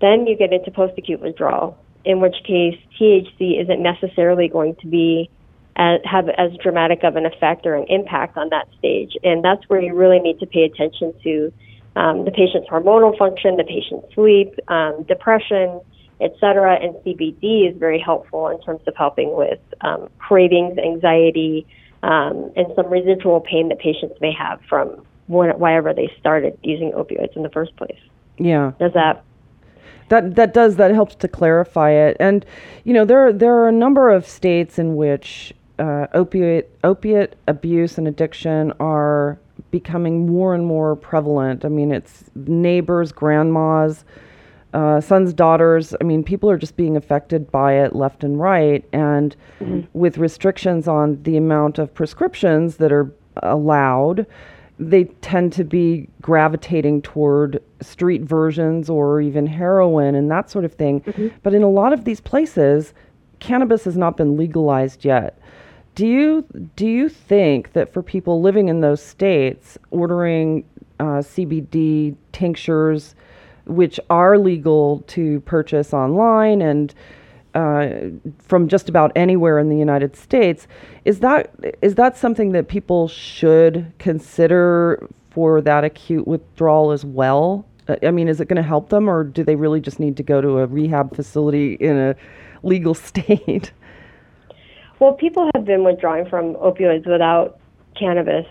then 0.00 0.26
you 0.26 0.36
get 0.36 0.52
into 0.52 0.70
post-acute 0.70 1.20
withdrawal, 1.20 1.78
in 2.04 2.20
which 2.20 2.36
case 2.44 2.78
THC 2.98 3.62
isn't 3.62 3.80
necessarily 3.82 4.48
going 4.48 4.74
to 4.76 4.86
be 4.86 5.30
as, 5.76 6.00
have 6.04 6.28
as 6.30 6.52
dramatic 6.62 7.02
of 7.02 7.16
an 7.16 7.26
effect 7.26 7.66
or 7.66 7.74
an 7.74 7.86
impact 7.88 8.36
on 8.36 8.48
that 8.50 8.68
stage. 8.78 9.16
And 9.22 9.44
that's 9.44 9.62
where 9.68 9.80
you 9.80 9.94
really 9.94 10.18
need 10.18 10.38
to 10.40 10.46
pay 10.46 10.64
attention 10.64 11.14
to 11.22 11.52
um, 11.96 12.24
the 12.24 12.30
patient's 12.30 12.68
hormonal 12.68 13.16
function, 13.18 13.56
the 13.56 13.64
patient's 13.64 14.14
sleep, 14.14 14.54
um, 14.68 15.02
depression, 15.04 15.80
etc. 16.20 16.78
And 16.80 16.94
CBD 17.04 17.70
is 17.70 17.76
very 17.78 17.98
helpful 17.98 18.48
in 18.48 18.60
terms 18.62 18.80
of 18.86 18.94
helping 18.96 19.36
with 19.36 19.58
um, 19.80 20.08
cravings, 20.18 20.78
anxiety, 20.78 21.66
um, 22.02 22.52
and 22.56 22.66
some 22.74 22.88
residual 22.88 23.40
pain 23.40 23.68
that 23.68 23.78
patients 23.78 24.14
may 24.20 24.32
have 24.32 24.60
from 24.68 25.04
whenever 25.28 25.94
they 25.94 26.12
started 26.18 26.58
using 26.62 26.92
opioids 26.92 27.34
in 27.36 27.42
the 27.42 27.50
first 27.50 27.74
place. 27.76 27.98
Yeah. 28.38 28.72
Does 28.78 28.92
that 28.94 29.24
that 30.08 30.34
that 30.34 30.52
does 30.52 30.76
that 30.76 30.92
helps 30.92 31.14
to 31.14 31.28
clarify 31.28 31.90
it 31.90 32.16
and 32.20 32.44
you 32.84 32.92
know 32.92 33.04
there 33.04 33.32
there 33.32 33.54
are 33.54 33.68
a 33.68 33.72
number 33.72 34.10
of 34.10 34.26
states 34.26 34.78
in 34.78 34.96
which 34.96 35.54
uh, 35.78 36.06
opiate 36.14 36.70
opiate 36.84 37.36
abuse 37.48 37.98
and 37.98 38.06
addiction 38.06 38.72
are 38.80 39.38
becoming 39.70 40.26
more 40.26 40.54
and 40.54 40.66
more 40.66 40.96
prevalent. 40.96 41.64
I 41.64 41.68
mean, 41.68 41.92
it's 41.92 42.24
neighbors, 42.34 43.12
grandmas, 43.12 44.04
uh, 44.74 45.00
sons, 45.00 45.32
daughters. 45.32 45.94
I 46.00 46.04
mean, 46.04 46.24
people 46.24 46.50
are 46.50 46.58
just 46.58 46.76
being 46.76 46.96
affected 46.96 47.50
by 47.50 47.74
it 47.74 47.94
left 47.94 48.24
and 48.24 48.38
right. 48.38 48.84
And 48.92 49.36
mm-hmm. 49.60 49.80
with 49.98 50.18
restrictions 50.18 50.88
on 50.88 51.22
the 51.22 51.36
amount 51.36 51.78
of 51.78 51.92
prescriptions 51.92 52.76
that 52.76 52.92
are 52.92 53.12
allowed, 53.36 54.26
they 54.78 55.04
tend 55.04 55.52
to 55.54 55.64
be 55.64 56.08
gravitating 56.20 57.02
toward 57.02 57.62
street 57.80 58.22
versions 58.22 58.88
or 58.88 59.20
even 59.20 59.46
heroin 59.46 60.14
and 60.14 60.30
that 60.30 60.50
sort 60.50 60.64
of 60.64 60.74
thing. 60.74 61.00
Mm-hmm. 61.02 61.28
But 61.42 61.54
in 61.54 61.62
a 61.62 61.68
lot 61.68 61.92
of 61.92 62.04
these 62.04 62.20
places, 62.20 62.94
cannabis 63.38 63.84
has 63.84 63.96
not 63.96 64.16
been 64.16 64.36
legalized 64.36 65.04
yet. 65.04 65.38
Do 65.94 66.06
you 66.06 66.46
do 66.74 66.86
you 66.86 67.08
think 67.08 67.72
that 67.74 67.92
for 67.92 68.02
people 68.02 68.40
living 68.40 68.68
in 68.68 68.80
those 68.80 69.02
states, 69.02 69.76
ordering 69.90 70.64
uh, 70.98 71.20
CBD 71.20 72.16
tinctures, 72.32 73.14
which 73.66 74.00
are 74.08 74.38
legal 74.38 75.00
to 75.08 75.40
purchase 75.40 75.92
online 75.92 76.62
and 76.62 76.94
uh, 77.54 77.88
from 78.38 78.68
just 78.68 78.88
about 78.88 79.12
anywhere 79.14 79.58
in 79.58 79.68
the 79.68 79.76
United 79.76 80.16
States, 80.16 80.66
is 81.04 81.20
that 81.20 81.54
is 81.82 81.96
that 81.96 82.16
something 82.16 82.52
that 82.52 82.68
people 82.68 83.08
should 83.08 83.92
consider 83.98 85.06
for 85.30 85.60
that 85.60 85.84
acute 85.84 86.26
withdrawal 86.26 86.92
as 86.92 87.04
well? 87.04 87.66
Uh, 87.88 87.96
I 88.02 88.10
mean, 88.10 88.28
is 88.28 88.40
it 88.40 88.48
going 88.48 88.56
to 88.56 88.62
help 88.62 88.88
them, 88.88 89.10
or 89.10 89.24
do 89.24 89.44
they 89.44 89.56
really 89.56 89.80
just 89.80 90.00
need 90.00 90.16
to 90.16 90.22
go 90.22 90.40
to 90.40 90.58
a 90.58 90.66
rehab 90.66 91.14
facility 91.14 91.74
in 91.74 91.98
a 91.98 92.16
legal 92.62 92.94
state? 93.10 93.72
Well, 95.02 95.14
people 95.14 95.50
have 95.56 95.64
been 95.64 95.82
withdrawing 95.82 96.28
from 96.28 96.54
opioids 96.54 97.10
without 97.10 97.58
cannabis, 97.98 98.46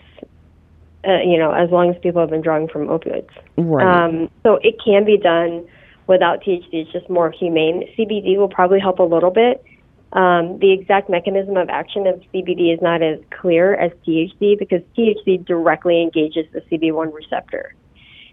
uh, 1.08 1.22
you 1.24 1.38
know, 1.38 1.54
as 1.54 1.70
long 1.70 1.90
as 1.90 1.96
people 2.02 2.20
have 2.20 2.30
been 2.30 2.42
drawing 2.42 2.68
from 2.68 2.88
opioids. 2.88 3.30
Right. 3.56 3.88
Um, 3.88 4.30
so 4.44 4.60
it 4.62 4.76
can 4.84 5.06
be 5.06 5.16
done 5.16 5.66
without 6.08 6.44
THC. 6.44 6.68
It's 6.74 6.92
just 6.92 7.10
more 7.10 7.32
humane. 7.32 7.88
CBD 7.98 8.36
will 8.36 8.50
probably 8.50 8.82
help 8.82 9.00
a 9.00 9.04
little 9.04 9.32
bit. 9.32 9.64
Um, 10.12 10.60
the 10.60 10.74
exact 10.74 11.10
mechanism 11.10 11.56
of 11.56 11.70
action 11.70 12.06
of 12.06 12.22
CBD 12.34 12.74
is 12.74 12.82
not 12.82 13.02
as 13.02 13.20
clear 13.30 13.76
as 13.76 13.94
THC 14.06 14.60
because 14.60 14.82
THC 14.98 15.46
directly 15.46 16.02
engages 16.02 16.48
the 16.52 16.60
CB1 16.70 17.14
receptor. 17.14 17.74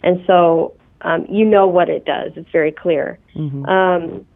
And 0.02 0.24
so 0.26 0.74
um, 1.02 1.24
you 1.30 1.44
know 1.44 1.68
what 1.68 1.88
it 1.88 2.04
does. 2.04 2.32
It's 2.34 2.50
very 2.50 2.72
clear. 2.72 3.16
Mm-hmm. 3.36 3.64
Um, 3.66 4.26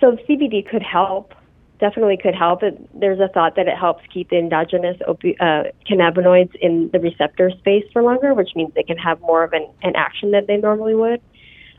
so 0.00 0.16
CBD 0.28 0.68
could 0.68 0.82
help 0.82 1.32
definitely 1.78 2.16
could 2.16 2.34
help. 2.34 2.62
It, 2.62 2.74
there's 2.98 3.20
a 3.20 3.28
thought 3.28 3.56
that 3.56 3.68
it 3.68 3.76
helps 3.76 4.02
keep 4.12 4.30
the 4.30 4.38
endogenous 4.38 4.96
opi- 5.08 5.36
uh, 5.40 5.70
cannabinoids 5.88 6.54
in 6.56 6.90
the 6.92 7.00
receptor 7.00 7.50
space 7.58 7.84
for 7.92 8.02
longer, 8.02 8.34
which 8.34 8.50
means 8.56 8.72
they 8.74 8.82
can 8.82 8.98
have 8.98 9.20
more 9.20 9.44
of 9.44 9.52
an, 9.52 9.68
an 9.82 9.94
action 9.96 10.32
that 10.32 10.46
they 10.46 10.56
normally 10.56 10.94
would, 10.94 11.20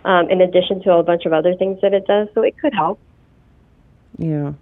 um, 0.05 0.29
in 0.29 0.41
addition 0.41 0.81
to 0.83 0.93
a 0.93 1.03
bunch 1.03 1.25
of 1.25 1.33
other 1.33 1.55
things 1.55 1.79
that 1.81 1.93
it 1.93 2.05
does. 2.07 2.27
So 2.33 2.41
it 2.41 2.57
could 2.57 2.73
help. 2.73 2.99
Yeah. 4.17 4.53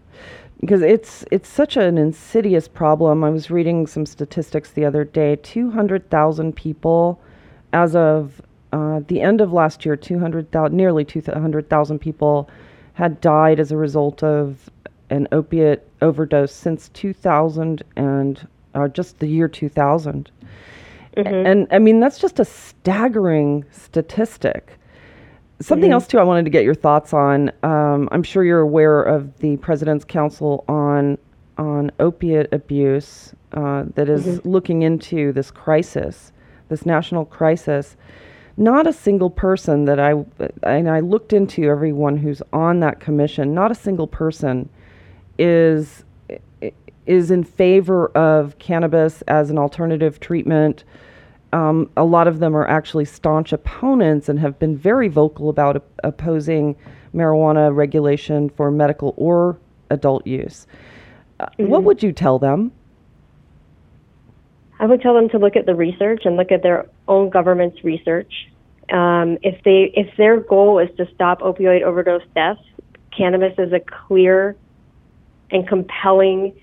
Because 0.60 0.82
it's 0.82 1.24
it's 1.32 1.48
such 1.48 1.78
an 1.78 2.00
insidious 2.00 2.68
problem. 2.68 3.24
I 3.24 3.30
was 3.30 3.52
reading 3.52 3.86
some 3.86 4.08
statistics 4.08 4.72
the 4.72 4.86
other 4.86 5.04
day. 5.04 5.36
Two 5.36 5.70
hundred 5.70 6.10
thousand 6.10 6.56
people, 6.56 7.22
as 7.74 7.96
of 7.96 8.42
uh, 8.74 9.02
the 9.08 9.22
end 9.22 9.40
of 9.40 9.54
last 9.54 9.86
year, 9.86 9.96
two 9.96 10.18
hundred 10.18 10.52
thousand, 10.52 10.76
nearly 10.76 11.06
two 11.06 11.22
hundred 11.22 11.70
thousand 11.70 12.00
people, 12.00 12.50
had 12.94 13.22
died 13.22 13.60
as 13.60 13.72
a 13.72 13.78
result 13.78 14.24
of 14.24 14.72
an 15.10 15.28
opiate 15.32 15.88
overdose 16.02 16.54
since 16.54 16.90
2000 16.90 17.84
and 17.96 18.48
uh, 18.76 18.88
just 18.88 19.20
the 19.20 19.28
year 19.28 19.48
2000. 19.48 20.30
Mm-hmm. 21.16 21.48
And 21.48 21.68
I 21.72 21.80
mean, 21.80 22.00
that's 22.00 22.20
just 22.20 22.40
a 22.40 22.46
staggering 22.46 23.66
statistic. 23.72 24.74
Something 25.60 25.88
mm-hmm. 25.88 25.94
else, 25.94 26.08
too, 26.08 26.20
I 26.20 26.24
wanted 26.24 26.46
to 26.46 26.52
get 26.52 26.64
your 26.64 26.76
thoughts 26.76 27.14
on. 27.14 27.52
Um, 27.64 28.08
I'm 28.12 28.22
sure 28.22 28.44
you're 28.44 28.60
aware 28.60 29.02
of 29.02 29.36
the 29.40 29.58
President's 29.58 30.06
Council 30.06 30.64
on, 30.68 31.18
on 31.58 31.92
Opiate 32.00 32.54
Abuse 32.54 33.34
uh, 33.54 33.86
that 33.96 34.08
is 34.08 34.26
mm-hmm. 34.26 34.48
looking 34.48 34.84
into 34.84 35.32
this 35.32 35.50
crisis, 35.50 36.32
this 36.70 36.86
national 36.86 37.26
crisis. 37.26 37.98
Not 38.58 38.86
a 38.86 38.94
single 38.94 39.32
person 39.32 39.86
that 39.86 40.00
I, 40.00 40.14
and 40.64 40.90
I 40.90 41.00
looked 41.00 41.34
into 41.34 41.64
everyone 41.64 42.18
who's 42.18 42.42
on 42.54 42.80
that 42.82 43.00
commission, 43.00 43.56
not 43.56 43.72
a 43.72 43.76
single 43.76 44.08
person 44.08 44.70
is 45.38 46.04
is 47.06 47.32
in 47.32 47.44
favor 47.44 48.08
of 48.10 48.60
cannabis 48.60 49.22
as 49.24 49.50
an 49.50 49.58
alternative 49.58 50.20
treatment. 50.20 50.84
Um, 51.54 51.90
a 51.96 52.04
lot 52.04 52.28
of 52.28 52.40
them 52.40 52.56
are 52.56 52.68
actually 52.68 53.06
staunch 53.06 53.54
opponents 53.54 54.28
and 54.28 54.38
have 54.40 54.60
been 54.60 54.76
very 54.76 55.08
vocal 55.08 55.50
about 55.50 55.78
op- 55.78 56.02
opposing 56.04 56.76
marijuana 57.16 57.74
regulation 57.74 58.50
for 58.50 58.70
medical 58.70 59.14
or 59.16 59.58
adult 59.90 60.28
use. 60.28 60.68
Uh, 61.40 61.46
mm-hmm. 61.46 61.68
What 61.68 61.84
would 61.84 62.04
you 62.04 62.12
tell 62.12 62.38
them? 62.38 62.74
I 64.80 64.86
would 64.86 65.02
tell 65.02 65.14
them 65.14 65.30
to 65.30 65.38
look 65.40 65.56
at 65.56 65.66
the 65.66 65.76
research 65.76 66.24
and 66.26 66.36
look 66.36 66.52
at 66.52 66.62
their 66.62 66.88
own 67.08 67.30
government's 67.30 67.84
research. 67.84 68.32
Um, 68.92 69.38
if 69.42 69.64
they 69.64 69.92
if 69.96 70.16
their 70.18 70.40
goal 70.40 70.80
is 70.80 70.90
to 70.98 71.08
stop 71.14 71.42
opioid 71.42 71.82
overdose 71.82 72.22
deaths, 72.36 72.62
cannabis 73.16 73.54
is 73.58 73.74
a 73.74 73.80
clear 73.80 74.56
and 75.52 75.68
compelling 75.68 76.54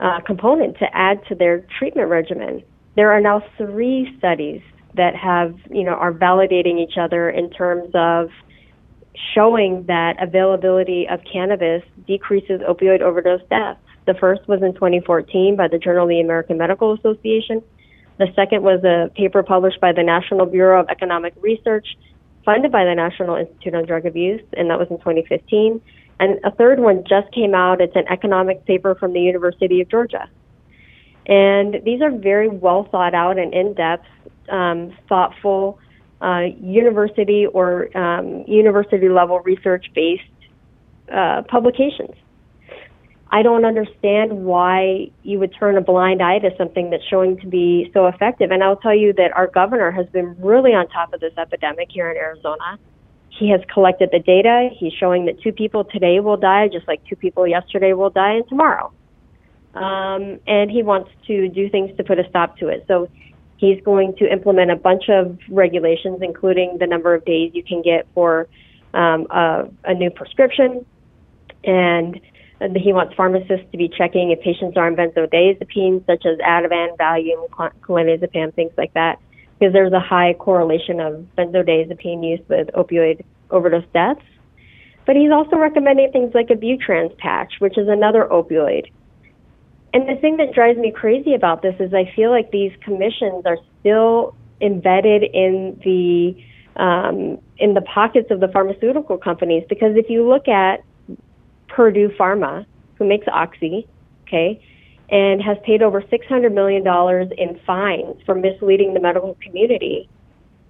uh, 0.00 0.20
component 0.20 0.78
to 0.78 0.86
add 0.96 1.20
to 1.28 1.34
their 1.34 1.66
treatment 1.78 2.08
regimen. 2.08 2.62
There 2.96 3.12
are 3.12 3.20
now 3.20 3.42
three 3.56 4.14
studies 4.18 4.62
that 4.94 5.14
have, 5.14 5.54
you 5.70 5.84
know, 5.84 5.92
are 5.92 6.12
validating 6.12 6.78
each 6.78 6.96
other 6.98 7.30
in 7.30 7.50
terms 7.50 7.90
of 7.94 8.30
showing 9.34 9.84
that 9.86 10.20
availability 10.20 11.06
of 11.08 11.20
cannabis 11.30 11.82
decreases 12.06 12.60
opioid 12.62 13.00
overdose 13.00 13.42
deaths. 13.48 13.80
The 14.06 14.14
first 14.14 14.46
was 14.48 14.62
in 14.62 14.74
2014 14.74 15.56
by 15.56 15.68
the 15.68 15.78
Journal 15.78 16.04
of 16.04 16.08
the 16.08 16.20
American 16.20 16.58
Medical 16.58 16.94
Association. 16.94 17.62
The 18.18 18.28
second 18.34 18.62
was 18.62 18.82
a 18.84 19.10
paper 19.14 19.42
published 19.42 19.80
by 19.80 19.92
the 19.92 20.02
National 20.02 20.46
Bureau 20.46 20.80
of 20.80 20.88
Economic 20.88 21.34
Research, 21.40 21.86
funded 22.44 22.72
by 22.72 22.84
the 22.84 22.94
National 22.94 23.36
Institute 23.36 23.74
on 23.74 23.86
Drug 23.86 24.06
Abuse, 24.06 24.42
and 24.54 24.70
that 24.70 24.78
was 24.78 24.88
in 24.90 24.98
2015. 24.98 25.80
And 26.20 26.38
a 26.44 26.50
third 26.50 26.78
one 26.78 27.02
just 27.08 27.32
came 27.32 27.54
out. 27.54 27.80
It's 27.80 27.96
an 27.96 28.04
economic 28.08 28.66
paper 28.66 28.94
from 28.94 29.14
the 29.14 29.20
University 29.20 29.80
of 29.80 29.88
Georgia. 29.88 30.28
And 31.26 31.82
these 31.82 32.02
are 32.02 32.10
very 32.10 32.48
well 32.48 32.86
thought 32.90 33.14
out 33.14 33.38
and 33.38 33.54
in 33.54 33.72
depth, 33.72 34.06
um, 34.50 34.96
thoughtful 35.08 35.78
uh, 36.20 36.42
university 36.60 37.46
or 37.46 37.96
um, 37.96 38.44
university 38.46 39.08
level 39.08 39.40
research 39.40 39.86
based 39.94 40.22
uh, 41.10 41.42
publications. 41.48 42.14
I 43.32 43.42
don't 43.42 43.64
understand 43.64 44.44
why 44.44 45.10
you 45.22 45.38
would 45.38 45.54
turn 45.58 45.78
a 45.78 45.80
blind 45.80 46.20
eye 46.20 46.40
to 46.40 46.50
something 46.58 46.90
that's 46.90 47.04
showing 47.08 47.38
to 47.40 47.46
be 47.46 47.90
so 47.94 48.08
effective. 48.08 48.50
And 48.50 48.62
I'll 48.62 48.76
tell 48.76 48.94
you 48.94 49.12
that 49.14 49.32
our 49.34 49.46
governor 49.46 49.90
has 49.92 50.06
been 50.08 50.36
really 50.38 50.72
on 50.72 50.88
top 50.88 51.14
of 51.14 51.20
this 51.20 51.32
epidemic 51.38 51.88
here 51.90 52.10
in 52.10 52.16
Arizona. 52.16 52.78
He 53.40 53.48
has 53.50 53.60
collected 53.72 54.10
the 54.12 54.18
data. 54.18 54.68
He's 54.78 54.92
showing 54.92 55.24
that 55.24 55.40
two 55.40 55.50
people 55.50 55.84
today 55.84 56.20
will 56.20 56.36
die, 56.36 56.68
just 56.68 56.86
like 56.86 57.02
two 57.06 57.16
people 57.16 57.46
yesterday 57.48 57.94
will 57.94 58.10
die, 58.10 58.34
and 58.34 58.48
tomorrow. 58.48 58.92
Um, 59.74 60.38
and 60.46 60.70
he 60.70 60.82
wants 60.82 61.10
to 61.26 61.48
do 61.48 61.70
things 61.70 61.96
to 61.96 62.04
put 62.04 62.18
a 62.18 62.28
stop 62.28 62.58
to 62.58 62.68
it. 62.68 62.84
So 62.86 63.08
he's 63.56 63.82
going 63.82 64.14
to 64.16 64.30
implement 64.30 64.70
a 64.70 64.76
bunch 64.76 65.08
of 65.08 65.38
regulations, 65.48 66.18
including 66.20 66.76
the 66.78 66.86
number 66.86 67.14
of 67.14 67.24
days 67.24 67.52
you 67.54 67.62
can 67.64 67.80
get 67.80 68.06
for 68.14 68.46
um, 68.92 69.26
a, 69.30 69.70
a 69.84 69.94
new 69.94 70.10
prescription 70.10 70.84
and 71.64 72.20
he 72.76 72.92
wants 72.92 73.14
pharmacists 73.14 73.66
to 73.72 73.78
be 73.78 73.88
checking 73.88 74.30
if 74.30 74.40
patients 74.40 74.76
are 74.76 74.86
on 74.86 74.96
benzodiazepines 74.96 76.04
such 76.06 76.26
as 76.26 76.38
Ativan, 76.38 76.96
Valium, 76.96 77.48
clonazepam, 77.80 78.54
things 78.54 78.72
like 78.76 78.92
that, 78.94 79.18
because 79.60 79.74
there's 79.74 79.92
a 79.92 80.00
high 80.00 80.32
correlation 80.34 81.00
of 81.00 81.26
benzodiazepine 81.36 82.26
use 82.26 82.40
with 82.48 82.68
opioid 82.68 83.22
overdose 83.50 83.84
deaths. 83.92 84.22
But 85.04 85.16
he's 85.16 85.30
also 85.30 85.56
recommending 85.56 86.10
things 86.12 86.34
like 86.34 86.48
a 86.50 86.54
Butrans 86.54 87.16
patch, 87.18 87.54
which 87.58 87.76
is 87.76 87.86
another 87.86 88.26
opioid. 88.30 88.90
And 89.92 90.08
the 90.08 90.16
thing 90.20 90.38
that 90.38 90.54
drives 90.54 90.78
me 90.78 90.92
crazy 90.92 91.34
about 91.34 91.62
this 91.62 91.74
is 91.78 91.92
I 91.92 92.10
feel 92.16 92.30
like 92.30 92.50
these 92.52 92.72
commissions 92.80 93.44
are 93.44 93.58
still 93.80 94.34
embedded 94.60 95.24
in 95.24 95.78
the 95.84 96.36
um, 96.80 97.38
in 97.58 97.74
the 97.74 97.82
pockets 97.82 98.30
of 98.30 98.40
the 98.40 98.48
pharmaceutical 98.48 99.18
companies 99.18 99.64
because 99.68 99.96
if 99.96 100.08
you 100.08 100.26
look 100.26 100.48
at 100.48 100.82
Purdue 101.68 102.08
Pharma, 102.10 102.64
who 102.94 103.06
makes 103.06 103.26
Oxy, 103.28 103.86
okay, 104.22 104.64
and 105.10 105.42
has 105.42 105.56
paid 105.64 105.82
over 105.82 106.00
$600 106.02 106.54
million 106.54 106.86
in 107.36 107.60
fines 107.66 108.22
for 108.24 108.34
misleading 108.34 108.94
the 108.94 109.00
medical 109.00 109.36
community 109.42 110.08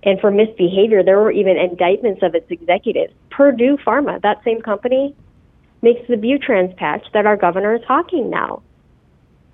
and 0.02 0.18
for 0.18 0.30
misbehavior. 0.30 1.02
There 1.02 1.18
were 1.18 1.30
even 1.30 1.58
indictments 1.58 2.22
of 2.22 2.34
its 2.34 2.50
executives. 2.50 3.12
Purdue 3.30 3.76
Pharma, 3.86 4.20
that 4.22 4.42
same 4.44 4.62
company, 4.62 5.14
makes 5.82 6.00
the 6.08 6.14
Butrans 6.14 6.74
patch 6.76 7.04
that 7.12 7.26
our 7.26 7.36
governor 7.36 7.74
is 7.74 7.82
hawking 7.86 8.30
now. 8.30 8.62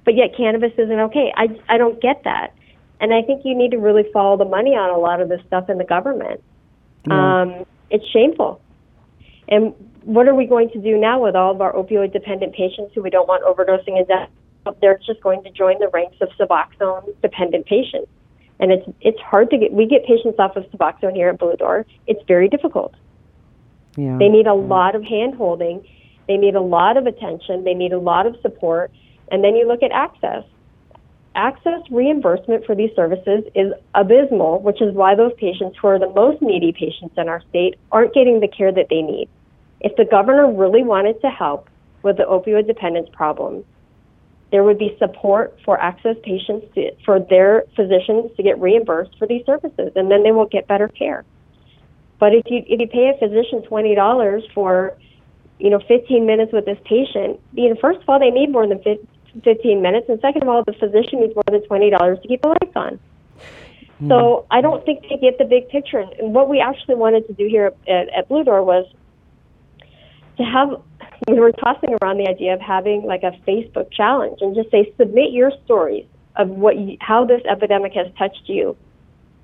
But 0.04 0.14
yet 0.14 0.36
cannabis 0.36 0.72
isn't 0.78 1.00
okay. 1.00 1.32
I, 1.36 1.48
I 1.68 1.78
don't 1.78 2.00
get 2.00 2.22
that. 2.24 2.54
And 3.00 3.12
I 3.12 3.22
think 3.22 3.42
you 3.44 3.56
need 3.56 3.72
to 3.72 3.78
really 3.78 4.04
follow 4.12 4.36
the 4.36 4.44
money 4.44 4.70
on 4.70 4.90
a 4.90 4.98
lot 4.98 5.20
of 5.20 5.28
this 5.28 5.40
stuff 5.48 5.68
in 5.68 5.78
the 5.78 5.84
government. 5.84 6.42
Um, 7.10 7.66
it's 7.90 8.06
shameful. 8.12 8.60
And 9.48 9.74
what 10.02 10.28
are 10.28 10.34
we 10.34 10.46
going 10.46 10.70
to 10.70 10.80
do 10.80 10.96
now 10.96 11.22
with 11.22 11.34
all 11.34 11.52
of 11.52 11.60
our 11.60 11.72
opioid 11.72 12.12
dependent 12.12 12.54
patients 12.54 12.92
who 12.94 13.02
we 13.02 13.10
don't 13.10 13.28
want 13.28 13.44
overdosing 13.44 13.98
and 13.98 14.06
death? 14.06 14.30
They're 14.80 14.98
just 15.06 15.20
going 15.22 15.42
to 15.44 15.50
join 15.50 15.78
the 15.78 15.88
ranks 15.88 16.16
of 16.20 16.28
Suboxone 16.38 17.20
dependent 17.22 17.66
patients. 17.66 18.10
And 18.58 18.72
it's 18.72 18.86
it's 19.00 19.20
hard 19.20 19.50
to 19.50 19.58
get 19.58 19.72
we 19.72 19.86
get 19.86 20.04
patients 20.06 20.38
off 20.38 20.56
of 20.56 20.64
Suboxone 20.70 21.14
here 21.14 21.28
at 21.28 21.38
Blue 21.38 21.56
Door. 21.56 21.86
It's 22.06 22.22
very 22.26 22.48
difficult. 22.48 22.94
Yeah. 23.96 24.16
They 24.18 24.28
need 24.28 24.46
a 24.46 24.54
lot 24.54 24.94
of 24.94 25.02
hand 25.02 25.34
holding. 25.34 25.86
They 26.28 26.36
need 26.36 26.54
a 26.54 26.60
lot 26.60 26.96
of 26.96 27.06
attention. 27.06 27.64
They 27.64 27.74
need 27.74 27.92
a 27.92 27.98
lot 27.98 28.26
of 28.26 28.36
support. 28.42 28.90
And 29.30 29.42
then 29.42 29.56
you 29.56 29.66
look 29.66 29.82
at 29.82 29.90
AHCCCS. 29.90 30.44
AHCCCS 31.34 31.82
reimbursement 31.90 32.64
for 32.64 32.74
these 32.74 32.90
services 32.96 33.44
is 33.54 33.72
abysmal, 33.94 34.60
which 34.62 34.80
is 34.80 34.94
why 34.94 35.14
those 35.14 35.32
patients 35.36 35.76
who 35.80 35.88
are 35.88 35.98
the 35.98 36.08
most 36.08 36.40
needy 36.40 36.72
patients 36.72 37.14
in 37.16 37.28
our 37.28 37.42
state 37.50 37.76
aren't 37.92 38.14
getting 38.14 38.40
the 38.40 38.48
care 38.48 38.72
that 38.72 38.86
they 38.88 39.02
need. 39.02 39.28
If 39.80 39.96
the 39.96 40.04
governor 40.04 40.50
really 40.50 40.82
wanted 40.82 41.20
to 41.20 41.28
help 41.28 41.68
with 42.02 42.16
the 42.16 42.24
opioid 42.24 42.66
dependence 42.66 43.08
problem, 43.12 43.64
there 44.52 44.62
would 44.62 44.78
be 44.78 44.96
support 44.98 45.58
for 45.64 45.76
AHCCCS 45.78 46.22
patients 46.22 46.66
to, 46.74 46.92
for 47.04 47.18
their 47.18 47.64
physicians 47.74 48.30
to 48.36 48.42
get 48.42 48.60
reimbursed 48.60 49.18
for 49.18 49.26
these 49.26 49.44
services, 49.44 49.92
and 49.96 50.10
then 50.10 50.22
they 50.22 50.32
will 50.32 50.46
get 50.46 50.66
better 50.68 50.88
care. 50.88 51.24
But 52.18 52.34
if 52.34 52.44
you 52.46 52.64
if 52.66 52.80
you 52.80 52.86
pay 52.86 53.12
a 53.14 53.18
physician 53.18 53.62
twenty 53.62 53.94
dollars 53.94 54.42
for, 54.54 54.96
you 55.58 55.70
know, 55.70 55.80
fifteen 55.80 56.26
minutes 56.26 56.52
with 56.52 56.64
this 56.64 56.78
patient, 56.84 57.40
you 57.52 57.68
know, 57.68 57.76
first 57.80 58.00
of 58.00 58.08
all, 58.08 58.18
they 58.18 58.30
need 58.30 58.50
more 58.50 58.66
than 58.66 58.80
fifteen 59.42 59.82
minutes, 59.82 60.08
and 60.08 60.20
second 60.20 60.42
of 60.42 60.48
all, 60.48 60.64
the 60.64 60.72
physician 60.72 61.20
needs 61.20 61.34
more 61.34 61.44
than 61.50 61.62
twenty 61.66 61.90
dollars 61.90 62.18
to 62.22 62.28
keep 62.28 62.40
the 62.40 62.48
lights 62.48 62.76
on. 62.76 62.98
Mm. 64.00 64.08
So 64.08 64.46
I 64.50 64.60
don't 64.60 64.84
think 64.84 65.02
they 65.08 65.16
get 65.16 65.38
the 65.38 65.44
big 65.44 65.68
picture. 65.68 65.98
And 65.98 66.34
what 66.34 66.48
we 66.48 66.60
actually 66.60 66.94
wanted 66.94 67.26
to 67.26 67.32
do 67.32 67.46
here 67.46 67.72
at, 67.88 68.08
at 68.10 68.28
Blue 68.28 68.44
Door 68.44 68.62
was 68.64 68.86
to 70.36 70.44
have 70.44 70.80
we 71.28 71.40
were 71.40 71.52
tossing 71.52 71.96
around 72.02 72.18
the 72.18 72.28
idea 72.28 72.52
of 72.54 72.60
having 72.60 73.02
like 73.04 73.22
a 73.22 73.32
Facebook 73.48 73.90
challenge 73.90 74.38
and 74.40 74.54
just 74.54 74.70
say 74.70 74.92
submit 74.98 75.32
your 75.32 75.50
stories 75.64 76.06
of 76.36 76.48
what 76.48 76.76
you, 76.78 76.96
how 77.00 77.24
this 77.24 77.40
epidemic 77.50 77.92
has 77.94 78.06
touched 78.18 78.42
you. 78.46 78.76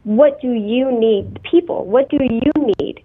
What 0.05 0.41
do 0.41 0.53
you 0.53 0.93
need, 0.93 1.41
people? 1.43 1.87
What 1.87 2.11
do 2.11 2.19
you 2.21 2.53
need 2.79 3.03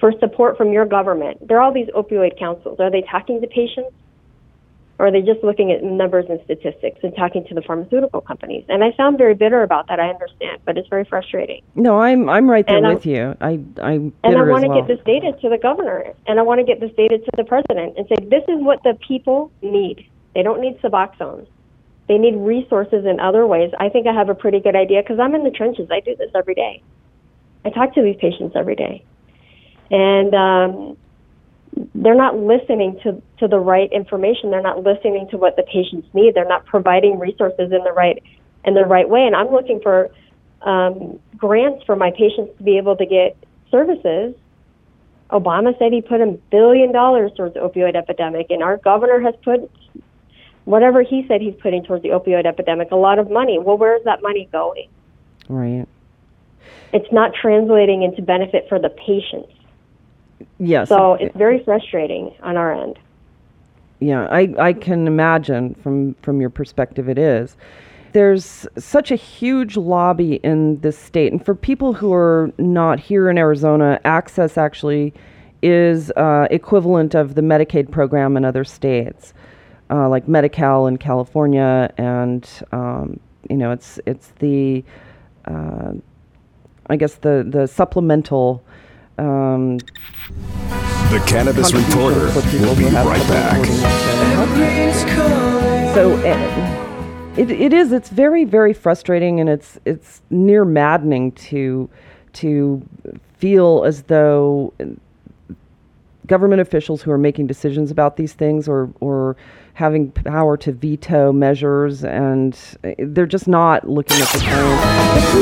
for 0.00 0.12
support 0.18 0.56
from 0.56 0.72
your 0.72 0.84
government? 0.84 1.46
There 1.46 1.58
are 1.58 1.62
all 1.62 1.72
these 1.72 1.88
opioid 1.88 2.38
councils. 2.38 2.80
Are 2.80 2.90
they 2.90 3.02
talking 3.02 3.40
to 3.40 3.46
patients? 3.46 3.94
Or 5.02 5.08
are 5.08 5.10
they 5.10 5.20
just 5.20 5.42
looking 5.42 5.72
at 5.72 5.82
numbers 5.82 6.26
and 6.28 6.38
statistics 6.44 7.00
and 7.02 7.12
talking 7.16 7.44
to 7.48 7.54
the 7.54 7.62
pharmaceutical 7.62 8.20
companies? 8.20 8.64
And 8.68 8.84
I 8.84 8.92
sound 8.96 9.18
very 9.18 9.34
bitter 9.34 9.64
about 9.64 9.88
that. 9.88 9.98
I 9.98 10.08
understand, 10.08 10.60
but 10.64 10.78
it's 10.78 10.88
very 10.88 11.04
frustrating. 11.04 11.60
No, 11.74 11.98
I'm 11.98 12.28
I'm 12.28 12.48
right 12.48 12.64
there 12.64 12.76
and 12.76 12.86
with 12.86 13.04
I'm, 13.04 13.10
you. 13.10 13.36
I 13.40 13.50
I'm 13.82 14.12
and 14.22 14.36
I 14.36 14.42
want 14.42 14.62
to 14.62 14.68
well. 14.68 14.80
get 14.80 14.86
this 14.86 15.04
data 15.04 15.32
to 15.42 15.48
the 15.48 15.58
governor, 15.58 16.14
and 16.28 16.38
I 16.38 16.42
want 16.42 16.60
to 16.60 16.64
get 16.64 16.78
this 16.78 16.92
data 16.96 17.18
to 17.18 17.30
the 17.36 17.42
president, 17.42 17.98
and 17.98 18.06
say 18.06 18.14
this 18.30 18.44
is 18.46 18.62
what 18.62 18.80
the 18.84 18.96
people 19.04 19.50
need. 19.60 20.08
They 20.36 20.44
don't 20.44 20.60
need 20.60 20.80
Suboxone. 20.80 21.48
They 22.06 22.16
need 22.16 22.36
resources 22.36 23.04
in 23.04 23.18
other 23.18 23.44
ways. 23.44 23.72
I 23.80 23.88
think 23.88 24.06
I 24.06 24.12
have 24.12 24.28
a 24.28 24.36
pretty 24.36 24.60
good 24.60 24.76
idea 24.76 25.02
because 25.02 25.18
I'm 25.18 25.34
in 25.34 25.42
the 25.42 25.50
trenches. 25.50 25.90
I 25.90 25.98
do 25.98 26.14
this 26.14 26.30
every 26.32 26.54
day. 26.54 26.80
I 27.64 27.70
talk 27.70 27.92
to 27.94 28.02
these 28.02 28.16
patients 28.20 28.54
every 28.54 28.76
day, 28.76 29.04
and 29.90 30.32
um, 30.32 30.96
they're 31.94 32.14
not 32.14 32.38
listening 32.38 32.98
to, 33.02 33.22
to 33.38 33.48
the 33.48 33.58
right 33.58 33.90
information. 33.92 34.50
They're 34.50 34.62
not 34.62 34.82
listening 34.82 35.28
to 35.30 35.38
what 35.38 35.56
the 35.56 35.62
patients 35.62 36.06
need. 36.12 36.34
They're 36.34 36.48
not 36.48 36.66
providing 36.66 37.18
resources 37.18 37.72
in 37.72 37.82
the 37.84 37.92
right 37.92 38.22
in 38.64 38.74
the 38.74 38.84
right 38.84 39.08
way. 39.08 39.26
And 39.26 39.34
I'm 39.34 39.50
looking 39.50 39.80
for 39.80 40.10
um, 40.62 41.18
grants 41.36 41.84
for 41.84 41.96
my 41.96 42.10
patients 42.10 42.56
to 42.58 42.62
be 42.62 42.76
able 42.78 42.96
to 42.96 43.06
get 43.06 43.36
services. 43.70 44.34
Obama 45.30 45.76
said 45.78 45.92
he 45.92 46.02
put 46.02 46.20
a 46.20 46.38
billion 46.50 46.92
dollars 46.92 47.32
towards 47.36 47.54
the 47.54 47.60
opioid 47.60 47.96
epidemic, 47.96 48.50
and 48.50 48.62
our 48.62 48.76
governor 48.76 49.20
has 49.20 49.34
put 49.42 49.68
whatever 50.64 51.02
he 51.02 51.24
said 51.26 51.40
he's 51.40 51.54
putting 51.60 51.82
towards 51.82 52.02
the 52.02 52.10
opioid 52.10 52.46
epidemic, 52.46 52.90
a 52.92 52.96
lot 52.96 53.18
of 53.18 53.30
money. 53.30 53.58
Well, 53.58 53.78
where 53.78 53.96
is 53.96 54.04
that 54.04 54.22
money 54.22 54.48
going? 54.52 54.88
Right. 55.48 55.88
It's 56.92 57.10
not 57.10 57.32
translating 57.34 58.02
into 58.02 58.22
benefit 58.22 58.66
for 58.68 58.78
the 58.78 58.90
patients. 58.90 59.52
Yes. 60.58 60.88
So 60.88 61.14
it's 61.14 61.36
very 61.36 61.62
frustrating 61.64 62.34
on 62.42 62.56
our 62.56 62.72
end. 62.72 62.98
Yeah, 64.00 64.26
I, 64.30 64.52
I 64.58 64.72
can 64.72 65.06
imagine 65.06 65.74
from, 65.74 66.14
from 66.22 66.40
your 66.40 66.50
perspective 66.50 67.08
it 67.08 67.18
is. 67.18 67.56
There's 68.12 68.66
such 68.76 69.10
a 69.10 69.16
huge 69.16 69.76
lobby 69.76 70.34
in 70.36 70.80
this 70.80 70.98
state. 70.98 71.32
And 71.32 71.44
for 71.44 71.54
people 71.54 71.94
who 71.94 72.12
are 72.12 72.52
not 72.58 72.98
here 73.00 73.30
in 73.30 73.38
Arizona, 73.38 74.00
AHCCCS 74.04 74.58
actually 74.58 75.14
is 75.62 76.10
uh, 76.16 76.48
equivalent 76.50 77.14
of 77.14 77.36
the 77.36 77.42
Medicaid 77.42 77.90
program 77.90 78.36
in 78.36 78.44
other 78.44 78.64
states, 78.64 79.32
uh, 79.90 80.08
like 80.08 80.26
Medi-Cal 80.26 80.88
in 80.88 80.98
California, 80.98 81.92
and 81.96 82.48
um, 82.72 83.18
you 83.48 83.56
know 83.56 83.70
it's 83.70 84.00
it's 84.04 84.32
the 84.40 84.84
uh, 85.46 85.92
I 86.90 86.96
guess 86.96 87.14
the 87.14 87.46
the 87.48 87.66
supplemental 87.66 88.64
um, 89.18 89.78
the 91.10 91.22
Cannabis 91.26 91.72
Reporter 91.72 92.26
will 92.60 92.76
be 92.76 92.84
right 92.84 93.28
back. 93.28 93.64
So 95.94 96.16
eh, 96.18 97.34
it, 97.36 97.50
it 97.50 97.72
is. 97.72 97.92
It's 97.92 98.08
very 98.08 98.44
very 98.44 98.72
frustrating, 98.72 99.40
and 99.40 99.48
it's 99.48 99.78
it's 99.84 100.22
near 100.30 100.64
maddening 100.64 101.32
to 101.32 101.88
to 102.34 102.82
feel 103.38 103.84
as 103.84 104.04
though 104.04 104.72
government 106.26 106.60
officials 106.60 107.02
who 107.02 107.10
are 107.10 107.18
making 107.18 107.46
decisions 107.46 107.90
about 107.90 108.16
these 108.16 108.32
things 108.32 108.68
or 108.68 108.90
or 109.00 109.36
having 109.74 110.10
power 110.12 110.56
to 110.58 110.72
veto 110.72 111.32
measures, 111.32 112.04
and 112.04 112.58
eh, 112.84 112.94
they're 112.98 113.26
just 113.26 113.48
not 113.48 113.88
looking 113.88 114.20
at 114.20 114.28
the 114.28 114.38
science. 114.38 115.32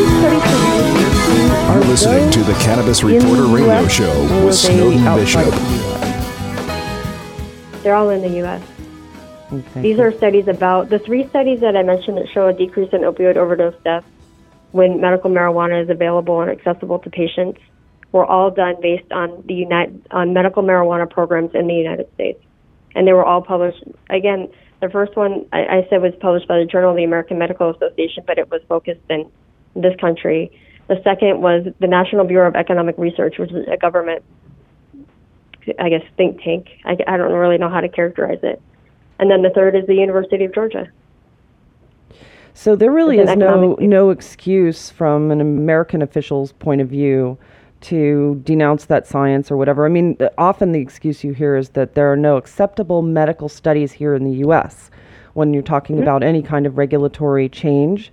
You're 1.75 1.85
listening 1.85 2.31
to 2.31 2.43
the 2.45 2.55
Cannabis 2.55 3.03
Reporter 3.03 3.47
Radio 3.47 3.89
Show 3.89 4.45
with 4.45 4.55
Snowden 4.55 5.05
Bishop. 5.17 5.55
They're 7.83 7.95
all 7.95 8.11
in 8.11 8.23
the 8.23 8.37
U.S. 8.39 8.63
Okay. 9.53 9.81
These 9.81 9.99
are 9.99 10.13
studies 10.13 10.47
about 10.47 10.91
the 10.91 10.99
three 10.99 11.29
studies 11.29 11.61
that 11.61 11.77
I 11.77 11.83
mentioned 11.83 12.19
that 12.19 12.29
show 12.29 12.47
a 12.47 12.53
decrease 12.53 12.93
in 12.93 13.01
opioid 13.01 13.37
overdose 13.37 13.75
deaths 13.83 14.07
when 14.73 15.01
medical 15.01 15.31
marijuana 15.31 15.83
is 15.83 15.91
available 15.91 16.41
and 16.41 16.51
accessible 16.51 16.99
to 17.01 17.11
patients 17.11 17.61
were 18.13 18.25
all 18.25 18.51
done 18.51 18.77
based 18.81 19.11
on 19.13 19.43
the 19.47 19.55
United, 19.55 20.07
on 20.11 20.33
medical 20.33 20.63
marijuana 20.63 21.09
programs 21.09 21.55
in 21.55 21.67
the 21.67 21.75
United 21.75 22.13
States, 22.15 22.43
and 22.95 23.07
they 23.07 23.13
were 23.13 23.25
all 23.25 23.43
published. 23.43 23.83
Again, 24.09 24.49
the 24.81 24.89
first 24.89 25.17
one 25.17 25.47
I, 25.53 25.59
I 25.61 25.87
said 25.91 26.03
was 26.03 26.15
published 26.21 26.49
by 26.49 26.59
the 26.59 26.65
Journal 26.65 26.91
of 26.91 26.97
the 26.97 27.05
American 27.05 27.39
Medical 27.39 27.71
Association, 27.71 28.25
but 28.27 28.39
it 28.39 28.51
was 28.51 28.63
focused 28.69 29.01
in 29.09 29.31
this 29.75 29.95
country. 30.01 30.51
The 30.89 31.01
second 31.05 31.41
was 31.41 31.67
the 31.79 31.87
National 31.87 32.25
Bureau 32.25 32.49
of 32.49 32.57
Economic 32.57 32.97
Research, 32.99 33.37
which 33.39 33.53
is 33.53 33.67
a 33.71 33.77
government, 33.77 34.25
I 35.79 35.89
guess, 35.89 36.03
think 36.17 36.43
tank. 36.43 36.69
I, 36.85 36.97
I 37.07 37.17
don't 37.17 37.33
really 37.33 37.59
know 37.59 37.69
how 37.69 37.81
to 37.81 37.89
characterize 37.89 38.41
it. 38.43 38.61
And 39.19 39.31
then 39.31 39.43
the 39.43 39.51
third 39.51 39.77
is 39.77 39.87
the 39.87 39.95
University 39.95 40.45
of 40.45 40.55
Georgia. 40.55 40.91
So 42.55 42.75
there 42.75 42.91
really 42.91 43.19
is 43.19 43.37
no 43.37 43.75
no 43.75 44.11
excuse 44.11 44.91
from 44.91 45.31
an 45.31 45.41
American 45.41 46.03
official's 46.03 46.53
point 46.53 46.81
of 46.81 46.89
view 46.89 47.39
to 47.81 48.41
denounce 48.45 48.85
that 48.87 49.07
science 49.07 49.51
or 49.51 49.57
whatever. 49.57 49.87
I 49.87 49.89
mean, 49.89 50.17
often 50.37 50.73
the 50.73 50.81
excuse 50.81 51.25
you 51.25 51.33
hear 51.33 51.57
is 51.57 51.71
that 51.71 51.95
there 51.95 52.13
are 52.13 52.17
no 52.17 52.37
acceptable 52.37 53.03
medical 53.03 53.49
studies 53.49 53.93
here 53.93 54.15
in 54.15 54.25
the 54.25 54.39
U.S. 54.39 54.91
when 55.35 55.55
you're 55.55 55.63
talking 55.63 55.97
mm-hmm. 55.97 56.03
about 56.03 56.23
any 56.23 56.43
kind 56.43 56.67
of 56.67 56.77
regulatory 56.77 57.49
change, 57.49 58.13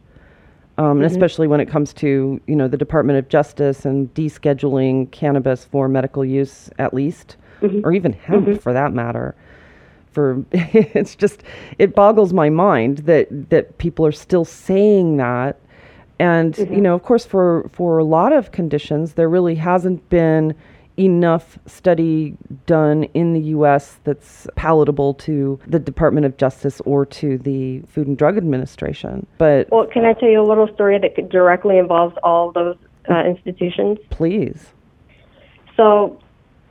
um, 0.78 0.98
mm-hmm. 0.98 1.04
especially 1.04 1.48
when 1.48 1.60
it 1.60 1.68
comes 1.68 1.94
to 1.96 2.40
you 2.48 2.56
know 2.56 2.68
the 2.68 2.78
Department 2.78 3.20
of 3.20 3.28
Justice 3.28 3.86
and 3.86 4.14
descheduling 4.14 5.12
cannabis 5.12 5.66
for 5.66 5.90
medical 5.90 6.24
use, 6.24 6.70
at 6.80 6.94
least, 6.94 7.36
mm-hmm. 7.62 7.82
or 7.84 7.92
even 7.92 8.14
hemp 8.14 8.48
mm-hmm. 8.48 8.58
for 8.58 8.72
that 8.74 8.94
matter. 8.94 9.36
For 10.12 10.46
it's 10.52 11.16
just 11.16 11.44
it 11.78 11.94
boggles 11.94 12.32
my 12.32 12.50
mind 12.50 13.00
that 13.00 13.50
that 13.50 13.78
people 13.80 14.06
are 14.06 14.14
still 14.14 14.46
saying 14.46 15.18
that 15.18 15.60
and 16.20 16.54
mm-hmm. 16.54 16.74
you 16.74 16.82
know, 16.82 16.96
of 16.96 17.04
course, 17.04 17.26
for 17.26 17.70
for 17.72 17.98
a 17.98 18.04
lot 18.04 18.34
of 18.34 18.52
conditions, 18.52 19.14
there 19.14 19.30
really 19.30 19.56
hasn't 19.56 20.08
been 20.10 20.56
enough 20.98 21.60
study 21.68 22.36
done 22.66 23.04
in 23.14 23.34
the 23.34 23.40
U.S. 23.52 24.00
that's 24.04 24.48
palatable 24.56 25.14
to 25.14 25.60
the 25.68 25.78
Department 25.78 26.26
of 26.26 26.38
Justice 26.38 26.82
or 26.86 27.06
to 27.06 27.38
the 27.38 27.82
Food 27.82 28.08
and 28.08 28.18
Drug 28.18 28.36
Administration. 28.36 29.28
But 29.38 29.70
well, 29.72 29.86
can 29.86 30.06
I 30.06 30.14
tell 30.14 30.30
you 30.30 30.42
a 30.42 30.48
little 30.48 30.68
story 30.74 30.98
that 31.00 31.30
directly 31.30 31.78
involves 31.78 32.16
all 32.24 32.52
those 32.52 32.78
uh, 33.10 33.24
institutions? 33.26 34.00
Please. 34.10 34.68
So. 35.76 36.20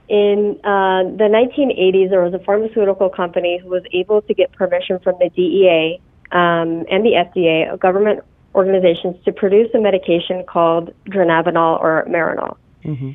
In 0.09 0.61
uh, 0.63 1.03
the 1.03 1.27
1980s, 1.27 2.11
there 2.11 2.23
was 2.23 2.33
a 2.33 2.39
pharmaceutical 2.39 3.09
company 3.09 3.59
who 3.61 3.69
was 3.69 3.83
able 3.93 4.23
to 4.23 4.35
get 4.35 4.53
permission 4.53 5.01
from 5.01 5.17
the 5.19 5.31
DEA 5.31 6.01
um, 6.31 6.87
and 6.89 7.05
the 7.05 7.15
FDA, 7.27 7.75
a 7.75 7.77
government 7.77 8.23
organizations 8.57 9.17
to 9.25 9.33
produce 9.33 9.69
a 9.75 9.79
medication 9.79 10.43
called 10.45 10.93
dronabinol 11.11 11.81
or 11.81 12.05
Marinol. 12.09 12.57
Mm-hmm. 12.85 13.13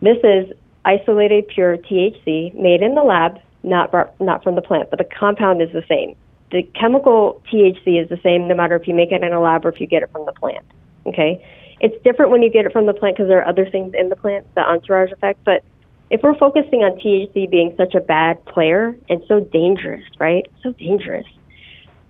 This 0.00 0.18
is 0.22 0.56
isolated 0.84 1.48
pure 1.48 1.76
THC 1.76 2.54
made 2.54 2.80
in 2.80 2.94
the 2.94 3.02
lab, 3.02 3.38
not 3.62 3.92
not 4.20 4.42
from 4.42 4.54
the 4.54 4.62
plant, 4.62 4.90
but 4.90 4.98
the 4.98 5.04
compound 5.18 5.60
is 5.60 5.72
the 5.72 5.84
same. 5.88 6.14
The 6.52 6.62
chemical 6.78 7.42
THC 7.50 8.02
is 8.02 8.08
the 8.08 8.20
same 8.22 8.46
no 8.46 8.54
matter 8.54 8.76
if 8.76 8.86
you 8.86 8.94
make 8.94 9.10
it 9.10 9.22
in 9.22 9.32
a 9.32 9.40
lab 9.40 9.66
or 9.66 9.70
if 9.70 9.80
you 9.80 9.86
get 9.86 10.02
it 10.02 10.10
from 10.12 10.24
the 10.26 10.32
plant. 10.32 10.64
Okay, 11.06 11.44
it's 11.80 12.00
different 12.04 12.30
when 12.30 12.42
you 12.42 12.50
get 12.50 12.64
it 12.64 12.72
from 12.72 12.86
the 12.86 12.94
plant 12.94 13.16
because 13.16 13.28
there 13.28 13.40
are 13.40 13.48
other 13.48 13.68
things 13.68 13.94
in 13.98 14.08
the 14.08 14.16
plant, 14.16 14.46
the 14.54 14.60
entourage 14.60 15.10
effect. 15.10 15.40
But 15.44 15.64
if 16.10 16.22
we're 16.22 16.38
focusing 16.38 16.80
on 16.80 16.92
THC 17.00 17.50
being 17.50 17.74
such 17.76 17.94
a 17.94 18.00
bad 18.00 18.44
player 18.44 18.96
and 19.08 19.22
so 19.26 19.40
dangerous, 19.40 20.04
right? 20.20 20.46
So 20.62 20.72
dangerous. 20.72 21.26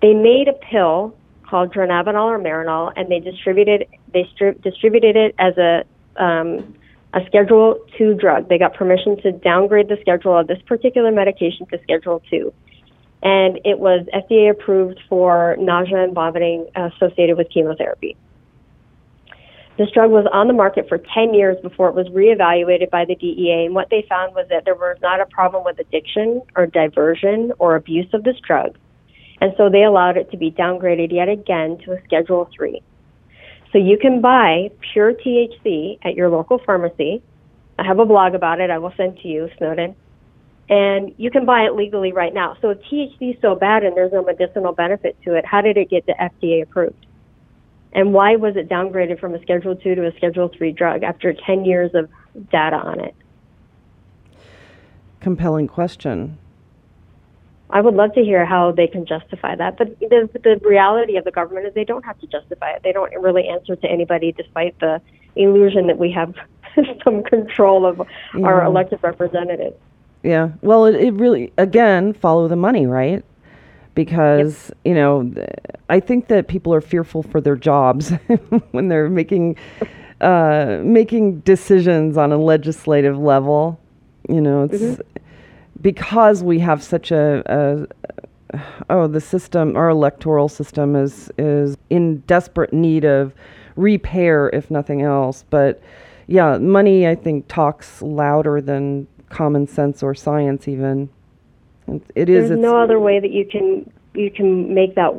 They 0.01 0.13
made 0.13 0.47
a 0.47 0.53
pill 0.53 1.15
called 1.49 1.73
dronabinol 1.73 2.25
or 2.25 2.39
Marinol, 2.39 2.91
and 2.95 3.09
they 3.09 3.19
distributed 3.19 3.87
they 4.13 4.29
stri- 4.35 4.61
distributed 4.61 5.15
it 5.15 5.35
as 5.39 5.57
a 5.57 5.83
um, 6.21 6.75
a 7.13 7.25
Schedule 7.27 7.79
Two 7.97 8.13
drug. 8.13 8.49
They 8.49 8.57
got 8.57 8.73
permission 8.73 9.17
to 9.21 9.31
downgrade 9.31 9.87
the 9.87 9.97
schedule 10.01 10.37
of 10.37 10.47
this 10.47 10.61
particular 10.65 11.11
medication 11.11 11.65
to 11.67 11.79
Schedule 11.83 12.21
Two, 12.29 12.53
and 13.23 13.59
it 13.63 13.79
was 13.79 14.05
FDA 14.13 14.49
approved 14.49 14.99
for 15.07 15.55
nausea 15.59 16.03
and 16.03 16.13
vomiting 16.13 16.67
associated 16.75 17.37
with 17.37 17.49
chemotherapy. 17.49 18.17
This 19.77 19.91
drug 19.91 20.09
was 20.09 20.25
on 20.31 20.47
the 20.47 20.53
market 20.53 20.87
for 20.87 20.97
10 20.97 21.33
years 21.33 21.57
before 21.61 21.89
it 21.89 21.95
was 21.95 22.07
reevaluated 22.07 22.89
by 22.89 23.03
the 23.03 23.13
DEA, 23.15 23.65
and 23.65 23.75
what 23.75 23.89
they 23.89 24.05
found 24.07 24.33
was 24.33 24.47
that 24.49 24.63
there 24.63 24.75
was 24.75 24.95
not 25.01 25.19
a 25.19 25.25
problem 25.25 25.65
with 25.65 25.77
addiction 25.79 26.41
or 26.55 26.65
diversion 26.65 27.51
or 27.59 27.75
abuse 27.75 28.07
of 28.13 28.23
this 28.23 28.37
drug 28.39 28.77
and 29.41 29.53
so 29.57 29.69
they 29.69 29.83
allowed 29.83 30.17
it 30.17 30.31
to 30.31 30.37
be 30.37 30.51
downgraded 30.51 31.11
yet 31.11 31.29
again 31.29 31.77
to 31.85 31.93
a 31.93 32.03
Schedule 32.03 32.49
3. 32.55 32.81
So 33.71 33.77
you 33.77 33.97
can 33.97 34.21
buy 34.21 34.71
pure 34.93 35.13
THC 35.13 35.99
at 36.03 36.15
your 36.15 36.29
local 36.29 36.59
pharmacy. 36.59 37.21
I 37.77 37.83
have 37.83 37.99
a 37.99 38.05
blog 38.05 38.33
about 38.33 38.61
it. 38.61 38.69
I 38.69 38.77
will 38.77 38.93
send 38.95 39.17
to 39.19 39.27
you, 39.27 39.49
Snowden. 39.57 39.95
And 40.69 41.13
you 41.17 41.29
can 41.29 41.45
buy 41.45 41.63
it 41.63 41.75
legally 41.75 42.11
right 42.13 42.33
now. 42.33 42.57
So 42.61 42.69
if 42.69 42.79
THC 42.83 43.35
is 43.35 43.41
so 43.41 43.53
bad 43.53 43.83
and 43.83 43.95
there's 43.95 44.13
no 44.13 44.23
medicinal 44.23 44.71
benefit 44.71 45.17
to 45.25 45.35
it, 45.35 45.45
how 45.45 45.61
did 45.61 45.77
it 45.77 45.89
get 45.89 46.05
the 46.05 46.13
FDA 46.13 46.63
approved? 46.63 47.05
And 47.91 48.13
why 48.13 48.35
was 48.35 48.55
it 48.55 48.67
downgraded 48.67 49.19
from 49.19 49.35
a 49.35 49.41
Schedule 49.41 49.75
2 49.75 49.95
to 49.95 50.07
a 50.07 50.15
Schedule 50.15 50.49
3 50.49 50.71
drug 50.71 51.03
after 51.03 51.33
10 51.33 51.65
years 51.65 51.91
of 51.93 52.09
data 52.51 52.77
on 52.77 52.99
it? 52.99 53.15
Compelling 55.19 55.67
question. 55.67 56.37
I 57.75 57.81
would 57.81 57.93
love 57.93 58.13
to 58.13 58.21
hear 58.21 58.45
how 58.45 58.71
they 58.71 58.87
can 58.87 59.05
justify 59.05 59.53
that. 59.57 59.77
But 59.77 59.99
the, 59.99 60.29
the 60.33 60.61
reality 60.65 61.17
of 61.17 61.25
the 61.25 61.31
government 61.31 61.67
is 61.67 61.73
they 61.73 61.83
don't 61.83 62.05
have 62.05 62.17
to 62.21 62.27
justify 62.27 62.71
it. 62.71 62.83
They 62.85 62.93
don't 62.93 63.13
really 63.21 63.49
answer 63.49 63.75
to 63.75 63.87
anybody, 63.91 64.31
despite 64.31 64.79
the 64.79 65.01
illusion 65.35 65.87
that 65.87 65.97
we 65.97 66.09
have 66.13 66.33
some 67.03 67.21
control 67.23 67.85
of 67.85 68.01
yeah. 68.33 68.45
our 68.45 68.63
elected 68.63 68.99
representatives. 69.01 69.75
Yeah. 70.23 70.51
Well, 70.61 70.85
it, 70.85 70.95
it 70.95 71.13
really, 71.15 71.51
again, 71.57 72.13
follow 72.13 72.47
the 72.47 72.55
money, 72.55 72.87
right? 72.87 73.25
Because, 73.93 74.69
yep. 74.69 74.77
you 74.85 74.93
know, 74.93 75.33
I 75.89 75.99
think 75.99 76.29
that 76.29 76.47
people 76.47 76.73
are 76.73 76.79
fearful 76.79 77.23
for 77.23 77.41
their 77.41 77.57
jobs 77.57 78.11
when 78.71 78.87
they're 78.87 79.09
making 79.09 79.57
uh, 80.21 80.79
making 80.81 81.41
decisions 81.41 82.15
on 82.15 82.31
a 82.31 82.37
legislative 82.37 83.19
level. 83.19 83.77
You 84.29 84.39
know, 84.39 84.63
it's. 84.63 84.81
Mm-hmm 84.81 85.01
because 85.81 86.43
we 86.43 86.59
have 86.59 86.81
such 86.83 87.11
a, 87.11 87.43
a 87.45 88.59
oh 88.89 89.07
the 89.07 89.21
system 89.21 89.75
our 89.75 89.89
electoral 89.89 90.47
system 90.47 90.95
is 90.95 91.29
is 91.37 91.75
in 91.89 92.19
desperate 92.21 92.71
need 92.73 93.03
of 93.03 93.33
repair 93.75 94.49
if 94.49 94.71
nothing 94.71 95.01
else. 95.01 95.43
But 95.49 95.81
yeah 96.27 96.57
money 96.57 97.07
i 97.07 97.13
think 97.13 97.47
talks 97.47 98.01
louder 98.01 98.59
than 98.59 99.05
common 99.29 99.67
sense 99.67 100.01
or 100.01 100.15
science 100.15 100.67
even. 100.67 101.09
It 102.15 102.29
is 102.29 102.49
there's 102.49 102.59
no 102.59 102.81
other 102.81 102.99
way 102.99 103.19
that 103.19 103.31
you 103.31 103.45
can 103.45 103.91
you 104.13 104.31
can 104.31 104.73
make 104.73 104.95
that 104.95 105.13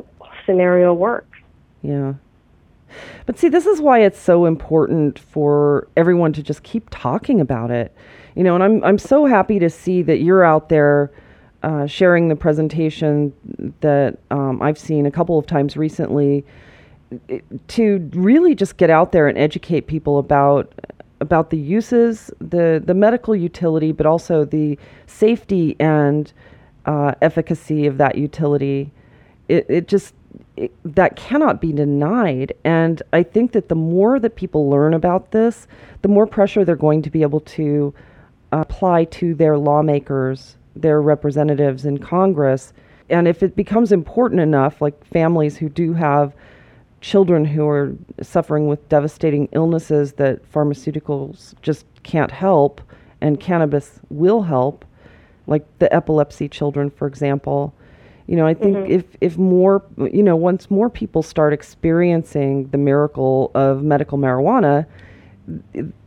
scenario 0.45 0.93
work. 0.93 1.27
Yeah. 1.81 2.15
But 3.25 3.37
see 3.37 3.49
this 3.49 3.65
is 3.65 3.79
why 3.79 3.99
it's 3.99 4.19
so 4.19 4.45
important 4.45 5.19
for 5.19 5.87
everyone 5.95 6.33
to 6.33 6.43
just 6.43 6.63
keep 6.63 6.87
talking 6.89 7.39
about 7.39 7.71
it 7.71 7.95
you 8.37 8.43
know, 8.43 8.53
and 8.53 8.63
I'm 8.63 8.83
I'm 8.83 8.99
so 8.99 9.25
happy 9.25 9.57
to 9.57 9.69
see 9.69 10.03
that 10.03 10.19
you're 10.19 10.43
out 10.43 10.69
there 10.69 11.11
uh, 11.63 11.87
sharing 11.87 12.27
the 12.27 12.35
presentation 12.35 13.33
that 13.81 14.19
um, 14.29 14.61
I've 14.61 14.77
seen 14.77 15.07
a 15.07 15.11
couple 15.11 15.39
of 15.39 15.47
times 15.47 15.75
recently 15.75 16.45
to 17.67 18.09
really 18.13 18.53
just 18.53 18.77
get 18.77 18.91
out 18.91 19.11
there 19.11 19.27
and 19.27 19.39
educate 19.39 19.87
people 19.87 20.19
about 20.19 20.71
about 21.19 21.49
the 21.49 21.57
uses, 21.57 22.29
the 22.39 22.79
the 22.85 22.93
medical 22.93 23.35
utility, 23.35 23.91
but 23.91 24.05
also 24.05 24.45
the 24.45 24.77
safety 25.07 25.75
and 25.79 26.31
uh, 26.85 27.15
efficacy 27.23 27.87
of 27.87 27.97
that 27.97 28.19
utility. 28.19 28.91
It 29.47 29.65
it 29.67 29.87
just 29.87 30.13
it, 30.57 30.71
that 30.85 31.15
cannot 31.15 31.59
be 31.59 31.73
denied. 31.73 32.53
And 32.63 33.01
I 33.13 33.23
think 33.23 33.53
that 33.53 33.67
the 33.67 33.75
more 33.75 34.19
that 34.19 34.35
people 34.35 34.69
learn 34.69 34.93
about 34.93 35.31
this, 35.31 35.65
the 36.03 36.07
more 36.07 36.27
pressure 36.27 36.63
they're 36.63 36.75
going 36.75 37.01
to 37.01 37.09
be 37.09 37.23
able 37.23 37.39
to 37.39 37.95
apply 38.51 39.05
to 39.05 39.33
their 39.35 39.57
lawmakers, 39.57 40.55
their 40.75 41.01
representatives 41.01 41.85
in 41.85 41.97
Congress. 41.97 42.73
And 43.09 43.27
if 43.27 43.43
it 43.43 43.55
becomes 43.55 43.91
important 43.91 44.41
enough, 44.41 44.81
like 44.81 45.05
families 45.05 45.57
who 45.57 45.69
do 45.69 45.93
have 45.93 46.33
children 47.01 47.45
who 47.45 47.67
are 47.67 47.95
suffering 48.21 48.67
with 48.67 48.87
devastating 48.89 49.47
illnesses 49.51 50.13
that 50.13 50.49
pharmaceuticals 50.51 51.53
just 51.61 51.85
can't 52.03 52.31
help 52.31 52.81
and 53.21 53.39
cannabis 53.39 53.99
will 54.09 54.43
help, 54.43 54.85
like 55.47 55.65
the 55.79 55.93
epilepsy 55.93 56.47
children, 56.47 56.89
for 56.89 57.07
example. 57.07 57.73
You 58.27 58.35
know, 58.35 58.45
I 58.45 58.53
think 58.53 58.75
mm-hmm. 58.75 58.91
if, 58.91 59.05
if 59.21 59.37
more, 59.37 59.83
you 60.11 60.21
know, 60.21 60.35
once 60.35 60.69
more 60.69 60.89
people 60.89 61.23
start 61.23 61.53
experiencing 61.53 62.67
the 62.67 62.77
miracle 62.77 63.51
of 63.55 63.83
medical 63.83 64.17
marijuana, 64.17 64.85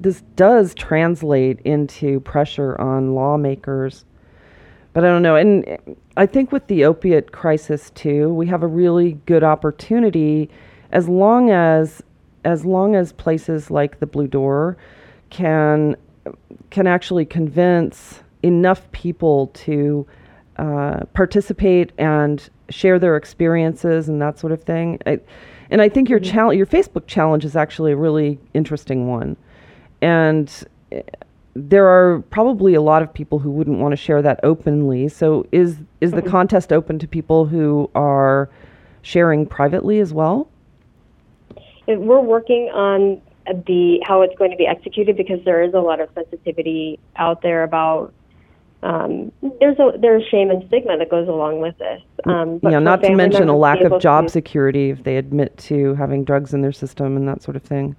this 0.00 0.22
does 0.36 0.74
translate 0.74 1.60
into 1.60 2.20
pressure 2.20 2.78
on 2.80 3.14
lawmakers. 3.14 4.04
But 4.92 5.04
I 5.04 5.08
don't 5.08 5.22
know. 5.22 5.36
And 5.36 5.78
I 6.16 6.26
think 6.26 6.52
with 6.52 6.66
the 6.66 6.84
opiate 6.84 7.32
crisis, 7.32 7.90
too, 7.90 8.34
we 8.34 8.46
have 8.48 8.62
a 8.62 8.66
really 8.66 9.12
good 9.26 9.44
opportunity 9.44 10.50
as 10.92 11.08
long 11.08 11.50
as 11.50 12.02
as 12.44 12.64
long 12.64 12.96
as 12.96 13.12
places 13.12 13.70
like 13.70 14.00
the 14.00 14.06
Blue 14.06 14.26
Door 14.26 14.76
can 15.30 15.96
can 16.70 16.86
actually 16.86 17.24
convince 17.24 18.20
enough 18.42 18.90
people 18.92 19.48
to 19.48 20.06
uh, 20.56 21.00
participate 21.14 21.92
and 21.98 22.50
share 22.68 22.98
their 22.98 23.16
experiences 23.16 24.08
and 24.08 24.20
that 24.20 24.38
sort 24.38 24.52
of 24.52 24.62
thing. 24.62 24.98
I, 25.06 25.20
and 25.70 25.80
I 25.80 25.88
think 25.88 26.08
your 26.08 26.20
mm-hmm. 26.20 26.32
challenge, 26.32 26.56
your 26.58 26.66
Facebook 26.66 27.06
challenge, 27.06 27.44
is 27.44 27.56
actually 27.56 27.92
a 27.92 27.96
really 27.96 28.38
interesting 28.54 29.08
one. 29.08 29.36
And 30.02 30.52
eh, 30.92 31.02
there 31.54 31.86
are 31.86 32.20
probably 32.30 32.74
a 32.74 32.80
lot 32.80 33.02
of 33.02 33.12
people 33.12 33.38
who 33.38 33.50
wouldn't 33.50 33.78
want 33.78 33.92
to 33.92 33.96
share 33.96 34.22
that 34.22 34.40
openly. 34.42 35.08
So 35.08 35.46
is 35.52 35.78
is 36.00 36.12
the 36.12 36.18
mm-hmm. 36.18 36.30
contest 36.30 36.72
open 36.72 36.98
to 36.98 37.08
people 37.08 37.46
who 37.46 37.90
are 37.94 38.50
sharing 39.02 39.46
privately 39.46 40.00
as 40.00 40.12
well? 40.12 40.48
We're 41.86 42.20
working 42.20 42.70
on 42.72 43.20
the 43.46 44.00
how 44.06 44.22
it's 44.22 44.36
going 44.36 44.50
to 44.50 44.56
be 44.56 44.66
executed 44.66 45.16
because 45.16 45.44
there 45.44 45.62
is 45.62 45.74
a 45.74 45.80
lot 45.80 46.00
of 46.00 46.08
sensitivity 46.14 46.98
out 47.16 47.42
there 47.42 47.64
about 47.64 48.12
um, 48.82 49.30
there's 49.60 49.78
a 49.78 49.92
there's 50.00 50.26
shame 50.30 50.50
and 50.50 50.66
stigma 50.68 50.96
that 50.96 51.10
goes 51.10 51.28
along 51.28 51.60
with 51.60 51.76
this. 51.78 52.00
Um, 52.24 52.60
yeah, 52.62 52.78
not 52.78 53.02
to 53.02 53.14
mention 53.14 53.48
a 53.48 53.56
lack 53.56 53.80
of 53.82 54.00
job 54.00 54.26
to, 54.26 54.30
security 54.30 54.90
if 54.90 55.04
they 55.04 55.16
admit 55.16 55.56
to 55.58 55.94
having 55.94 56.24
drugs 56.24 56.54
in 56.54 56.62
their 56.62 56.72
system 56.72 57.16
and 57.16 57.28
that 57.28 57.42
sort 57.42 57.56
of 57.56 57.62
thing. 57.62 57.94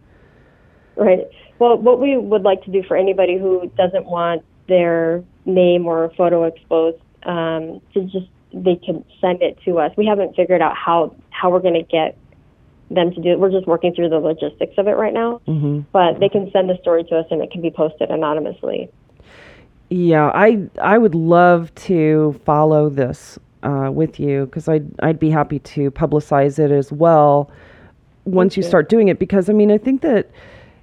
Right. 0.96 1.28
Well, 1.60 1.78
what 1.78 2.00
we 2.00 2.18
would 2.18 2.42
like 2.42 2.64
to 2.64 2.72
do 2.72 2.82
for 2.88 2.98
anybody 2.98 3.38
who 3.38 3.72
doesn't 3.78 4.06
want 4.06 4.44
their 4.68 5.24
name 5.46 5.86
or 5.86 6.12
photo 6.18 6.46
exposed, 6.46 7.02
um, 7.24 7.82
to 7.94 8.04
just 8.06 8.28
they 8.52 8.76
can 8.76 9.06
send 9.20 9.44
it 9.44 9.60
to 9.66 9.78
us. 9.78 9.92
We 9.98 10.08
haven't 10.08 10.36
figured 10.36 10.62
out 10.62 10.76
how 10.76 11.16
how 11.30 11.52
we're 11.52 11.60
going 11.60 11.76
to 11.76 11.84
get 11.84 12.18
them 12.90 13.14
to 13.14 13.22
do 13.22 13.30
it. 13.30 13.40
We're 13.40 13.52
just 13.52 13.68
working 13.68 13.94
through 13.94 14.10
the 14.10 14.20
logistics 14.20 14.74
of 14.78 14.88
it 14.88 14.98
right 14.98 15.14
now. 15.14 15.42
Mm-hmm. 15.48 15.82
But 15.92 16.20
they 16.20 16.30
can 16.30 16.52
send 16.52 16.70
the 16.70 16.78
story 16.82 17.04
to 17.06 17.20
us, 17.20 17.26
and 17.32 17.42
it 17.42 17.52
can 17.52 17.62
be 17.62 17.72
posted 17.72 18.10
anonymously. 18.10 18.90
Yeah, 19.92 20.32
I 20.34 20.70
I 20.82 20.98
would 20.98 21.16
love 21.16 21.76
to 21.76 22.40
follow 22.46 22.90
this 22.90 23.38
uh, 23.62 23.92
with 23.94 24.22
you 24.22 24.46
because 24.46 24.70
I'd 24.70 24.88
I'd 25.02 25.20
be 25.20 25.30
happy 25.30 25.60
to 25.60 25.92
publicize 25.92 26.60
it 26.60 26.72
as 26.72 26.94
well 26.94 27.52
once 28.24 28.56
you 28.56 28.64
start 28.64 28.88
doing 28.88 29.10
it 29.10 29.20
because 29.20 29.50
I 29.50 29.54
mean 29.54 29.70
I 29.70 29.78
think 29.78 30.02
that 30.02 30.32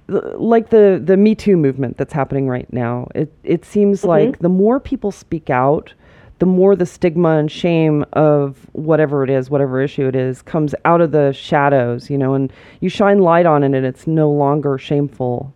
like 0.07 0.69
the 0.69 1.01
the 1.03 1.17
Me 1.17 1.33
Too 1.33 1.57
movement 1.57 1.97
that's 1.97 2.13
happening 2.13 2.47
right 2.47 2.71
now 2.71 3.07
it 3.15 3.33
it 3.43 3.65
seems 3.65 4.01
mm-hmm. 4.01 4.09
like 4.09 4.39
the 4.39 4.49
more 4.49 4.79
people 4.79 5.11
speak 5.11 5.49
out 5.49 5.91
the 6.37 6.45
more 6.45 6.75
the 6.75 6.85
stigma 6.85 7.37
and 7.37 7.51
shame 7.51 8.05
of 8.13 8.67
whatever 8.73 9.23
it 9.23 9.31
is 9.31 9.49
whatever 9.49 9.81
issue 9.81 10.07
it 10.07 10.15
is 10.15 10.43
comes 10.43 10.75
out 10.85 11.01
of 11.01 11.11
the 11.11 11.33
shadows 11.33 12.11
you 12.11 12.17
know 12.17 12.35
and 12.35 12.53
you 12.79 12.89
shine 12.89 13.19
light 13.19 13.47
on 13.47 13.63
it 13.63 13.73
and 13.73 13.87
it's 13.87 14.05
no 14.05 14.29
longer 14.29 14.77
shameful 14.77 15.51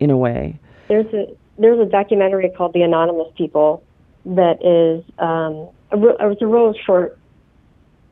in 0.00 0.10
a 0.10 0.16
way 0.16 0.58
there's 0.88 1.12
a 1.12 1.26
there's 1.58 1.80
a 1.80 1.90
documentary 1.90 2.48
called 2.50 2.72
The 2.72 2.82
Anonymous 2.82 3.28
People 3.36 3.82
that 4.24 4.64
is 4.64 5.04
um, 5.18 5.68
a, 5.90 6.30
it's 6.30 6.42
a 6.42 6.46
real 6.46 6.74
short 6.86 7.18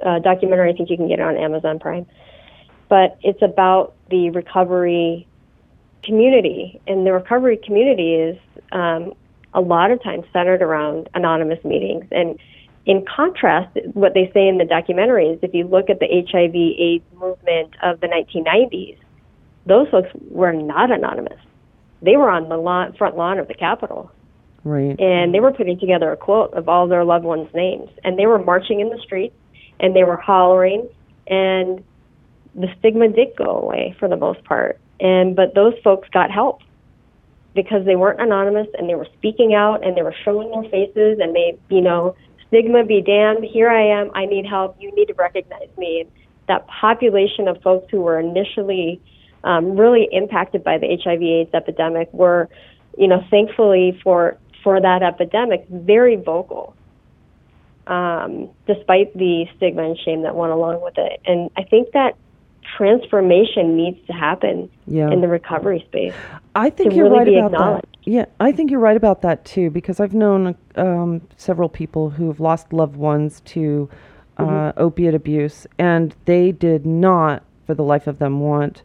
uh, 0.04 0.18
documentary. 0.18 0.72
I 0.72 0.76
think 0.76 0.90
you 0.90 0.96
can 0.96 1.08
get 1.08 1.20
it 1.20 1.22
on 1.22 1.36
Amazon 1.36 1.78
Prime, 1.78 2.06
but 2.88 3.18
it's 3.22 3.42
about 3.42 3.94
the 4.10 4.30
recovery 4.30 5.26
community, 6.02 6.80
and 6.86 7.06
the 7.06 7.12
recovery 7.12 7.56
community 7.56 8.14
is 8.14 8.38
um, 8.72 9.14
a 9.54 9.60
lot 9.60 9.90
of 9.90 10.02
times 10.02 10.24
centered 10.32 10.62
around 10.62 11.08
anonymous 11.14 11.62
meetings. 11.64 12.04
And 12.10 12.38
in 12.84 13.04
contrast, 13.04 13.76
what 13.94 14.14
they 14.14 14.30
say 14.32 14.46
in 14.46 14.58
the 14.58 14.64
documentary 14.64 15.28
is 15.28 15.38
if 15.42 15.54
you 15.54 15.66
look 15.66 15.90
at 15.90 15.98
the 15.98 16.06
HIV/AIDS 16.06 17.04
movement 17.18 17.74
of 17.82 18.00
the 18.00 18.06
1990s, 18.06 18.98
those 19.66 19.88
folks 19.88 20.08
were 20.30 20.52
not 20.52 20.92
anonymous 20.92 21.40
they 22.02 22.16
were 22.16 22.30
on 22.30 22.48
the 22.48 22.56
lawn, 22.56 22.94
front 22.94 23.16
lawn 23.16 23.38
of 23.38 23.48
the 23.48 23.54
Capitol. 23.54 24.10
Right. 24.64 24.98
And 24.98 25.32
they 25.32 25.40
were 25.40 25.52
putting 25.52 25.78
together 25.78 26.10
a 26.10 26.16
quote 26.16 26.52
of 26.54 26.68
all 26.68 26.88
their 26.88 27.04
loved 27.04 27.24
ones' 27.24 27.48
names. 27.54 27.88
And 28.02 28.18
they 28.18 28.26
were 28.26 28.42
marching 28.42 28.80
in 28.80 28.88
the 28.88 28.98
streets 28.98 29.36
and 29.78 29.94
they 29.94 30.04
were 30.04 30.16
hollering 30.16 30.88
and 31.28 31.84
the 32.54 32.68
stigma 32.78 33.08
did 33.08 33.28
go 33.36 33.44
away 33.44 33.94
for 33.98 34.08
the 34.08 34.16
most 34.16 34.42
part. 34.44 34.80
And 34.98 35.36
but 35.36 35.54
those 35.54 35.74
folks 35.84 36.08
got 36.08 36.30
help 36.30 36.62
because 37.54 37.84
they 37.84 37.96
weren't 37.96 38.20
anonymous 38.20 38.66
and 38.78 38.88
they 38.88 38.94
were 38.94 39.08
speaking 39.16 39.54
out 39.54 39.84
and 39.84 39.96
they 39.96 40.02
were 40.02 40.14
showing 40.24 40.50
their 40.50 40.70
faces 40.70 41.18
and 41.20 41.34
they, 41.34 41.58
you 41.68 41.80
know, 41.80 42.16
stigma 42.48 42.84
be 42.84 43.02
damned, 43.02 43.44
here 43.44 43.70
I 43.70 43.82
am, 44.00 44.10
I 44.14 44.26
need 44.26 44.46
help, 44.46 44.76
you 44.80 44.94
need 44.94 45.06
to 45.06 45.14
recognize 45.14 45.68
me. 45.76 46.02
And 46.02 46.10
that 46.48 46.66
population 46.68 47.48
of 47.48 47.60
folks 47.62 47.88
who 47.90 48.00
were 48.00 48.18
initially 48.18 49.00
um, 49.46 49.76
really 49.76 50.08
impacted 50.10 50.62
by 50.64 50.76
the 50.76 50.88
HIV/AIDS 51.02 51.54
epidemic 51.54 52.12
were, 52.12 52.48
you 52.98 53.06
know, 53.06 53.22
thankfully 53.30 53.98
for 54.02 54.36
for 54.62 54.80
that 54.80 55.02
epidemic, 55.02 55.64
very 55.70 56.16
vocal, 56.16 56.74
um, 57.86 58.50
despite 58.66 59.16
the 59.16 59.46
stigma 59.56 59.84
and 59.84 59.96
shame 60.04 60.22
that 60.22 60.34
went 60.34 60.52
along 60.52 60.82
with 60.82 60.98
it. 60.98 61.20
And 61.24 61.50
I 61.56 61.62
think 61.62 61.92
that 61.92 62.16
transformation 62.76 63.76
needs 63.76 64.04
to 64.08 64.12
happen 64.12 64.68
yeah. 64.88 65.08
in 65.12 65.20
the 65.20 65.28
recovery 65.28 65.84
space. 65.86 66.14
I 66.56 66.68
think 66.68 66.94
you're 66.94 67.08
really 67.08 67.36
right 67.36 67.46
about 67.46 67.82
that. 67.82 67.88
Yeah, 68.02 68.24
I 68.40 68.50
think 68.50 68.72
you're 68.72 68.80
right 68.80 68.96
about 68.96 69.22
that 69.22 69.44
too, 69.44 69.70
because 69.70 70.00
I've 70.00 70.14
known 70.14 70.56
um, 70.74 71.22
several 71.36 71.68
people 71.68 72.10
who 72.10 72.26
have 72.26 72.40
lost 72.40 72.72
loved 72.72 72.96
ones 72.96 73.40
to 73.46 73.88
uh, 74.38 74.44
mm-hmm. 74.44 74.80
opiate 74.80 75.14
abuse, 75.14 75.68
and 75.78 76.12
they 76.24 76.50
did 76.50 76.84
not, 76.84 77.44
for 77.66 77.74
the 77.74 77.84
life 77.84 78.08
of 78.08 78.18
them, 78.18 78.40
want 78.40 78.82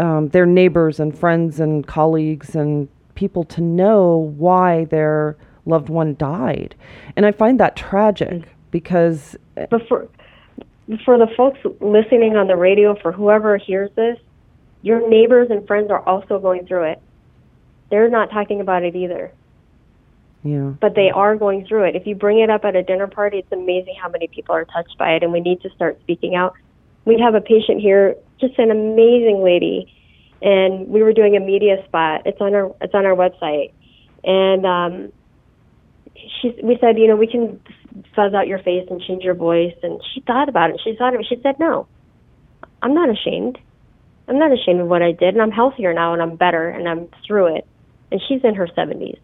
um, 0.00 0.28
their 0.28 0.46
neighbors 0.46 0.98
and 0.98 1.16
friends 1.16 1.60
and 1.60 1.86
colleagues 1.86 2.56
and 2.56 2.88
people 3.14 3.44
to 3.44 3.60
know 3.60 4.32
why 4.36 4.86
their 4.86 5.36
loved 5.66 5.90
one 5.90 6.16
died. 6.16 6.74
And 7.16 7.26
I 7.26 7.32
find 7.32 7.60
that 7.60 7.76
tragic 7.76 8.30
mm. 8.30 8.44
because. 8.70 9.36
Uh, 9.56 9.66
but 9.70 9.86
for, 9.86 10.08
for 11.04 11.18
the 11.18 11.26
folks 11.36 11.60
listening 11.80 12.36
on 12.36 12.46
the 12.46 12.56
radio, 12.56 12.96
for 13.00 13.12
whoever 13.12 13.58
hears 13.58 13.90
this, 13.94 14.18
your 14.82 15.06
neighbors 15.08 15.48
and 15.50 15.66
friends 15.66 15.90
are 15.90 16.00
also 16.08 16.38
going 16.38 16.66
through 16.66 16.84
it. 16.84 17.02
They're 17.90 18.08
not 18.08 18.30
talking 18.30 18.60
about 18.60 18.82
it 18.82 18.96
either. 18.96 19.32
Yeah. 20.42 20.72
But 20.80 20.94
they 20.94 21.10
are 21.10 21.36
going 21.36 21.66
through 21.66 21.84
it. 21.84 21.96
If 21.96 22.06
you 22.06 22.14
bring 22.14 22.40
it 22.40 22.48
up 22.48 22.64
at 22.64 22.74
a 22.74 22.82
dinner 22.82 23.06
party, 23.06 23.38
it's 23.38 23.52
amazing 23.52 23.96
how 24.00 24.08
many 24.08 24.28
people 24.28 24.54
are 24.54 24.64
touched 24.64 24.96
by 24.96 25.12
it, 25.12 25.22
and 25.22 25.32
we 25.32 25.40
need 25.40 25.60
to 25.60 25.70
start 25.70 26.00
speaking 26.00 26.34
out. 26.34 26.54
We 27.04 27.20
have 27.20 27.34
a 27.34 27.42
patient 27.42 27.82
here 27.82 28.16
just 28.40 28.58
an 28.58 28.70
amazing 28.70 29.42
lady, 29.44 29.92
and 30.42 30.88
we 30.88 31.02
were 31.02 31.12
doing 31.12 31.36
a 31.36 31.40
media 31.40 31.76
spot. 31.86 32.22
It's 32.26 32.40
on 32.40 32.54
our 32.54 32.74
it's 32.80 32.94
on 32.94 33.06
our 33.06 33.14
website, 33.14 33.72
and 34.24 34.66
um, 34.66 35.12
she 36.40 36.54
we 36.62 36.78
said, 36.80 36.98
you 36.98 37.08
know, 37.08 37.16
we 37.16 37.26
can 37.26 37.60
fuzz 38.14 38.34
out 38.34 38.46
your 38.46 38.58
face 38.58 38.86
and 38.90 39.00
change 39.02 39.22
your 39.22 39.34
voice, 39.34 39.74
and 39.82 40.00
she 40.14 40.20
thought 40.20 40.48
about 40.48 40.70
it. 40.70 40.80
She 40.82 40.94
thought 40.96 41.14
of 41.14 41.20
it. 41.20 41.26
She 41.28 41.40
said, 41.42 41.58
no, 41.58 41.86
I'm 42.82 42.94
not 42.94 43.08
ashamed. 43.10 43.58
I'm 44.28 44.38
not 44.38 44.52
ashamed 44.52 44.80
of 44.80 44.88
what 44.88 45.02
I 45.02 45.12
did, 45.12 45.34
and 45.34 45.42
I'm 45.42 45.50
healthier 45.50 45.92
now, 45.92 46.12
and 46.12 46.22
I'm 46.22 46.36
better, 46.36 46.68
and 46.68 46.88
I'm 46.88 47.08
through 47.26 47.56
it. 47.56 47.66
And 48.12 48.20
she's 48.28 48.40
in 48.44 48.54
her 48.54 48.68
70s. 48.68 49.18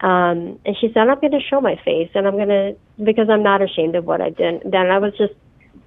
Um, 0.00 0.60
and 0.64 0.76
she 0.80 0.92
said, 0.94 1.08
I'm 1.08 1.20
going 1.20 1.32
to 1.32 1.40
show 1.40 1.60
my 1.60 1.74
face, 1.84 2.10
and 2.14 2.26
I'm 2.26 2.34
going 2.34 2.48
to, 2.48 2.76
because 3.02 3.28
I'm 3.28 3.42
not 3.42 3.62
ashamed 3.62 3.96
of 3.96 4.04
what 4.04 4.20
I 4.20 4.30
did. 4.30 4.62
Then 4.64 4.90
I 4.90 4.98
was 4.98 5.12
just 5.18 5.34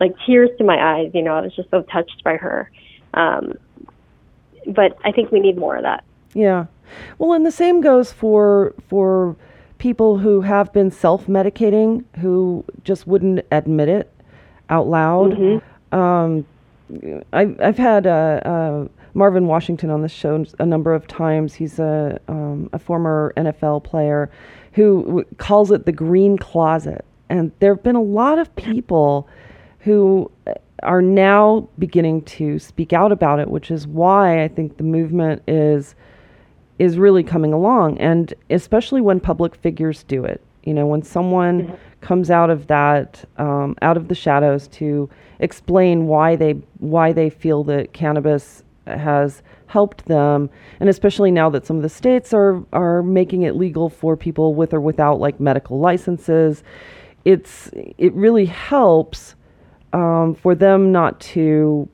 like 0.01 0.13
tears 0.25 0.49
to 0.57 0.65
my 0.65 0.97
eyes. 0.97 1.11
You 1.13 1.21
know, 1.21 1.35
I 1.35 1.41
was 1.41 1.55
just 1.55 1.69
so 1.69 1.83
touched 1.83 2.21
by 2.25 2.35
her. 2.35 2.69
Um, 3.13 3.53
but 4.67 4.97
I 5.05 5.11
think 5.13 5.31
we 5.31 5.39
need 5.39 5.57
more 5.57 5.77
of 5.77 5.83
that. 5.83 6.03
Yeah. 6.33 6.65
Well, 7.17 7.33
and 7.33 7.45
the 7.45 7.51
same 7.51 7.79
goes 7.79 8.11
for 8.11 8.73
for 8.89 9.37
people 9.77 10.17
who 10.17 10.41
have 10.41 10.71
been 10.73 10.91
self-medicating 10.91 12.03
who 12.19 12.63
just 12.83 13.07
wouldn't 13.07 13.45
admit 13.51 13.89
it 13.89 14.11
out 14.69 14.87
loud. 14.87 15.31
Mm-hmm. 15.31 15.97
Um, 15.97 16.45
I've 17.31 17.59
I've 17.61 17.77
had 17.77 18.07
uh, 18.07 18.41
uh, 18.43 18.87
Marvin 19.13 19.47
Washington 19.47 19.89
on 19.89 20.01
the 20.01 20.09
show 20.09 20.43
a 20.59 20.65
number 20.65 20.93
of 20.93 21.07
times. 21.07 21.53
He's 21.53 21.79
a 21.79 22.19
um, 22.27 22.69
a 22.73 22.79
former 22.79 23.33
NFL 23.37 23.83
player 23.83 24.29
who 24.73 25.03
w- 25.05 25.25
calls 25.37 25.71
it 25.71 25.85
the 25.85 25.91
green 25.91 26.37
closet, 26.37 27.05
and 27.29 27.51
there 27.59 27.73
have 27.73 27.83
been 27.83 27.95
a 27.95 28.01
lot 28.01 28.39
of 28.39 28.53
people 28.55 29.27
who 29.81 30.31
are 30.83 31.01
now 31.01 31.67
beginning 31.77 32.23
to 32.23 32.57
speak 32.59 32.93
out 32.93 33.11
about 33.11 33.39
it, 33.39 33.49
which 33.49 33.69
is 33.71 33.87
why 33.87 34.43
I 34.43 34.47
think 34.47 34.77
the 34.77 34.83
movement 34.83 35.43
is 35.47 35.95
is 36.79 36.97
really 36.97 37.23
coming 37.23 37.53
along, 37.53 37.99
and 37.99 38.33
especially 38.49 39.01
when 39.01 39.19
public 39.19 39.55
figures 39.55 40.01
do 40.03 40.25
it. 40.25 40.41
You 40.63 40.73
know, 40.73 40.87
when 40.87 41.03
someone 41.03 41.63
mm-hmm. 41.63 41.75
comes 42.01 42.31
out 42.31 42.49
of 42.49 42.67
that, 42.67 43.23
um, 43.37 43.75
out 43.83 43.97
of 43.97 44.07
the 44.07 44.15
shadows 44.15 44.67
to 44.69 45.09
explain 45.39 46.07
why 46.07 46.35
they 46.35 46.53
why 46.79 47.11
they 47.11 47.29
feel 47.29 47.63
that 47.65 47.93
cannabis 47.93 48.63
has 48.87 49.43
helped 49.67 50.05
them, 50.05 50.49
and 50.79 50.89
especially 50.89 51.31
now 51.31 51.49
that 51.49 51.65
some 51.65 51.77
of 51.77 51.83
the 51.83 51.89
states 51.89 52.33
are 52.33 52.63
are 52.73 53.03
making 53.03 53.43
it 53.43 53.55
legal 53.55 53.89
for 53.89 54.17
people 54.17 54.55
with 54.55 54.73
or 54.73 54.81
without 54.81 55.19
like 55.19 55.39
medical 55.39 55.79
licenses, 55.79 56.63
it's 57.25 57.69
it 57.73 58.13
really 58.13 58.45
helps 58.45 59.35
um, 59.93 60.35
for 60.35 60.55
them 60.55 60.91
not 60.91 61.19
to 61.19 61.87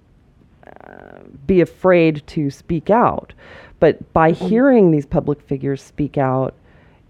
uh, 0.66 1.20
be 1.46 1.62
afraid 1.62 2.26
to 2.28 2.50
speak 2.50 2.90
out. 2.90 3.34
But 3.80 4.12
by 4.14 4.32
Mm-hmm. 4.32 4.48
hearing 4.48 4.92
these 4.92 5.06
public 5.06 5.42
figures 5.42 5.82
speak 5.82 6.18
out, 6.18 6.54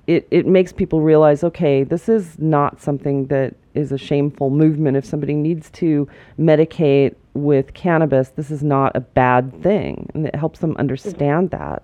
it, 0.07 0.27
it 0.31 0.45
makes 0.45 0.71
people 0.71 1.01
realize 1.01 1.43
okay, 1.43 1.83
this 1.83 2.07
is 2.09 2.37
not 2.39 2.81
something 2.81 3.27
that 3.27 3.55
is 3.73 3.91
a 3.91 3.97
shameful 3.97 4.49
movement. 4.49 4.97
If 4.97 5.05
somebody 5.05 5.33
needs 5.35 5.69
to 5.71 6.07
medicate 6.39 7.15
with 7.33 7.73
cannabis, 7.73 8.29
this 8.29 8.49
is 8.49 8.63
not 8.63 8.95
a 8.95 8.99
bad 9.01 9.61
thing. 9.61 10.09
And 10.13 10.25
it 10.25 10.35
helps 10.35 10.59
them 10.59 10.75
understand 10.77 11.51
that. 11.51 11.83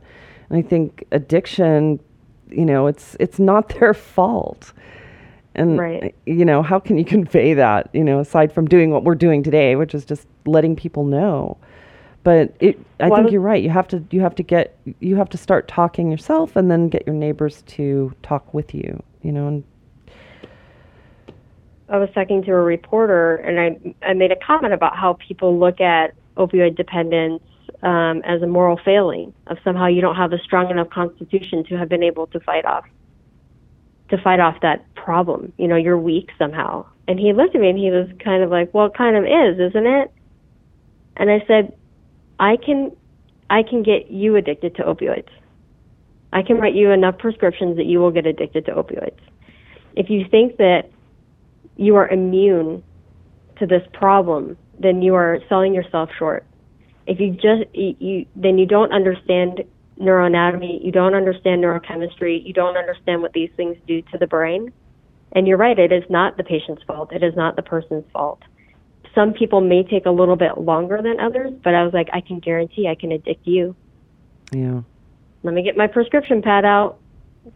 And 0.49 0.57
I 0.57 0.61
think 0.67 1.05
addiction, 1.11 1.99
you 2.49 2.65
know, 2.65 2.87
it's 2.87 3.15
it's 3.19 3.39
not 3.39 3.69
their 3.79 3.93
fault. 3.93 4.73
And 5.55 5.77
Right. 5.77 6.15
you 6.25 6.45
know, 6.45 6.61
how 6.63 6.79
can 6.79 6.97
you 6.97 7.05
convey 7.17 7.53
that, 7.53 7.89
you 7.93 8.03
know, 8.03 8.19
aside 8.19 8.51
from 8.51 8.67
doing 8.67 8.91
what 8.91 9.03
we're 9.03 9.15
doing 9.15 9.43
today, 9.43 9.75
which 9.75 9.93
is 9.93 10.05
just 10.05 10.27
letting 10.45 10.75
people 10.75 11.05
know. 11.05 11.57
But 12.23 12.55
it 12.59 12.79
I 12.99 13.09
Well, 13.09 13.19
think 13.19 13.31
you're 13.31 13.41
right. 13.41 13.61
You 13.61 13.69
have 13.69 13.87
to 13.89 14.03
you 14.11 14.21
have 14.21 14.35
to 14.35 14.43
get 14.43 14.77
you 14.99 15.15
have 15.17 15.29
to 15.29 15.37
start 15.37 15.67
talking 15.67 16.09
yourself 16.09 16.55
and 16.55 16.71
then 16.71 16.89
get 16.89 17.05
your 17.05 17.15
neighbors 17.15 17.63
to 17.63 18.13
talk 18.23 18.53
with 18.53 18.73
you, 18.73 19.01
you 19.21 19.31
know, 19.31 19.47
and 19.47 19.63
I 21.89 21.97
was 21.97 22.09
talking 22.15 22.41
to 22.43 22.51
a 22.51 22.61
reporter, 22.61 23.35
and 23.35 23.59
I 23.59 24.09
I 24.09 24.13
made 24.13 24.31
a 24.31 24.37
comment 24.37 24.73
about 24.73 24.95
how 24.95 25.13
people 25.27 25.59
look 25.59 25.81
at 25.81 26.15
opioid 26.37 26.75
dependence 26.75 27.43
um, 27.83 28.21
as 28.23 28.41
a 28.41 28.47
moral 28.47 28.79
failing 28.83 29.33
of 29.47 29.57
somehow 29.63 29.87
you 29.87 30.01
don't 30.01 30.15
have 30.15 30.33
a 30.33 30.39
strong 30.39 30.71
enough 30.71 30.89
constitution 30.89 31.63
to 31.65 31.77
have 31.77 31.89
been 31.89 32.03
able 32.03 32.27
to 32.27 32.39
fight 32.39 32.65
off 32.65 32.85
to 34.09 34.17
fight 34.17 34.39
off 34.39 34.59
that 34.61 34.93
problem. 34.95 35.53
You 35.57 35.67
know, 35.67 35.75
you're 35.75 35.97
weak 35.97 36.29
somehow. 36.37 36.85
And 37.07 37.19
he 37.19 37.33
looked 37.33 37.55
at 37.55 37.61
me 37.61 37.69
and 37.69 37.77
he 37.77 37.89
was 37.91 38.07
kind 38.23 38.43
of 38.43 38.49
like, 38.49 38.73
"Well, 38.73 38.87
it 38.87 38.93
kind 38.93 39.15
of 39.15 39.23
is, 39.25 39.59
isn't 39.59 39.87
it?" 39.87 40.11
And 41.17 41.29
I 41.29 41.43
said, 41.47 41.73
"I 42.39 42.57
can 42.57 42.91
I 43.49 43.63
can 43.63 43.83
get 43.83 44.09
you 44.09 44.35
addicted 44.35 44.75
to 44.75 44.83
opioids. 44.83 45.29
I 46.31 46.41
can 46.41 46.57
write 46.57 46.73
you 46.73 46.91
enough 46.91 47.17
prescriptions 47.19 47.77
that 47.77 47.85
you 47.85 47.99
will 47.99 48.11
get 48.11 48.25
addicted 48.25 48.65
to 48.65 48.71
opioids. 48.71 49.19
If 49.95 50.09
you 50.09 50.25
think 50.29 50.57
that 50.57 50.89
you 51.75 51.95
are 51.95 52.07
immune 52.07 52.83
to 53.59 53.67
this 53.67 53.83
problem, 53.93 54.57
then 54.79 55.01
you 55.01 55.13
are 55.13 55.39
selling 55.47 55.73
yourself 55.73 56.09
short. 56.17 56.45
If 57.05 57.19
you 57.19 57.31
just 57.31 57.75
you, 57.75 58.25
then 58.35 58.57
you 58.57 58.65
don't 58.65 58.91
understand 58.91 59.63
neuroanatomy, 59.99 60.83
you 60.83 60.91
don't 60.91 61.13
understand 61.15 61.63
neurochemistry, 61.63 62.45
you 62.45 62.53
don't 62.53 62.77
understand 62.77 63.21
what 63.21 63.33
these 63.33 63.49
things 63.55 63.77
do 63.87 64.01
to 64.11 64.17
the 64.17 64.27
brain. 64.27 64.71
And 65.33 65.47
you're 65.47 65.57
right, 65.57 65.77
it 65.77 65.91
is 65.91 66.03
not 66.09 66.37
the 66.37 66.43
patient's 66.43 66.83
fault. 66.83 67.11
It 67.11 67.23
is 67.23 67.35
not 67.35 67.55
the 67.55 67.61
person's 67.63 68.05
fault. 68.11 68.41
Some 69.15 69.33
people 69.33 69.61
may 69.61 69.83
take 69.83 70.05
a 70.05 70.11
little 70.11 70.35
bit 70.35 70.57
longer 70.57 71.01
than 71.01 71.19
others, 71.19 71.51
but 71.63 71.73
I 71.75 71.83
was 71.83 71.93
like, 71.93 72.09
I 72.13 72.21
can 72.21 72.39
guarantee 72.39 72.87
I 72.87 72.95
can 72.95 73.11
addict 73.11 73.45
you. 73.47 73.75
yeah. 74.51 74.81
Let 75.45 75.53
me 75.53 75.61
get 75.61 75.75
my 75.75 75.87
prescription 75.87 76.41
pad 76.41 76.63
out. 76.63 76.99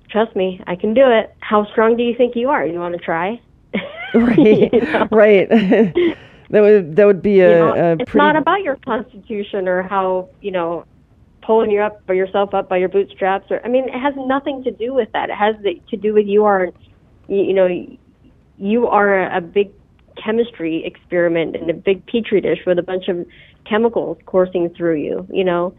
Trust 0.09 0.35
me, 0.35 0.61
I 0.67 0.75
can 0.75 0.93
do 0.93 1.09
it. 1.09 1.33
How 1.39 1.65
strong 1.71 1.95
do 1.95 2.03
you 2.03 2.13
think 2.15 2.35
you 2.35 2.49
are? 2.49 2.65
You 2.65 2.79
want 2.79 2.95
to 2.95 2.99
try? 2.99 3.39
Right. 4.13 4.71
You 4.73 4.81
know? 4.81 5.07
right. 5.11 5.49
that 6.49 6.61
would 6.61 6.95
that 6.95 7.05
would 7.05 7.21
be 7.21 7.33
You 7.33 7.45
a, 7.45 7.49
know, 7.49 7.73
a 7.73 7.91
it's 7.93 8.09
pretty 8.09 8.17
not 8.25 8.35
about 8.37 8.63
your 8.63 8.77
constitution 8.77 9.67
or 9.67 9.83
how 9.83 10.29
you 10.41 10.51
know 10.51 10.85
pulling 11.47 11.71
you 11.71 11.79
up 11.79 12.05
by 12.05 12.13
yourself 12.13 12.53
up 12.53 12.67
by 12.67 12.75
your 12.75 12.89
bootstraps 12.89 13.49
or 13.49 13.65
I 13.65 13.69
mean 13.69 13.85
it 13.85 13.97
has 13.97 14.13
nothing 14.17 14.65
to 14.65 14.71
do 14.71 14.93
with 14.93 15.09
that. 15.13 15.29
It 15.29 15.35
has 15.35 15.55
to 15.63 15.97
do 15.97 16.13
with 16.13 16.27
you 16.27 16.43
are 16.43 16.73
you, 17.29 17.53
know 17.53 17.97
you 18.57 18.87
are 18.87 19.23
a, 19.23 19.37
a 19.37 19.41
big 19.41 19.71
chemistry 20.21 20.85
experiment 20.85 21.55
in 21.55 21.69
a 21.69 21.73
big 21.73 22.05
petri 22.05 22.41
dish 22.41 22.59
with 22.67 22.77
a 22.77 22.83
bunch 22.83 23.07
of 23.07 23.25
chemicals 23.63 24.17
coursing 24.25 24.69
through 24.75 24.95
you, 24.95 25.25
you 25.31 25.45
know. 25.45 25.73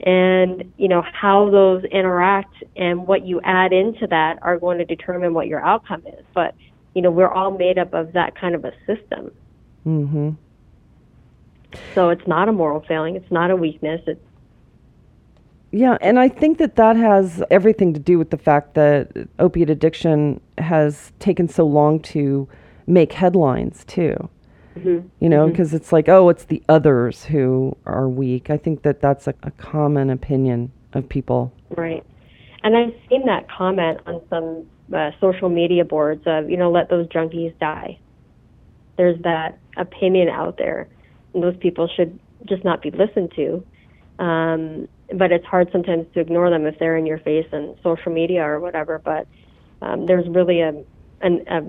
And 0.00 0.72
you 0.78 0.88
know 0.88 1.02
how 1.02 1.50
those 1.50 1.84
interact 1.84 2.54
and 2.74 3.06
what 3.06 3.26
you 3.26 3.42
add 3.44 3.74
into 3.74 4.06
that 4.06 4.38
are 4.40 4.58
going 4.58 4.78
to 4.78 4.86
determine 4.86 5.34
what 5.34 5.46
your 5.46 5.60
outcome 5.60 6.02
is. 6.06 6.24
But 6.34 6.54
you 6.94 7.02
know 7.02 7.10
we're 7.10 7.28
all 7.28 7.50
made 7.50 7.76
up 7.76 7.92
of 7.92 8.14
that 8.14 8.40
kind 8.40 8.54
of 8.54 8.64
a 8.64 8.72
system. 8.86 9.32
Mhm. 9.86 10.36
So 11.94 12.08
it's 12.08 12.26
not 12.26 12.48
a 12.48 12.52
moral 12.52 12.80
failing. 12.80 13.16
It's 13.16 13.30
not 13.30 13.50
a 13.50 13.56
weakness. 13.56 14.00
It's 14.06 14.24
Yeah, 15.72 15.98
and 16.00 16.18
I 16.18 16.28
think 16.28 16.58
that 16.58 16.76
that 16.76 16.96
has 16.96 17.42
everything 17.50 17.94
to 17.94 18.00
do 18.00 18.18
with 18.18 18.30
the 18.30 18.36
fact 18.36 18.74
that 18.74 19.28
opiate 19.38 19.70
addiction 19.70 20.40
has 20.58 21.12
taken 21.20 21.48
so 21.48 21.64
long 21.64 22.00
to 22.00 22.48
make 22.86 23.12
headlines 23.12 23.84
too. 23.84 24.28
You 25.20 25.28
know, 25.28 25.48
because 25.48 25.74
it's 25.74 25.92
like, 25.92 26.08
oh, 26.08 26.28
it's 26.28 26.44
the 26.44 26.62
others 26.68 27.24
who 27.24 27.76
are 27.86 28.08
weak. 28.08 28.50
I 28.50 28.56
think 28.56 28.82
that 28.82 29.00
that's 29.00 29.26
a, 29.26 29.34
a 29.42 29.50
common 29.52 30.10
opinion 30.10 30.72
of 30.92 31.08
people. 31.08 31.52
right. 31.70 32.04
And 32.62 32.76
I've 32.76 32.94
seen 33.08 33.26
that 33.26 33.50
comment 33.50 34.00
on 34.06 34.20
some 34.28 34.66
uh, 34.94 35.10
social 35.20 35.48
media 35.48 35.84
boards 35.84 36.22
of, 36.26 36.50
you 36.50 36.56
know, 36.56 36.70
let 36.70 36.90
those 36.90 37.06
junkies 37.08 37.58
die. 37.58 37.98
There's 38.96 39.20
that 39.22 39.58
opinion 39.76 40.28
out 40.28 40.58
there. 40.58 40.88
And 41.32 41.42
those 41.42 41.56
people 41.56 41.88
should 41.96 42.18
just 42.46 42.64
not 42.64 42.82
be 42.82 42.90
listened 42.90 43.32
to. 43.36 43.64
Um, 44.22 44.88
but 45.14 45.32
it's 45.32 45.46
hard 45.46 45.70
sometimes 45.72 46.06
to 46.14 46.20
ignore 46.20 46.50
them 46.50 46.66
if 46.66 46.78
they're 46.78 46.96
in 46.96 47.06
your 47.06 47.18
face 47.18 47.46
on 47.52 47.76
social 47.82 48.12
media 48.12 48.42
or 48.42 48.60
whatever. 48.60 48.98
But 48.98 49.26
um, 49.82 50.06
there's 50.06 50.28
really 50.28 50.60
a, 50.60 50.84
an, 51.20 51.44
a, 51.48 51.62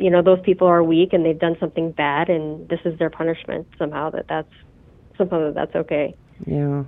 you 0.00 0.10
know, 0.10 0.22
those 0.22 0.40
people 0.40 0.66
are 0.66 0.82
weak 0.82 1.12
and 1.12 1.24
they've 1.24 1.38
done 1.38 1.56
something 1.58 1.92
bad, 1.92 2.28
and 2.28 2.68
this 2.68 2.80
is 2.84 2.98
their 2.98 3.10
punishment 3.10 3.66
somehow. 3.78 4.10
That 4.10 4.26
that's 4.28 4.52
somehow 5.16 5.46
that 5.46 5.54
that's 5.54 5.74
okay. 5.74 6.14
Yeah. 6.46 6.84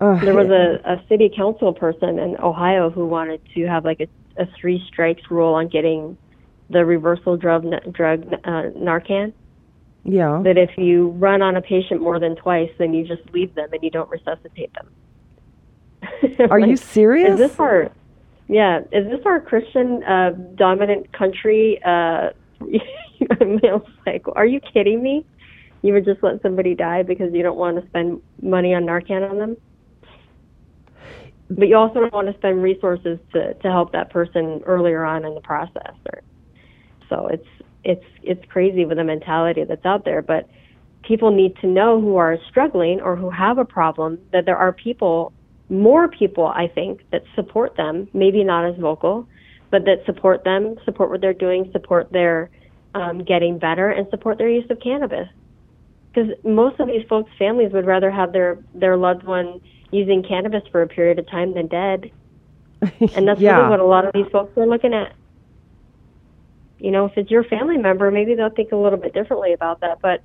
Uh, 0.00 0.18
There 0.20 0.34
was 0.34 0.48
a, 0.48 0.80
a 0.84 1.02
city 1.08 1.30
council 1.34 1.72
person 1.72 2.18
in 2.18 2.36
Ohio 2.38 2.90
who 2.90 3.06
wanted 3.06 3.40
to 3.54 3.64
have 3.64 3.84
like 3.84 4.00
a, 4.00 4.08
a 4.42 4.46
three 4.60 4.82
strikes 4.86 5.30
rule 5.30 5.54
on 5.54 5.68
getting 5.68 6.18
the 6.68 6.84
reversal 6.84 7.36
drug 7.36 7.64
drug 7.92 8.32
uh, 8.44 8.70
Narcan. 8.76 9.32
Yeah. 10.06 10.40
That 10.44 10.56
if 10.56 10.70
you 10.78 11.08
run 11.10 11.42
on 11.42 11.56
a 11.56 11.62
patient 11.62 12.00
more 12.00 12.20
than 12.20 12.36
twice, 12.36 12.70
then 12.78 12.94
you 12.94 13.06
just 13.06 13.22
leave 13.32 13.54
them 13.54 13.68
and 13.72 13.82
you 13.82 13.90
don't 13.90 14.08
resuscitate 14.08 14.72
them. 14.74 14.90
Are 16.50 16.60
you 16.60 16.76
serious? 16.76 17.32
Is 17.32 17.38
this 17.38 17.60
our 17.60 17.90
yeah? 18.48 18.80
Is 18.92 19.10
this 19.10 19.20
our 19.26 19.40
Christian 19.40 20.04
uh, 20.04 20.30
dominant 20.54 21.12
country? 21.12 21.80
Uh, 21.84 22.30
I 22.60 23.44
mean, 23.44 23.60
I 23.64 23.74
was 23.74 23.90
like, 24.06 24.24
are 24.34 24.46
you 24.46 24.60
kidding 24.60 25.02
me? 25.02 25.26
You 25.82 25.92
would 25.94 26.04
just 26.04 26.22
let 26.22 26.40
somebody 26.42 26.74
die 26.74 27.02
because 27.02 27.34
you 27.34 27.42
don't 27.42 27.58
want 27.58 27.80
to 27.80 27.86
spend 27.88 28.22
money 28.40 28.74
on 28.74 28.84
Narcan 28.84 29.28
on 29.28 29.38
them? 29.38 29.56
but 31.50 31.68
you 31.68 31.76
also 31.76 32.00
don't 32.00 32.12
want 32.12 32.26
to 32.28 32.34
spend 32.34 32.62
resources 32.62 33.18
to, 33.32 33.54
to 33.54 33.70
help 33.70 33.92
that 33.92 34.10
person 34.10 34.62
earlier 34.66 35.04
on 35.04 35.24
in 35.24 35.34
the 35.34 35.40
process 35.40 35.94
or 36.12 36.22
so 37.08 37.28
it's 37.28 37.46
it's 37.86 38.04
it's 38.22 38.44
crazy 38.50 38.84
with 38.84 38.98
the 38.98 39.04
mentality 39.04 39.64
that's 39.64 39.84
out 39.86 40.04
there 40.04 40.20
but 40.20 40.48
people 41.02 41.30
need 41.30 41.56
to 41.56 41.66
know 41.66 42.00
who 42.00 42.16
are 42.16 42.36
struggling 42.48 43.00
or 43.00 43.16
who 43.16 43.30
have 43.30 43.58
a 43.58 43.64
problem 43.64 44.18
that 44.32 44.44
there 44.44 44.56
are 44.56 44.72
people 44.72 45.32
more 45.70 46.08
people 46.08 46.46
i 46.46 46.66
think 46.68 47.00
that 47.10 47.22
support 47.34 47.76
them 47.76 48.08
maybe 48.12 48.44
not 48.44 48.64
as 48.68 48.76
vocal 48.78 49.26
but 49.70 49.84
that 49.84 50.04
support 50.04 50.44
them 50.44 50.76
support 50.84 51.10
what 51.10 51.20
they're 51.20 51.32
doing 51.32 51.70
support 51.72 52.10
their 52.12 52.50
um, 52.94 53.24
getting 53.24 53.58
better 53.58 53.90
and 53.90 54.08
support 54.10 54.38
their 54.38 54.48
use 54.48 54.68
of 54.70 54.80
cannabis 54.80 55.28
because 56.16 56.32
most 56.44 56.80
of 56.80 56.88
these 56.88 57.06
folks' 57.08 57.30
families 57.38 57.72
would 57.72 57.86
rather 57.86 58.10
have 58.10 58.32
their 58.32 58.58
their 58.74 58.96
loved 58.96 59.24
one 59.24 59.60
using 59.90 60.22
cannabis 60.22 60.62
for 60.72 60.82
a 60.82 60.88
period 60.88 61.18
of 61.18 61.28
time 61.28 61.54
than 61.54 61.66
dead, 61.66 62.10
and 63.14 63.28
that's 63.28 63.40
yeah. 63.40 63.56
really 63.56 63.70
what 63.70 63.80
a 63.80 63.84
lot 63.84 64.06
of 64.06 64.12
these 64.12 64.30
folks 64.32 64.56
are 64.56 64.66
looking 64.66 64.94
at. 64.94 65.12
You 66.78 66.90
know, 66.90 67.06
if 67.06 67.12
it's 67.16 67.30
your 67.30 67.44
family 67.44 67.78
member, 67.78 68.10
maybe 68.10 68.34
they'll 68.34 68.50
think 68.50 68.72
a 68.72 68.76
little 68.76 68.98
bit 68.98 69.14
differently 69.14 69.52
about 69.52 69.80
that. 69.80 70.00
But 70.00 70.22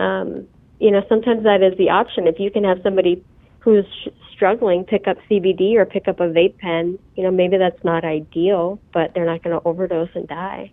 um, 0.00 0.48
you 0.80 0.90
know, 0.90 1.02
sometimes 1.08 1.44
that 1.44 1.62
is 1.62 1.76
the 1.78 1.90
option. 1.90 2.26
If 2.26 2.38
you 2.38 2.50
can 2.50 2.64
have 2.64 2.80
somebody 2.82 3.22
who's 3.60 3.84
sh- 3.86 4.08
struggling 4.32 4.84
pick 4.84 5.06
up 5.06 5.16
CBD 5.30 5.76
or 5.76 5.86
pick 5.86 6.08
up 6.08 6.20
a 6.20 6.24
vape 6.24 6.58
pen, 6.58 6.98
you 7.16 7.22
know, 7.22 7.30
maybe 7.30 7.56
that's 7.56 7.82
not 7.84 8.04
ideal, 8.04 8.78
but 8.92 9.14
they're 9.14 9.24
not 9.24 9.42
going 9.42 9.58
to 9.58 9.66
overdose 9.66 10.10
and 10.14 10.26
die. 10.28 10.70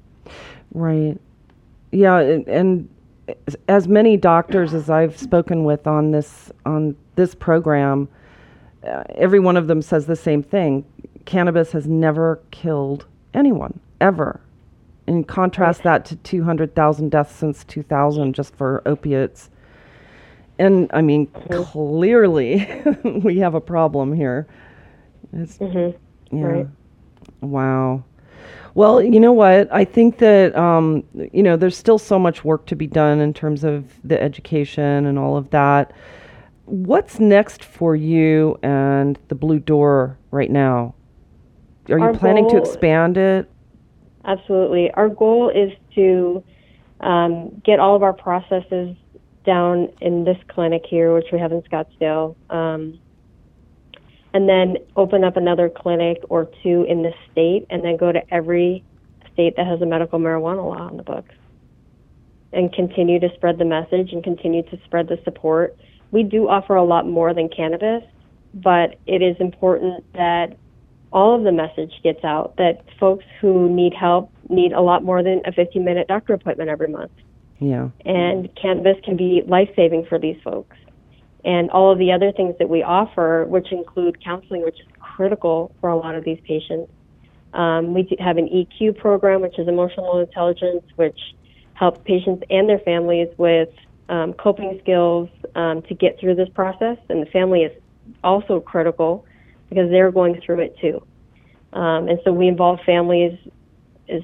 Right. 0.74 1.18
Yeah, 1.92 2.20
and, 2.20 2.48
and 2.48 2.90
as 3.68 3.88
many 3.88 4.18
doctors 4.18 4.74
as 4.74 4.90
I've 4.90 5.18
spoken 5.18 5.64
with 5.64 5.88
on 5.88 6.12
this 6.12 6.52
on 6.66 6.96
this 7.16 7.36
program, 7.36 8.10
uh, 8.86 9.04
every 9.16 9.40
one 9.40 9.58
of 9.58 9.68
them 9.68 9.82
says 9.82 10.06
the 10.06 10.16
same 10.16 10.42
thing. 10.44 10.86
Cannabis 11.26 11.72
has 11.72 11.88
never 11.88 12.42
killed 12.52 13.06
anyone 13.34 13.80
ever. 14.00 14.42
And 15.12 15.28
contrast 15.28 15.84
that 15.84 16.06
to 16.06 16.16
200,000 16.16 17.12
deaths 17.12 17.36
since 17.36 17.66
2000 17.66 18.34
just 18.34 18.56
for 18.56 18.82
opiates. 18.86 19.50
And 20.58 20.90
I 20.94 21.02
mean, 21.02 21.28
clearly 21.28 22.66
we 23.04 23.38
have 23.40 23.54
a 23.54 23.60
problem 23.60 24.14
here. 24.14 24.48
It's, 25.34 25.58
Mhm. 25.58 25.96
yeah. 26.32 26.42
Right. 26.46 26.68
Wow. 27.42 28.06
Well, 28.74 29.04
you 29.04 29.20
know 29.20 29.34
what? 29.34 29.68
I 29.70 29.84
think 29.84 30.20
that 30.20 30.56
um, 30.56 31.04
you 31.34 31.44
know 31.44 31.58
there's 31.58 31.76
still 31.76 32.00
so 32.00 32.18
much 32.18 32.46
work 32.46 32.66
to 32.68 32.76
be 32.78 32.88
done 32.88 33.20
in 33.20 33.34
terms 33.34 33.66
of 33.66 33.84
the 34.06 34.22
education 34.22 35.06
and 35.06 35.20
all 35.20 35.36
of 35.36 35.50
that. 35.50 35.92
What's 36.68 37.20
next 37.20 37.66
for 37.66 37.98
you 37.98 38.58
and 38.64 39.20
the 39.28 39.36
Blue 39.36 39.60
Door 39.60 40.18
right 40.32 40.50
now? 40.50 40.96
Are 41.90 42.00
you 42.00 42.06
Our 42.06 42.14
planning 42.14 42.48
to 42.52 42.58
expand 42.58 43.18
it? 43.18 43.51
Absolutely. 44.26 44.92
Our 44.92 45.10
goal 45.10 45.50
is 45.50 45.72
to 45.96 46.44
um, 47.00 47.62
get 47.66 47.80
all 47.80 47.96
of 47.96 48.04
our 48.04 48.14
processes 48.14 48.96
down 49.46 49.90
in 50.02 50.24
this 50.24 50.38
clinic 50.50 50.84
here, 50.88 51.14
which 51.14 51.28
we 51.32 51.40
have 51.40 51.52
in 51.52 51.62
Scottsdale, 51.64 52.36
um, 52.50 53.00
and 54.34 54.48
then 54.48 54.78
open 54.96 55.24
up 55.24 55.36
another 55.36 55.70
clinic 55.70 56.22
or 56.30 56.50
two 56.62 56.86
in 56.88 57.02
the 57.02 57.12
state, 57.32 57.66
and 57.70 57.84
then 57.84 57.98
go 57.98 58.12
to 58.12 58.22
every 58.34 58.84
state 59.34 59.56
that 59.58 59.66
has 59.66 59.82
a 59.82 59.86
medical 59.86 60.20
marijuana 60.20 60.64
law 60.64 60.88
on 60.88 60.98
the 60.98 61.04
books, 61.04 61.34
and 62.54 62.72
continue 62.72 63.20
to 63.20 63.34
spread 63.36 63.58
the 63.58 63.66
message 63.66 64.14
and 64.14 64.24
continue 64.24 64.62
to 64.64 64.80
spread 64.86 65.08
the 65.08 65.20
support. 65.24 65.76
We 66.12 66.24
do 66.24 66.48
offer 66.48 66.76
a 66.76 66.84
lot 66.84 67.08
more 67.08 67.34
than 67.34 67.50
cannabis, 67.50 68.04
but 68.54 69.00
it 69.08 69.22
is 69.24 69.36
important 69.40 70.06
that 70.14 70.58
all 71.12 71.36
of 71.36 71.44
the 71.44 71.52
message 71.52 71.92
gets 72.04 72.24
out 72.24 72.56
that 72.58 72.84
folks 73.00 73.26
who 73.40 73.70
need 73.70 73.94
help 73.94 74.32
need 74.50 74.72
a 74.72 74.82
lot 74.82 75.04
more 75.04 75.24
than 75.24 75.42
a 75.46 75.52
15 75.52 75.84
minute 75.84 76.08
doctor 76.08 76.34
appointment 76.34 76.70
every 76.70 76.88
month. 76.88 77.12
Yeah. 77.60 77.90
And 78.06 78.50
cannabis 78.56 78.98
can 79.04 79.18
be 79.18 79.44
life 79.46 79.70
saving 79.76 80.06
for 80.08 80.18
these 80.18 80.38
folks. 80.44 80.76
And 81.44 81.70
all 81.72 81.92
of 81.92 82.00
the 82.00 82.12
other 82.12 82.32
things 82.32 82.56
that 82.60 82.70
we 82.70 82.84
offer, 82.84 83.46
which 83.46 83.72
include 83.72 84.24
counseling, 84.24 84.64
which 84.64 84.80
is 84.80 84.88
critical 85.00 85.74
for 85.82 85.90
a 85.90 85.98
lot 85.98 86.16
of 86.16 86.24
these 86.24 86.40
patients. 86.48 86.92
Um, 87.54 87.94
we 87.94 88.04
do 88.04 88.16
have 88.20 88.38
an 88.38 88.48
EQ 88.48 88.98
program, 88.98 89.42
which 89.42 89.60
is 89.60 89.68
emotional 89.68 90.20
intelligence, 90.20 90.84
which 90.96 91.20
helps 91.74 92.00
patients 92.06 92.44
and 92.50 92.70
their 92.70 92.80
families 92.80 93.28
with 93.38 93.70
um, 94.10 94.34
coping 94.34 94.80
skills 94.82 95.30
um, 95.56 95.82
to 95.84 95.94
get 95.94 96.20
through 96.20 96.36
this 96.36 96.50
process. 96.50 96.98
And 97.10 97.22
the 97.22 97.30
family 97.32 97.62
is 97.62 97.72
also 98.24 98.60
critical 98.60 99.26
because 99.72 99.90
they're 99.90 100.12
going 100.12 100.40
through 100.46 100.60
it 100.60 100.78
too. 100.80 101.02
Um, 101.72 102.10
and 102.10 102.20
so 102.26 102.34
we 102.34 102.50
involve 102.50 102.80
families 102.86 103.40
is, 104.10 104.22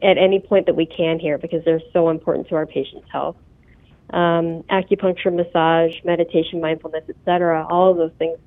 at 0.00 0.16
any 0.16 0.38
point 0.38 0.66
that 0.66 0.76
we 0.76 0.86
can 0.86 1.18
here 1.18 1.36
because 1.36 1.64
they're 1.64 1.82
so 1.92 2.10
important 2.10 2.48
to 2.48 2.54
our 2.54 2.64
patients' 2.64 3.08
health. 3.10 3.36
Um, 4.10 4.62
acupuncture, 4.70 5.34
massage, 5.34 5.92
meditation, 6.04 6.60
mindfulness, 6.60 7.02
etc. 7.08 7.66
All 7.68 7.90
of 7.90 7.96
those 7.96 8.12
things 8.18 8.38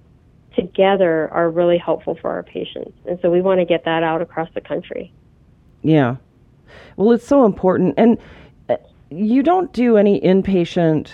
together 0.56 1.30
are 1.32 1.50
really 1.50 1.78
helpful 1.78 2.18
for 2.20 2.32
our 2.32 2.44
patients, 2.44 2.98
and 3.06 3.20
so 3.22 3.30
we 3.30 3.42
want 3.42 3.60
to 3.60 3.66
get 3.66 3.84
that 3.86 4.02
out 4.02 4.22
across 4.22 4.50
the 4.56 4.62
country. 4.62 5.14
Yeah. 5.84 6.16
Well, 6.96 7.12
it's 7.12 7.28
so 7.28 7.46
important. 7.46 7.96
And 7.98 8.18
uh, 8.70 8.78
you 9.10 9.44
don't 9.44 9.72
do 9.74 9.98
any 9.98 10.20
inpatient 10.22 11.12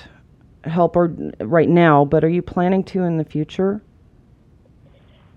help 0.64 0.96
or 0.96 1.08
right 1.40 1.70
now, 1.70 2.06
but 2.06 2.24
are 2.24 2.30
you 2.30 2.42
planning 2.42 2.84
to 2.86 3.04
in 3.04 3.18
the 3.18 3.26
future? 3.26 3.82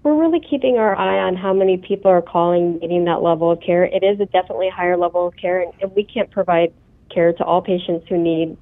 We're 0.02 0.18
really 0.18 0.40
keeping 0.40 0.78
our 0.78 0.96
eye 0.96 1.18
on 1.18 1.36
how 1.36 1.52
many 1.52 1.76
people 1.76 2.10
are 2.10 2.22
calling 2.22 2.78
needing 2.78 3.04
that 3.04 3.22
level 3.22 3.50
of 3.50 3.60
care. 3.60 3.84
It 3.84 4.02
is 4.02 4.18
a 4.18 4.26
definitely 4.26 4.70
higher 4.70 4.96
level 4.96 5.26
of 5.26 5.36
care, 5.36 5.60
and, 5.60 5.72
and 5.82 5.94
we 5.94 6.04
can't 6.04 6.30
provide 6.30 6.72
care 7.10 7.32
to 7.34 7.44
all 7.44 7.60
patients 7.60 8.06
who 8.08 8.16
need 8.16 8.56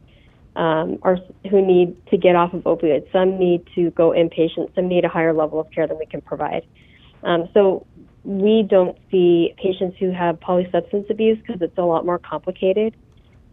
um, 0.56 0.98
or 1.02 1.18
who 1.48 1.64
need 1.64 1.96
to 2.08 2.16
get 2.16 2.34
off 2.34 2.52
of 2.52 2.62
opioids. 2.62 3.10
Some 3.12 3.38
need 3.38 3.64
to 3.76 3.90
go 3.92 4.10
inpatient. 4.10 4.74
Some 4.74 4.88
need 4.88 5.04
a 5.04 5.08
higher 5.08 5.32
level 5.32 5.60
of 5.60 5.70
care 5.70 5.86
than 5.86 5.98
we 5.98 6.06
can 6.06 6.20
provide. 6.20 6.66
Um, 7.22 7.48
so 7.54 7.86
we 8.24 8.66
don't 8.68 8.98
see 9.10 9.54
patients 9.56 9.96
who 10.00 10.10
have 10.10 10.40
polysubstance 10.40 11.08
abuse 11.08 11.38
because 11.38 11.62
it's 11.62 11.78
a 11.78 11.82
lot 11.82 12.04
more 12.04 12.18
complicated. 12.18 12.96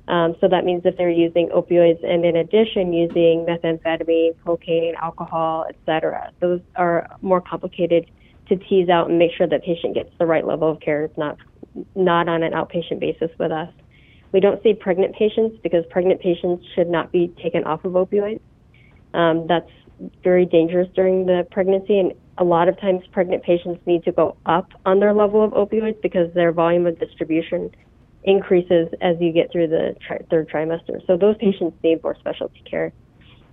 Um, 0.07 0.35
so 0.39 0.47
that 0.47 0.65
means 0.65 0.83
if 0.85 0.97
they're 0.97 1.09
using 1.09 1.49
opioids 1.49 2.03
and 2.05 2.23
in 2.25 2.35
addition 2.35 2.93
using 2.93 3.45
methamphetamine, 3.47 4.35
cocaine, 4.45 4.93
alcohol, 5.01 5.65
etc., 5.67 6.31
those 6.39 6.61
are 6.75 7.09
more 7.21 7.41
complicated 7.41 8.09
to 8.47 8.55
tease 8.55 8.89
out 8.89 9.09
and 9.09 9.17
make 9.17 9.31
sure 9.35 9.47
that 9.47 9.63
patient 9.63 9.95
gets 9.95 10.09
the 10.19 10.25
right 10.25 10.45
level 10.45 10.69
of 10.71 10.79
care. 10.79 11.05
It's 11.05 11.17
not 11.17 11.37
not 11.95 12.29
on 12.29 12.43
an 12.43 12.53
outpatient 12.53 12.99
basis 12.99 13.31
with 13.39 13.51
us. 13.51 13.69
We 14.31 14.39
don't 14.39 14.61
see 14.63 14.73
pregnant 14.73 15.15
patients 15.15 15.57
because 15.63 15.83
pregnant 15.89 16.21
patients 16.21 16.65
should 16.75 16.87
not 16.87 17.11
be 17.11 17.33
taken 17.41 17.63
off 17.63 17.83
of 17.83 17.93
opioids. 17.93 18.41
Um, 19.13 19.47
that's 19.47 19.69
very 20.23 20.45
dangerous 20.45 20.87
during 20.93 21.25
the 21.25 21.47
pregnancy, 21.51 21.99
and 21.99 22.13
a 22.37 22.43
lot 22.43 22.67
of 22.67 22.79
times 22.79 23.01
pregnant 23.11 23.43
patients 23.43 23.81
need 23.85 24.03
to 24.03 24.11
go 24.11 24.35
up 24.45 24.69
on 24.85 24.99
their 24.99 25.13
level 25.13 25.43
of 25.43 25.51
opioids 25.51 26.01
because 26.01 26.33
their 26.33 26.51
volume 26.51 26.85
of 26.85 26.99
distribution 26.99 27.71
increases 28.25 28.89
as 29.01 29.15
you 29.19 29.31
get 29.31 29.51
through 29.51 29.67
the 29.67 29.95
tri- 30.05 30.21
third 30.29 30.49
trimester. 30.49 31.05
So 31.07 31.17
those 31.17 31.37
patients 31.37 31.77
need 31.83 32.03
more 32.03 32.15
specialty 32.19 32.61
care. 32.69 32.91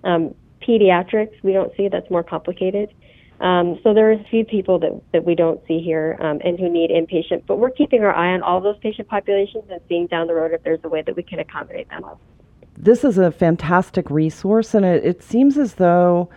Um, 0.05 0.35
pediatrics, 0.67 1.43
we 1.43 1.53
don't 1.53 1.73
see 1.77 1.89
that's 1.89 2.11
more 2.11 2.23
complicated. 2.23 2.93
Um, 3.41 3.81
so 3.83 3.93
there 3.93 4.09
are 4.09 4.13
a 4.13 4.25
few 4.31 4.45
people 4.45 4.79
that, 4.79 5.01
that 5.13 5.25
we 5.25 5.35
don't 5.35 5.61
see 5.67 5.81
here 5.81 6.17
um, 6.21 6.41
and 6.45 6.59
who 6.59 6.69
need 6.69 6.91
inpatient, 6.91 7.43
but 7.47 7.59
we're 7.59 7.71
keeping 7.71 8.03
our 8.05 8.15
eye 8.15 8.33
on 8.33 8.43
all 8.43 8.61
those 8.61 8.79
patient 8.79 9.09
populations 9.09 9.65
and 9.69 9.81
seeing 9.89 10.07
down 10.07 10.29
the 10.29 10.35
road 10.35 10.53
if 10.53 10.63
there's 10.63 10.79
a 10.85 10.89
way 10.89 11.03
that 11.03 11.17
we 11.17 11.25
can 11.25 11.41
accommodate 11.41 11.89
them. 11.89 12.05
This 12.77 13.03
is 13.03 13.19
a 13.19 13.33
fantastic 13.33 14.09
resource, 14.11 14.75
and 14.75 14.85
it, 14.85 15.05
it 15.05 15.23
seems 15.23 15.59
as 15.59 15.75
though 15.75 16.31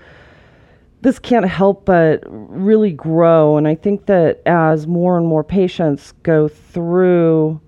this 1.02 1.20
can't 1.20 1.48
help 1.48 1.86
but 1.86 2.24
really 2.28 2.92
grow. 2.92 3.58
And 3.58 3.68
I 3.68 3.76
think 3.76 4.08
that 4.08 4.42
as 4.48 4.88
more 4.88 5.18
and 5.18 5.28
more 5.28 5.44
patients 5.44 6.12
go 6.24 6.48
through 6.48 7.62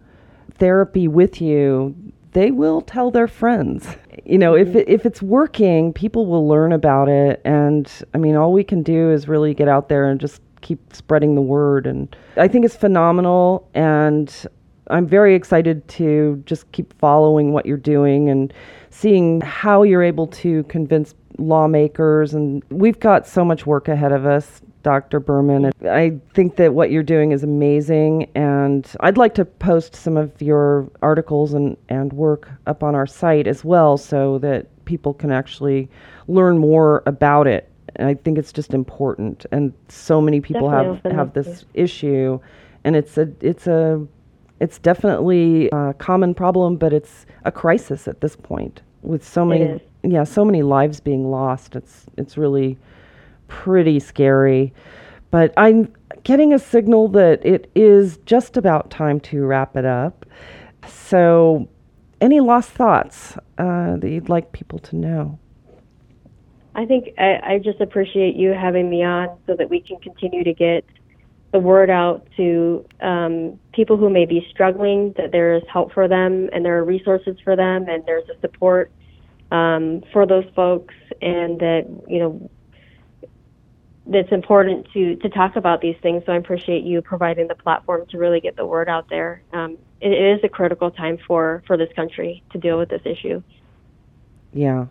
therapy 0.60 1.08
with 1.08 1.41
you, 1.41 1.95
they 2.34 2.51
will 2.51 2.82
tell 2.82 3.10
their 3.12 3.28
friends. 3.28 3.88
You 4.26 4.38
know, 4.38 4.55
if 4.55 4.70
mm-hmm. 4.70 4.78
it, 4.80 4.89
if 4.89 5.05
it's 5.05 5.22
working, 5.22 5.93
people 5.93 6.26
will 6.26 6.47
learn 6.47 6.72
about 6.74 7.10
it. 7.10 7.41
And 7.45 7.91
I 8.14 8.18
mean, 8.18 8.36
all 8.36 8.53
we 8.53 8.64
can 8.64 8.84
do 8.84 9.12
is 9.12 9.28
really 9.28 9.53
get 9.53 9.68
out 9.68 9.89
there 9.89 10.10
and 10.10 10.20
just 10.20 10.41
keep 10.62 10.93
spreading 10.93 11.36
the 11.36 11.41
word. 11.41 11.88
And 11.88 12.14
I 12.36 12.47
think 12.47 12.66
it's 12.66 12.76
phenomenal. 12.76 13.70
And 13.74 14.34
I'm 14.89 15.08
very 15.08 15.36
excited 15.36 15.88
to 15.89 16.41
just 16.45 16.72
keep 16.72 16.93
following 16.99 17.53
what 17.53 17.66
you're 17.66 17.78
doing 17.78 18.30
and 18.30 18.53
seeing 18.89 19.41
how 19.41 19.84
you're 19.84 20.03
able 20.03 20.28
to 20.28 20.64
convince 20.64 21.14
lawmakers. 21.38 22.34
And 22.34 22.64
we've 22.70 22.99
got 22.99 23.28
so 23.28 23.45
much 23.45 23.66
work 23.66 23.88
ahead 23.88 24.12
of 24.12 24.26
us, 24.26 24.62
Dr. 24.88 25.19
Berman. 25.19 25.73
I 25.83 26.17
think 26.33 26.55
that 26.55 26.73
what 26.73 26.91
you're 26.91 27.03
doing 27.03 27.33
is 27.33 27.43
amazing. 27.43 28.31
And 28.35 28.89
I'd 29.01 29.17
like 29.17 29.35
to 29.35 29.43
post 29.43 29.97
some 29.97 30.15
of 30.15 30.41
your 30.41 30.89
articles 31.01 31.53
and, 31.53 31.75
and 31.89 32.13
work 32.13 32.49
up 32.67 32.83
on 32.83 32.95
our 32.95 33.05
site 33.05 33.47
as 33.47 33.65
well 33.65 33.97
so 33.97 34.38
that 34.38 34.67
people 34.85 35.13
can 35.13 35.29
actually 35.29 35.89
learn 36.29 36.57
more 36.57 37.03
about 37.05 37.47
it. 37.47 37.69
And 37.97 38.07
I 38.07 38.13
think 38.13 38.38
it's 38.38 38.53
just 38.53 38.73
important. 38.73 39.45
And 39.51 39.73
so 39.89 40.21
many 40.21 40.39
people 40.39 40.71
Definitely, 40.71 41.11
have, 41.11 41.17
have 41.17 41.33
this 41.33 41.65
issue. 41.73 42.39
And 42.85 42.95
it's 42.95 43.17
a 43.17 43.29
it's 43.41 43.67
a 43.67 44.07
it's 44.61 44.79
definitely 44.79 45.67
a 45.73 45.95
common 45.97 46.33
problem, 46.33 46.77
but 46.77 46.93
it's 46.93 47.25
a 47.43 47.51
crisis 47.51 48.07
at 48.07 48.21
this 48.21 48.38
point 48.38 48.81
with 49.01 49.27
so 49.27 49.43
many 49.43 49.81
yeah 50.03 50.23
so 50.23 50.45
many 50.45 50.63
lives 50.63 51.01
being 51.01 51.29
lost. 51.29 51.75
It's 51.75 52.05
it's 52.15 52.38
really 52.38 52.77
pretty 53.47 53.99
scary. 53.99 54.73
But 55.31 55.53
I'm 55.57 55.93
getting 56.23 56.53
a 56.53 56.59
signal 56.59 57.09
that 57.09 57.45
it 57.45 57.69
is 57.75 58.17
just 58.25 58.57
about 58.57 58.89
time 58.89 59.19
to 59.21 59.45
wrap 59.45 59.75
it 59.75 59.85
up. 59.85 60.25
So, 60.87 61.67
any 62.21 62.39
last 62.39 62.69
thoughts 62.69 63.37
uh, 63.57 63.97
that 63.97 64.09
you'd 64.09 64.29
like 64.29 64.51
people 64.51 64.79
to 64.79 64.95
know? 64.95 65.39
I 66.75 66.85
think 66.85 67.09
I, 67.17 67.39
I 67.43 67.59
just 67.59 67.81
appreciate 67.81 68.35
you 68.35 68.53
having 68.53 68.89
me 68.89 69.03
on 69.03 69.37
so 69.47 69.55
that 69.55 69.69
we 69.69 69.81
can 69.81 69.97
continue 69.97 70.43
to 70.43 70.53
get 70.53 70.85
the 71.51 71.59
word 71.59 71.89
out 71.89 72.27
to 72.37 72.85
um, 73.01 73.59
people 73.73 73.97
who 73.97 74.09
may 74.09 74.25
be 74.25 74.45
struggling 74.51 75.13
that 75.17 75.31
there 75.31 75.55
is 75.55 75.63
help 75.71 75.91
for 75.93 76.07
them 76.07 76.49
and 76.53 76.63
there 76.63 76.77
are 76.77 76.83
resources 76.83 77.35
for 77.43 77.55
them 77.55 77.87
and 77.87 78.05
there's 78.05 78.27
a 78.29 78.39
support 78.41 78.91
um, 79.51 80.03
for 80.13 80.27
those 80.27 80.45
folks 80.55 80.93
and 81.21 81.59
that 81.59 81.87
you 82.07 82.19
know 82.19 82.49
that's 84.10 84.32
important 84.32 84.88
to 84.93 85.16
to 85.18 85.30
talk 85.30 85.55
about 85.55 85.82
these 85.82 85.95
things. 86.01 86.24
So 86.26 86.32
I 86.32 86.38
appreciate 86.38 86.84
you 86.84 87.01
providing 87.01 87.47
the 87.47 87.55
platform 87.55 88.05
to 88.08 88.18
really 88.18 88.39
get 88.39 88.55
the 88.55 88.66
word 88.66 88.89
out 88.89 89.10
there. 89.10 89.41
Um, 89.53 89.78
it 90.01 90.10
is 90.10 90.39
a 90.43 90.49
critical 90.49 90.91
time 90.91 91.18
for 91.28 91.64
for 91.68 91.78
this 91.78 91.89
country 91.95 92.43
to 92.51 92.58
deal 92.58 92.78
with 92.78 92.89
this 92.89 93.01
issue. 93.05 93.41
Yeah, 94.53 94.86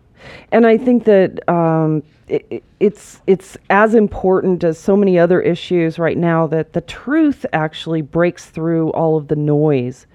and 0.51 0.65
I 0.67 0.77
think 0.77 1.05
that 1.05 1.47
um, 1.49 2.03
it, 2.27 2.63
it's 2.79 3.21
it's 3.27 3.57
as 3.69 3.95
important 3.95 4.63
as 4.63 4.77
so 4.77 4.95
many 4.95 5.17
other 5.17 5.41
issues 5.41 5.97
right 5.97 6.17
now 6.17 6.47
that 6.47 6.73
the 6.73 6.81
truth 6.81 7.45
actually 7.53 8.01
breaks 8.01 8.45
through 8.45 8.91
all 8.91 9.17
of 9.17 9.27
the 9.27 9.35
noise 9.35 10.05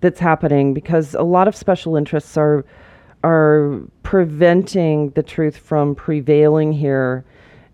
that's 0.00 0.20
happening 0.20 0.72
because 0.72 1.14
a 1.14 1.22
lot 1.22 1.48
of 1.48 1.54
special 1.54 1.96
interests 1.96 2.36
are 2.36 2.64
are 3.24 3.80
preventing 4.04 5.10
the 5.10 5.22
truth 5.22 5.56
from 5.56 5.94
prevailing 5.94 6.72
here 6.72 7.24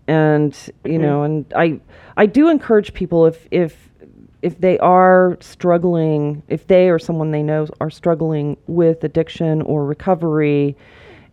and 0.07 0.69
you 0.83 0.99
know 0.99 1.23
and 1.23 1.51
i 1.55 1.79
i 2.15 2.25
do 2.25 2.47
encourage 2.49 2.93
people 2.93 3.25
if 3.25 3.47
if 3.49 3.89
if 4.45 4.61
they 4.61 4.77
are 4.77 5.39
struggling, 5.41 6.43
if 6.49 6.67
they 6.67 6.87
or 6.91 6.99
someone 6.99 7.31
they 7.31 7.41
know 7.41 7.65
are 7.81 7.89
struggling 7.89 8.55
with 8.67 9.03
addiction 9.03 9.63
or 9.63 9.83
recovery 9.83 10.77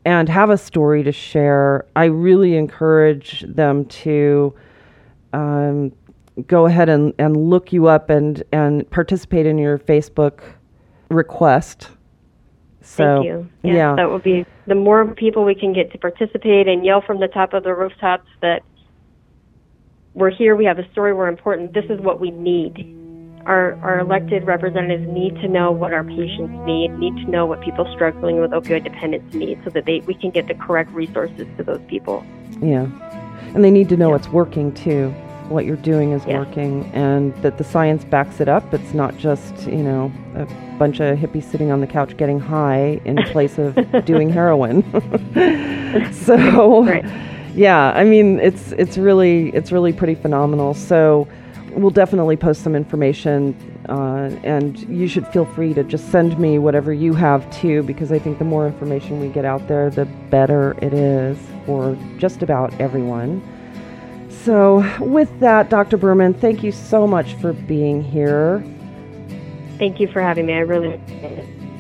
and 0.07 0.31
have 0.31 0.49
a 0.49 0.57
story 0.57 1.03
to 1.03 1.13
share, 1.13 1.85
I 1.95 2.07
really 2.07 2.57
encourage 2.57 3.43
them 3.43 3.85
to 3.85 4.55
um, 5.35 5.93
go 6.47 6.65
ahead 6.65 6.89
and, 6.89 7.13
and 7.19 7.37
look 7.37 7.71
you 7.71 7.87
up 7.87 8.09
and, 8.09 8.43
and 8.51 8.89
participate 8.91 9.45
in 9.45 9.59
your 9.59 9.79
Facebook 9.79 10.41
request. 11.11 11.91
So, 12.83 13.17
Thank 13.17 13.27
you. 13.27 13.49
Yes, 13.63 13.75
yeah. 13.75 13.95
That 13.97 14.11
would 14.11 14.23
be 14.23 14.45
the 14.67 14.75
more 14.75 15.07
people 15.15 15.45
we 15.45 15.55
can 15.55 15.73
get 15.73 15.93
to 15.93 15.99
participate 15.99 16.69
and 16.69 16.85
yell 16.85 17.01
from 17.01 17.21
the 17.21 17.29
top 17.29 17.53
of 17.53 17.65
the 17.65 17.75
rooftops 17.75 18.29
that 18.41 18.63
we're 20.15 20.31
here, 20.31 20.57
we 20.57 20.65
have 20.65 20.79
a 20.79 20.91
story, 20.93 21.15
we're 21.15 21.29
important, 21.29 21.73
this 21.73 21.87
is 21.89 22.01
what 22.01 22.21
we 22.21 22.31
need. 22.31 22.99
Our, 23.47 23.75
our 23.83 23.99
elected 23.99 24.45
representatives 24.45 25.09
need 25.09 25.35
to 25.37 25.49
know 25.49 25.73
what 25.73 25.93
our 25.93 26.05
patients 26.05 26.55
need, 26.65 26.91
need 26.99 27.17
to 27.25 27.31
know 27.31 27.47
what 27.47 27.61
people 27.61 27.91
struggling 27.93 28.41
with 28.41 28.51
opioid 28.53 28.85
dependence 28.85 29.35
need 29.35 29.61
so 29.65 29.71
that 29.71 29.85
they, 29.85 30.01
we 30.01 30.15
can 30.15 30.31
get 30.31 30.47
the 30.47 30.55
correct 30.55 30.91
resources 30.93 31.47
to 31.57 31.65
those 31.65 31.81
people. 31.89 32.25
Yeah. 32.61 32.87
And 33.55 33.65
they 33.65 33.71
need 33.71 33.89
to 33.89 33.97
know 33.97 34.11
yeah. 34.11 34.17
it's 34.17 34.29
working 34.29 34.73
too 34.75 35.15
what 35.49 35.65
you're 35.65 35.77
doing 35.77 36.13
is 36.13 36.25
working 36.27 36.85
and 36.95 37.35
that 37.43 37.59
the 37.59 37.65
science 37.65 38.05
backs 38.05 38.41
it 38.41 38.49
up. 38.49 38.73
It's 38.73 38.95
not 38.95 39.17
just, 39.17 39.67
you 39.67 39.83
know, 39.83 40.13
a 40.35 40.47
bunch 40.79 41.01
of 41.01 41.19
hippies 41.19 41.45
sitting 41.45 41.71
on 41.71 41.81
the 41.81 41.87
couch 41.87 42.17
getting 42.17 42.41
high 42.41 43.01
in 43.05 43.17
place 43.33 43.59
of 43.59 43.77
doing 44.05 44.29
heroin. 44.29 44.83
so 46.13 46.85
right. 46.85 47.05
yeah, 47.55 47.93
I 47.95 48.05
mean 48.05 48.41
it's 48.41 48.73
it's 48.73 48.99
really 48.99 49.51
it's 49.51 49.73
really 49.73 49.93
pretty 49.93 50.15
phenomenal. 50.15 50.75
So 50.75 51.29
we'll 51.73 51.91
definitely 51.91 52.37
post 52.37 52.63
some 52.63 52.75
information 52.75 53.55
uh, 53.89 54.31
and 54.45 54.79
you 54.89 55.09
should 55.09 55.27
feel 55.29 55.45
free 55.45 55.75
to 55.75 55.83
just 55.83 56.11
send 56.11 56.39
me 56.39 56.59
whatever 56.59 56.93
you 56.93 57.15
have 57.15 57.51
too 57.51 57.83
because 57.83 58.13
I 58.13 58.19
think 58.19 58.39
the 58.39 58.45
more 58.45 58.67
information 58.67 59.21
we 59.21 59.29
get 59.29 59.45
out 59.45 59.67
there 59.69 59.91
the 59.91 60.05
better 60.31 60.77
it 60.83 60.93
is 60.93 61.39
for 61.67 61.97
just 62.19 62.43
about 62.43 62.79
everyone. 62.81 63.43
So, 64.45 64.85
with 64.99 65.39
that, 65.39 65.71
Dr. 65.71 65.97
Berman, 65.97 66.35
thank 66.35 66.65
you 66.65 66.73
so 66.73 67.07
much 67.07 67.35
for 67.35 67.53
being 67.53 68.03
here. 68.03 68.65
Thank 69.79 70.01
you 70.01 70.09
for 70.09 70.21
having 70.21 70.47
me. 70.47 70.55
I 70.55 70.59
really 70.59 71.01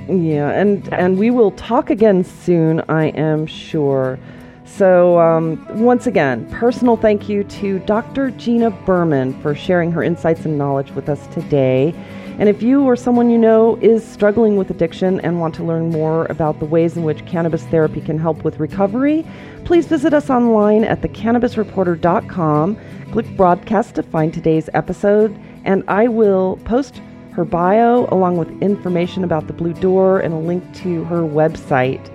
Yeah, 0.09 0.51
and 0.51 0.93
and 0.93 1.19
we 1.19 1.31
will 1.31 1.51
talk 1.53 1.91
again 1.91 2.23
soon, 2.23 2.81
I 2.89 3.07
am 3.09 3.47
sure. 3.47 4.19
So, 4.65 5.19
um, 5.19 5.65
once 5.83 6.07
again, 6.07 6.49
personal 6.51 6.97
thank 6.97 7.29
you 7.29 7.45
to 7.45 7.81
Dr. 7.81 8.31
Gina 8.31 8.71
Berman 8.71 9.39
for 9.43 9.55
sharing 9.55 9.91
her 9.93 10.03
insights 10.03 10.45
and 10.45 10.57
knowledge 10.57 10.93
with 10.93 11.09
us 11.09 11.27
today. 11.35 11.93
And 12.39 12.49
if 12.49 12.63
you 12.63 12.83
or 12.83 12.97
someone 12.97 13.31
you 13.31 13.39
know 13.39 13.79
is 13.83 14.05
struggling 14.05 14.57
with 14.57 14.71
addiction 14.71 15.21
and 15.21 15.39
want 15.39 15.55
to 15.57 15.65
learn 15.65 15.91
more 15.91 16.27
about 16.27 16.59
the 16.59 16.65
ways 16.65 16.97
in 16.97 17.03
which 17.03 17.25
cannabis 17.27 17.65
therapy 17.65 18.01
can 18.01 18.19
help 18.19 18.43
with 18.43 18.59
recovery, 18.59 19.25
please 19.65 19.87
visit 19.87 20.15
us 20.15 20.31
online 20.31 20.85
at 20.85 21.03
thecannabisreporter.com. 21.03 22.79
Click 23.13 23.37
broadcast 23.37 23.95
to 23.97 24.03
find 24.03 24.33
today's 24.33 24.71
episode, 24.73 25.39
and 25.65 25.85
I 25.89 26.09
will 26.09 26.57
post 26.65 27.01
her 27.33 27.45
bio 27.45 28.07
along 28.07 28.37
with 28.37 28.51
information 28.63 29.25
about 29.25 29.47
the 29.47 29.53
Blue 29.53 29.75
Door 29.75 30.21
and 30.21 30.35
a 30.35 30.39
link 30.39 30.75
to 30.77 31.05
her 31.05 31.21
website. 31.21 32.11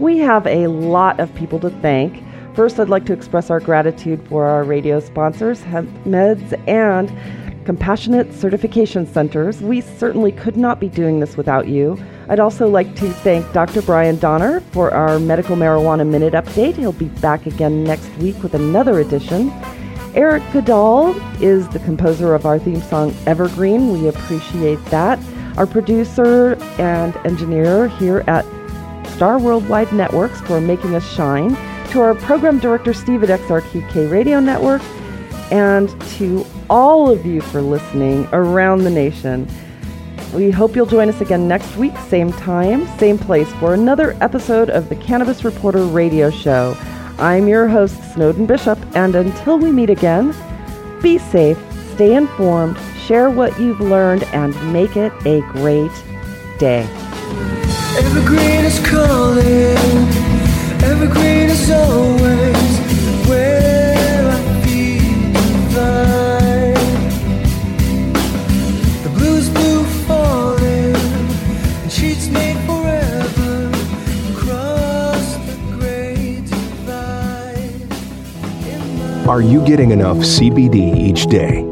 We 0.00 0.18
have 0.18 0.46
a 0.46 0.66
lot 0.66 1.20
of 1.20 1.34
people 1.34 1.60
to 1.60 1.70
thank. 1.70 2.22
First, 2.54 2.78
I'd 2.78 2.88
like 2.88 3.06
to 3.06 3.12
express 3.12 3.50
our 3.50 3.60
gratitude 3.60 4.26
for 4.28 4.44
our 4.44 4.62
radio 4.62 5.00
sponsors, 5.00 5.60
Hemp 5.62 5.90
Meds 6.04 6.52
and 6.68 7.10
Compassionate 7.64 8.32
Certification 8.32 9.06
Centers. 9.06 9.60
We 9.60 9.80
certainly 9.80 10.32
could 10.32 10.56
not 10.56 10.80
be 10.80 10.88
doing 10.88 11.20
this 11.20 11.36
without 11.36 11.66
you. 11.66 11.98
I'd 12.28 12.40
also 12.40 12.68
like 12.68 12.94
to 12.96 13.10
thank 13.10 13.50
Dr. 13.52 13.82
Brian 13.82 14.18
Donner 14.18 14.60
for 14.72 14.92
our 14.92 15.18
Medical 15.18 15.56
Marijuana 15.56 16.06
Minute 16.06 16.34
update. 16.34 16.76
He'll 16.76 16.92
be 16.92 17.08
back 17.08 17.46
again 17.46 17.84
next 17.84 18.08
week 18.18 18.42
with 18.42 18.54
another 18.54 19.00
edition. 19.00 19.50
Eric 20.14 20.42
Goodall 20.52 21.14
is 21.42 21.68
the 21.70 21.80
composer 21.80 22.34
of 22.34 22.46
our 22.46 22.58
theme 22.58 22.80
song 22.82 23.14
Evergreen. 23.26 23.92
We 23.92 24.08
appreciate 24.08 24.82
that. 24.86 25.18
Our 25.56 25.66
producer 25.66 26.56
and 26.78 27.16
engineer 27.26 27.88
here 27.88 28.24
at 28.26 28.44
Star 29.08 29.38
Worldwide 29.38 29.92
Networks 29.92 30.40
for 30.42 30.60
making 30.60 30.94
us 30.94 31.08
shine. 31.14 31.56
To 31.90 32.00
our 32.00 32.14
program 32.14 32.58
director, 32.58 32.92
Steve 32.92 33.22
at 33.22 33.40
XRQK 33.40 34.10
Radio 34.10 34.40
Network 34.40 34.82
and 35.50 35.88
to 36.12 36.44
all 36.70 37.10
of 37.10 37.24
you 37.26 37.40
for 37.40 37.60
listening 37.60 38.26
around 38.32 38.84
the 38.84 38.90
nation. 38.90 39.48
We 40.32 40.50
hope 40.50 40.74
you'll 40.74 40.86
join 40.86 41.08
us 41.08 41.20
again 41.20 41.46
next 41.46 41.76
week, 41.76 41.96
same 42.08 42.32
time, 42.32 42.86
same 42.98 43.18
place, 43.18 43.52
for 43.54 43.74
another 43.74 44.16
episode 44.20 44.68
of 44.68 44.88
the 44.88 44.96
Cannabis 44.96 45.44
Reporter 45.44 45.84
Radio 45.84 46.30
Show. 46.30 46.76
I'm 47.18 47.46
your 47.46 47.68
host, 47.68 48.14
Snowden 48.14 48.46
Bishop, 48.46 48.78
and 48.96 49.14
until 49.14 49.58
we 49.58 49.70
meet 49.70 49.90
again, 49.90 50.34
be 51.00 51.18
safe, 51.18 51.58
stay 51.94 52.16
informed, 52.16 52.76
share 53.06 53.30
what 53.30 53.58
you've 53.60 53.80
learned, 53.80 54.24
and 54.32 54.54
make 54.72 54.96
it 54.96 55.12
a 55.24 55.40
great 55.52 55.92
day. 56.58 56.88
Evergreen 57.96 58.64
is 58.64 58.80
calling, 58.84 59.76
evergreen 60.82 61.48
is 61.50 61.70
always 61.70 63.28
where. 63.28 63.73
Are 79.26 79.40
you 79.40 79.64
getting 79.64 79.90
enough 79.90 80.18
CBD 80.18 80.94
each 80.98 81.28
day? 81.28 81.62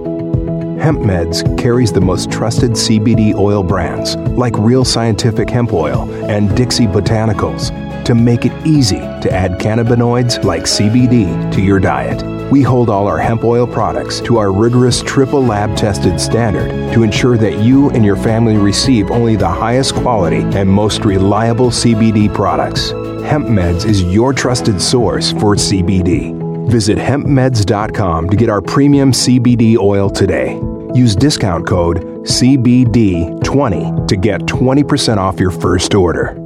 Hemp 0.80 1.00
Meds 1.00 1.44
carries 1.59 1.92
the 1.92 2.00
most 2.00 2.30
trusted 2.30 2.70
CBD 2.70 3.34
oil 3.34 3.62
brands 3.62 4.16
like 4.16 4.57
Real 4.57 4.86
Scientific 4.86 5.50
Hemp 5.50 5.74
Oil 5.74 6.11
and 6.30 6.57
Dixie 6.57 6.86
Botanicals 6.86 7.68
to 8.07 8.14
make 8.14 8.46
it 8.46 8.66
easy 8.66 9.00
to 9.00 9.30
add 9.30 9.61
cannabinoids 9.61 10.42
like 10.44 10.62
CBD 10.62 11.53
to 11.53 11.61
your 11.61 11.78
diet. 11.78 12.22
We 12.50 12.62
hold 12.62 12.88
all 12.88 13.07
our 13.07 13.18
hemp 13.18 13.44
oil 13.44 13.66
products 13.66 14.20
to 14.20 14.38
our 14.38 14.50
rigorous 14.50 15.03
triple 15.03 15.44
lab 15.44 15.76
tested 15.76 16.18
standard 16.18 16.70
to 16.94 17.03
ensure 17.03 17.36
that 17.36 17.62
you 17.62 17.90
and 17.90 18.03
your 18.03 18.16
family 18.16 18.57
receive 18.57 19.11
only 19.11 19.36
the 19.36 19.48
highest 19.48 19.94
quality 19.94 20.40
and 20.57 20.70
most 20.70 21.05
reliable 21.05 21.68
CBD 21.68 22.32
products. 22.32 22.92
Hemp 23.28 23.46
Meds 23.46 23.84
is 23.84 24.03
your 24.03 24.32
trusted 24.32 24.80
source 24.80 25.32
for 25.32 25.55
CBD. 25.55 26.41
Visit 26.73 26.97
hempmeds.com 26.97 28.31
to 28.31 28.35
get 28.35 28.49
our 28.49 28.62
premium 28.62 29.12
CBD 29.12 29.77
oil 29.77 30.09
today. 30.09 30.59
Use 30.95 31.14
discount 31.14 31.66
code 31.66 31.99
CBD20 32.25 34.09
to 34.09 34.16
get 34.16 34.41
20% 34.41 35.18
off 35.18 35.39
your 35.39 35.51
first 35.51 35.95
order. 35.95 36.41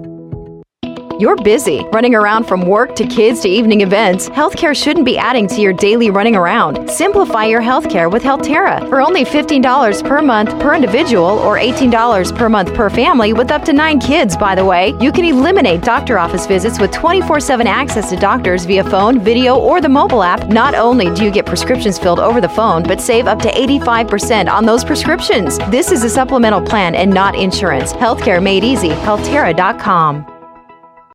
You're 1.19 1.37
busy, 1.37 1.83
running 1.95 2.15
around 2.15 2.45
from 2.45 2.69
work 2.69 2.95
to 2.97 3.07
kids 3.07 3.41
to 3.41 3.49
evening 3.49 3.81
events. 3.81 4.29
Healthcare 4.29 4.77
shouldn't 4.77 5.07
be 5.07 5.17
adding 5.17 5.49
to 5.49 5.63
your 5.63 5.73
daily 5.73 6.11
running 6.11 6.37
around. 6.37 6.91
Simplify 6.91 7.47
your 7.47 7.63
healthcare 7.63 8.13
with 8.13 8.23
Healthterra 8.23 8.87
for 8.91 9.01
only 9.01 9.25
$15 9.25 10.07
per 10.07 10.21
month 10.21 10.51
per 10.61 10.75
individual 10.75 11.39
or 11.39 11.57
$18 11.57 12.37
per 12.37 12.51
month 12.51 12.75
per 12.75 12.91
family 12.91 13.33
with 13.33 13.51
up 13.51 13.65
to 13.65 13.73
nine 13.73 13.99
kids, 13.99 14.37
by 14.37 14.55
the 14.55 14.65
way. 14.65 14.95
You 15.01 15.11
can 15.11 15.25
eliminate 15.25 15.81
doctor 15.81 16.19
office 16.19 16.47
visits 16.47 16.79
with 16.79 16.93
24 16.93 17.41
7 17.41 17.67
access 17.67 18.11
to 18.11 18.17
doctors 18.17 18.67
via 18.67 18.85
phone, 18.85 19.19
video, 19.19 19.57
or 19.59 19.81
the 19.81 19.89
mobile 19.89 20.23
app. 20.23 20.49
Not 20.49 20.75
only 20.75 21.15
do 21.15 21.25
you 21.25 21.31
get 21.31 21.47
prescriptions 21.47 21.99
filled 21.99 22.21
over 22.21 22.43
the 22.43 22.51
phone, 22.51 22.83
but 22.83 23.01
save 23.01 23.27
up 23.27 23.39
to 23.39 23.49
85% 23.49 24.51
on 24.51 24.67
those 24.67 24.85
prescriptions. 24.85 25.57
This 25.71 25.93
is 25.93 26.05
a 26.05 26.11
supplemental 26.11 26.61
plan 26.61 26.95
and 26.95 27.11
not 27.11 27.35
insurance. 27.35 27.95
Healthcare 27.95 28.43
made 28.43 28.65
easy. 28.65 28.91
Healthterra.com. 28.91 30.36